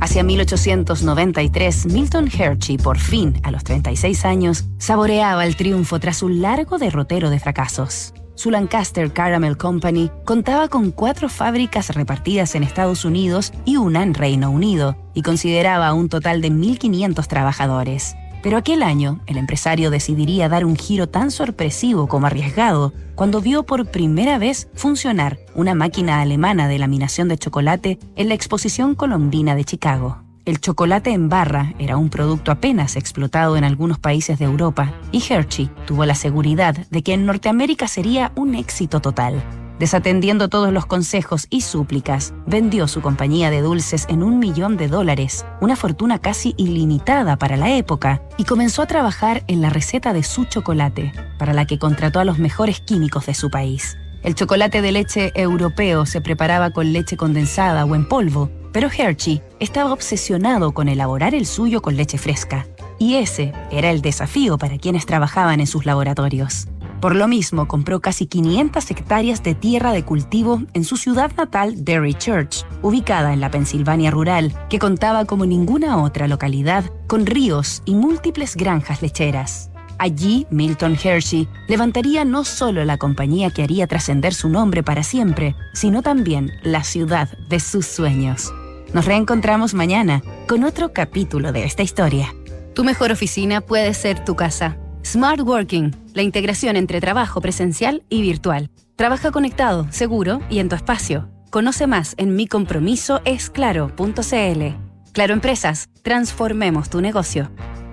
Hacia 0.00 0.22
1893, 0.22 1.86
Milton 1.86 2.28
Hershey, 2.28 2.76
por 2.76 2.98
fin, 2.98 3.40
a 3.42 3.52
los 3.52 3.64
36 3.64 4.26
años, 4.26 4.66
saboreaba 4.76 5.46
el 5.46 5.56
triunfo 5.56 5.98
tras 5.98 6.22
un 6.22 6.42
largo 6.42 6.76
derrotero 6.76 7.30
de 7.30 7.38
fracasos. 7.40 8.12
Su 8.34 8.50
Lancaster 8.50 9.12
Caramel 9.12 9.56
Company 9.56 10.10
contaba 10.24 10.68
con 10.68 10.90
cuatro 10.90 11.28
fábricas 11.28 11.94
repartidas 11.94 12.54
en 12.54 12.62
Estados 12.62 13.04
Unidos 13.04 13.52
y 13.64 13.76
una 13.76 14.02
en 14.02 14.14
Reino 14.14 14.50
Unido, 14.50 14.96
y 15.14 15.22
consideraba 15.22 15.92
un 15.92 16.08
total 16.08 16.40
de 16.40 16.50
1.500 16.50 17.26
trabajadores. 17.26 18.16
Pero 18.42 18.56
aquel 18.56 18.82
año, 18.82 19.20
el 19.26 19.36
empresario 19.36 19.90
decidiría 19.90 20.48
dar 20.48 20.64
un 20.64 20.76
giro 20.76 21.08
tan 21.08 21.30
sorpresivo 21.30 22.08
como 22.08 22.26
arriesgado 22.26 22.92
cuando 23.14 23.40
vio 23.40 23.62
por 23.62 23.86
primera 23.86 24.38
vez 24.38 24.68
funcionar 24.74 25.38
una 25.54 25.74
máquina 25.74 26.20
alemana 26.20 26.66
de 26.66 26.78
laminación 26.78 27.28
de 27.28 27.38
chocolate 27.38 27.98
en 28.16 28.28
la 28.28 28.34
exposición 28.34 28.96
colombina 28.96 29.54
de 29.54 29.64
Chicago. 29.64 30.24
El 30.44 30.60
chocolate 30.60 31.12
en 31.12 31.28
barra 31.28 31.72
era 31.78 31.96
un 31.96 32.10
producto 32.10 32.50
apenas 32.50 32.96
explotado 32.96 33.56
en 33.56 33.62
algunos 33.62 34.00
países 34.00 34.40
de 34.40 34.44
Europa 34.44 34.92
y 35.12 35.22
Hershey 35.22 35.70
tuvo 35.86 36.04
la 36.04 36.16
seguridad 36.16 36.74
de 36.90 37.02
que 37.04 37.14
en 37.14 37.26
Norteamérica 37.26 37.86
sería 37.86 38.32
un 38.34 38.56
éxito 38.56 39.00
total. 39.00 39.40
Desatendiendo 39.78 40.48
todos 40.48 40.72
los 40.72 40.84
consejos 40.84 41.46
y 41.48 41.60
súplicas, 41.60 42.34
vendió 42.44 42.88
su 42.88 43.00
compañía 43.00 43.50
de 43.50 43.60
dulces 43.60 44.06
en 44.08 44.24
un 44.24 44.40
millón 44.40 44.76
de 44.76 44.88
dólares, 44.88 45.46
una 45.60 45.76
fortuna 45.76 46.18
casi 46.18 46.54
ilimitada 46.56 47.36
para 47.36 47.56
la 47.56 47.76
época, 47.76 48.22
y 48.36 48.44
comenzó 48.44 48.82
a 48.82 48.86
trabajar 48.86 49.44
en 49.46 49.60
la 49.60 49.70
receta 49.70 50.12
de 50.12 50.24
su 50.24 50.44
chocolate, 50.44 51.12
para 51.38 51.52
la 51.52 51.66
que 51.66 51.78
contrató 51.78 52.18
a 52.18 52.24
los 52.24 52.38
mejores 52.38 52.80
químicos 52.80 53.26
de 53.26 53.34
su 53.34 53.48
país. 53.48 53.96
El 54.22 54.34
chocolate 54.34 54.82
de 54.82 54.92
leche 54.92 55.32
europeo 55.34 56.06
se 56.06 56.20
preparaba 56.20 56.70
con 56.70 56.92
leche 56.92 57.16
condensada 57.16 57.84
o 57.84 57.96
en 57.96 58.06
polvo, 58.06 58.50
pero 58.72 58.88
Hershey 58.88 59.42
estaba 59.60 59.92
obsesionado 59.92 60.72
con 60.72 60.88
elaborar 60.88 61.34
el 61.34 61.46
suyo 61.46 61.82
con 61.82 61.96
leche 61.96 62.18
fresca, 62.18 62.66
y 62.98 63.16
ese 63.16 63.52
era 63.70 63.90
el 63.90 64.02
desafío 64.02 64.58
para 64.58 64.78
quienes 64.78 65.06
trabajaban 65.06 65.60
en 65.60 65.66
sus 65.66 65.86
laboratorios. 65.86 66.68
Por 67.02 67.16
lo 67.16 67.26
mismo, 67.26 67.66
compró 67.66 68.00
casi 68.00 68.26
500 68.26 68.88
hectáreas 68.92 69.42
de 69.42 69.56
tierra 69.56 69.90
de 69.90 70.04
cultivo 70.04 70.62
en 70.72 70.84
su 70.84 70.96
ciudad 70.96 71.32
natal, 71.36 71.84
Derry 71.84 72.14
Church, 72.14 72.64
ubicada 72.80 73.32
en 73.32 73.40
la 73.40 73.50
Pensilvania 73.50 74.12
rural, 74.12 74.54
que 74.70 74.78
contaba 74.78 75.24
como 75.24 75.44
ninguna 75.44 76.00
otra 76.00 76.28
localidad 76.28 76.84
con 77.08 77.26
ríos 77.26 77.82
y 77.86 77.96
múltiples 77.96 78.54
granjas 78.54 79.02
lecheras. 79.02 79.72
Allí, 79.98 80.46
Milton 80.50 80.96
Hershey 81.02 81.48
levantaría 81.66 82.24
no 82.24 82.44
solo 82.44 82.84
la 82.84 82.98
compañía 82.98 83.50
que 83.50 83.64
haría 83.64 83.88
trascender 83.88 84.32
su 84.32 84.48
nombre 84.48 84.84
para 84.84 85.02
siempre, 85.02 85.56
sino 85.74 86.02
también 86.02 86.52
la 86.62 86.84
ciudad 86.84 87.28
de 87.48 87.58
sus 87.58 87.86
sueños. 87.86 88.52
Nos 88.92 89.06
reencontramos 89.06 89.72
mañana 89.72 90.22
con 90.46 90.64
otro 90.64 90.92
capítulo 90.92 91.52
de 91.52 91.64
esta 91.64 91.82
historia. 91.82 92.34
Tu 92.74 92.84
mejor 92.84 93.10
oficina 93.10 93.62
puede 93.62 93.94
ser 93.94 94.22
tu 94.22 94.36
casa. 94.36 94.76
Smart 95.04 95.40
Working, 95.40 95.92
la 96.12 96.20
integración 96.20 96.76
entre 96.76 97.00
trabajo 97.00 97.40
presencial 97.40 98.02
y 98.10 98.20
virtual. 98.20 98.68
Trabaja 98.96 99.30
conectado, 99.30 99.86
seguro 99.90 100.40
y 100.50 100.58
en 100.58 100.68
tu 100.68 100.76
espacio. 100.76 101.30
Conoce 101.50 101.86
más 101.86 102.12
en 102.18 102.36
micompromisoesclaro.cl. 102.36 105.12
Claro 105.12 105.34
Empresas, 105.34 105.88
transformemos 106.02 106.90
tu 106.90 107.00
negocio. 107.00 107.50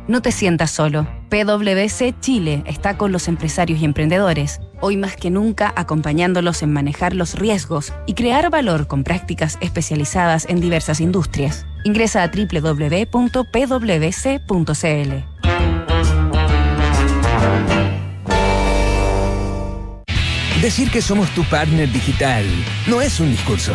No 0.10 0.24
te 0.24 0.32
sientas 0.32 0.72
solo. 0.72 1.08
PwC 1.30 2.20
Chile 2.20 2.64
está 2.66 2.98
con 2.98 3.12
los 3.12 3.28
empresarios 3.28 3.80
y 3.80 3.86
emprendedores, 3.86 4.60
hoy 4.82 4.98
más 4.98 5.16
que 5.16 5.30
nunca 5.30 5.72
acompañándolos 5.76 6.64
en 6.64 6.74
manejar 6.74 7.14
los 7.14 7.36
riesgos 7.36 7.94
y 8.08 8.16
crear 8.16 8.50
valor 8.50 8.88
con 8.88 9.04
prácticas 9.04 9.60
especializadas 9.62 10.48
en 10.50 10.62
diversas 10.62 11.00
industrias. 11.00 11.68
Ingresa 11.84 12.24
a 12.24 12.32
www.pwc.cl. 12.32 13.10
Decir 20.60 20.90
que 20.90 21.04
somos 21.04 21.30
tu 21.36 21.44
partner 21.44 21.92
digital 21.92 22.46
no 22.88 23.00
es 23.00 23.20
un 23.20 23.30
discurso 23.30 23.74